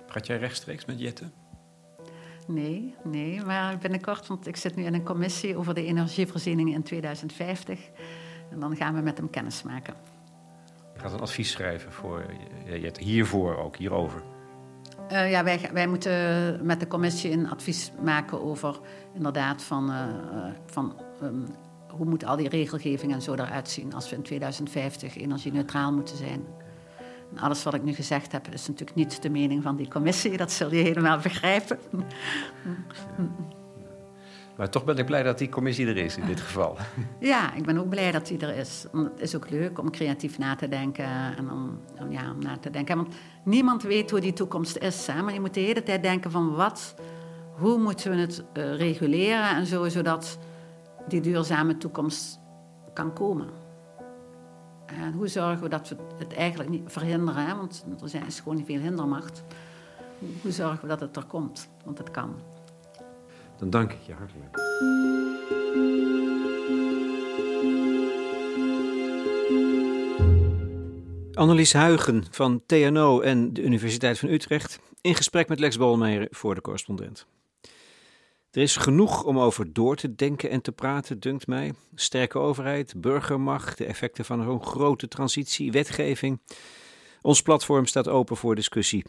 Praat 0.07 0.27
jij 0.27 0.37
rechtstreeks 0.37 0.85
met 0.85 0.99
Jette? 0.99 1.31
Nee, 2.47 2.95
nee, 3.03 3.41
maar 3.45 3.77
binnenkort, 3.77 4.27
want 4.27 4.47
ik 4.47 4.55
zit 4.55 4.75
nu 4.75 4.83
in 4.83 4.93
een 4.93 5.03
commissie 5.03 5.57
over 5.57 5.73
de 5.73 5.85
energievoorziening 5.85 6.73
in 6.73 6.83
2050. 6.83 7.89
En 8.51 8.59
dan 8.59 8.75
gaan 8.75 8.95
we 8.95 9.01
met 9.01 9.17
hem 9.17 9.29
kennis 9.29 9.63
maken. 9.63 9.93
Je 10.93 10.99
gaat 10.99 11.13
een 11.13 11.19
advies 11.19 11.51
schrijven 11.51 11.91
voor 11.91 12.25
Jette, 12.65 13.03
hiervoor 13.03 13.57
ook, 13.57 13.75
hierover. 13.75 14.23
Uh, 15.11 15.31
ja, 15.31 15.43
wij, 15.43 15.69
wij 15.73 15.87
moeten 15.87 16.59
met 16.65 16.79
de 16.79 16.87
commissie 16.87 17.31
een 17.31 17.49
advies 17.49 17.91
maken 18.01 18.41
over 18.41 18.79
inderdaad 19.13 19.63
van, 19.63 19.89
uh, 19.89 20.05
van 20.65 21.01
um, 21.23 21.45
hoe 21.87 22.05
moet 22.05 22.25
al 22.25 22.35
die 22.35 22.49
regelgeving 22.49 23.13
en 23.13 23.21
zo 23.21 23.33
eruit 23.33 23.69
zien 23.69 23.93
als 23.93 24.09
we 24.09 24.15
in 24.15 24.21
2050 24.21 25.17
energie-neutraal 25.17 25.93
moeten 25.93 26.17
zijn. 26.17 26.45
En 27.31 27.37
alles 27.37 27.63
wat 27.63 27.73
ik 27.73 27.83
nu 27.83 27.93
gezegd 27.93 28.31
heb 28.31 28.47
is 28.47 28.67
natuurlijk 28.67 28.97
niet 28.97 29.21
de 29.21 29.29
mening 29.29 29.63
van 29.63 29.75
die 29.75 29.87
commissie, 29.87 30.37
dat 30.37 30.51
zul 30.51 30.73
je 30.73 30.83
helemaal 30.83 31.19
begrijpen. 31.19 31.79
Maar 34.61 34.69
toch 34.69 34.83
ben 34.83 34.97
ik 34.97 35.05
blij 35.05 35.23
dat 35.23 35.37
die 35.37 35.49
commissie 35.49 35.87
er 35.87 35.97
is 35.97 36.17
in 36.17 36.25
dit 36.25 36.39
geval. 36.39 36.77
Ja, 37.19 37.53
ik 37.53 37.65
ben 37.65 37.77
ook 37.77 37.89
blij 37.89 38.11
dat 38.11 38.27
die 38.27 38.37
er 38.37 38.55
is. 38.55 38.85
het 38.91 39.19
is 39.21 39.35
ook 39.35 39.49
leuk 39.49 39.79
om 39.79 39.91
creatief 39.91 40.37
na 40.37 40.55
te 40.55 40.67
denken 40.67 41.05
en 41.37 41.51
om, 41.51 41.79
ja, 42.09 42.31
om 42.31 42.39
na 42.39 42.57
te 42.57 42.69
denken. 42.69 42.95
Want 42.95 43.15
niemand 43.43 43.83
weet 43.83 44.11
hoe 44.11 44.19
die 44.19 44.33
toekomst 44.33 44.77
is. 44.77 45.07
Maar 45.23 45.33
je 45.33 45.39
moet 45.39 45.53
de 45.53 45.59
hele 45.59 45.83
tijd 45.83 46.03
denken 46.03 46.31
van 46.31 46.55
wat, 46.55 46.95
hoe 47.57 47.77
moeten 47.77 48.11
we 48.11 48.17
het 48.17 48.43
uh, 48.53 48.75
reguleren 48.75 49.49
en 49.49 49.65
zo, 49.65 49.89
zodat 49.89 50.39
die 51.07 51.21
duurzame 51.21 51.77
toekomst 51.77 52.39
kan 52.93 53.13
komen. 53.13 53.49
En 54.85 55.13
hoe 55.13 55.27
zorgen 55.27 55.63
we 55.63 55.69
dat 55.69 55.89
we 55.89 55.95
het 56.17 56.33
eigenlijk 56.33 56.69
niet 56.69 56.83
verhinderen, 56.85 57.57
want 57.57 57.85
er 58.13 58.27
is 58.27 58.39
gewoon 58.39 58.55
niet 58.55 58.65
veel 58.65 58.79
hindermacht. 58.79 59.43
Hoe 60.41 60.51
zorgen 60.51 60.81
we 60.81 60.87
dat 60.87 60.99
het 60.99 61.15
er 61.15 61.25
komt? 61.25 61.69
Want 61.83 61.97
het 61.97 62.11
kan. 62.11 62.50
Dan 63.61 63.69
dank 63.69 63.91
ik 63.91 63.99
je 64.05 64.13
hartelijk. 64.13 64.57
Annelies 71.33 71.73
Huigen 71.73 72.25
van 72.31 72.63
TNO 72.65 73.19
en 73.19 73.53
de 73.53 73.61
Universiteit 73.61 74.19
van 74.19 74.29
Utrecht 74.29 74.79
in 75.01 75.15
gesprek 75.15 75.47
met 75.47 75.59
Lex 75.59 75.77
Bolmeijer 75.77 76.27
voor 76.29 76.55
de 76.55 76.61
correspondent. 76.61 77.25
Er 78.51 78.61
is 78.61 78.75
genoeg 78.75 79.23
om 79.23 79.39
over 79.39 79.73
door 79.73 79.95
te 79.95 80.15
denken 80.15 80.49
en 80.49 80.61
te 80.61 80.71
praten, 80.71 81.19
dunkt 81.19 81.47
mij. 81.47 81.73
Sterke 81.95 82.39
overheid, 82.39 82.93
burgermacht, 82.97 83.77
de 83.77 83.85
effecten 83.85 84.25
van 84.25 84.39
een 84.39 84.63
grote 84.63 85.07
transitie, 85.07 85.71
wetgeving. 85.71 86.39
Ons 87.21 87.41
platform 87.41 87.85
staat 87.85 88.07
open 88.07 88.37
voor 88.37 88.55
discussie. 88.55 89.05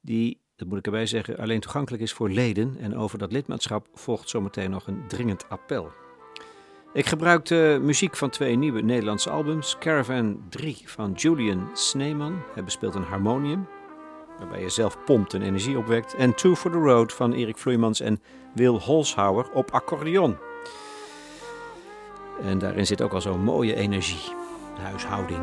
Die, 0.00 0.40
dat 0.60 0.68
moet 0.68 0.78
ik 0.78 0.86
erbij 0.86 1.06
zeggen, 1.06 1.38
alleen 1.38 1.60
toegankelijk 1.60 2.02
is 2.02 2.12
voor 2.12 2.30
leden. 2.30 2.76
En 2.80 2.96
over 2.96 3.18
dat 3.18 3.32
lidmaatschap 3.32 3.86
volgt 3.94 4.28
zometeen 4.28 4.70
nog 4.70 4.86
een 4.86 5.02
dringend 5.08 5.48
appel. 5.48 5.90
Ik 6.92 7.06
gebruikte 7.06 7.78
muziek 7.82 8.16
van 8.16 8.30
twee 8.30 8.56
nieuwe 8.56 8.80
Nederlandse 8.80 9.30
albums. 9.30 9.76
Caravan 9.78 10.42
3 10.48 10.82
van 10.84 11.12
Julian 11.12 11.70
Sneeman. 11.72 12.42
Hij 12.54 12.64
bespeelt 12.64 12.94
een 12.94 13.02
harmonium, 13.02 13.66
waarbij 14.38 14.60
je 14.60 14.68
zelf 14.68 15.04
pompt 15.04 15.34
en 15.34 15.42
energie 15.42 15.78
opwekt. 15.78 16.14
En 16.14 16.34
Two 16.34 16.54
for 16.54 16.70
the 16.70 16.78
Road 16.78 17.12
van 17.12 17.32
Erik 17.32 17.58
Vloeimans 17.58 18.00
en 18.00 18.20
Wil 18.54 18.80
Holshouwer 18.80 19.50
op 19.50 19.70
accordeon. 19.70 20.36
En 22.42 22.58
daarin 22.58 22.86
zit 22.86 23.02
ook 23.02 23.12
al 23.12 23.20
zo'n 23.20 23.44
mooie 23.44 23.74
energie, 23.74 24.32
huishouding. 24.80 25.42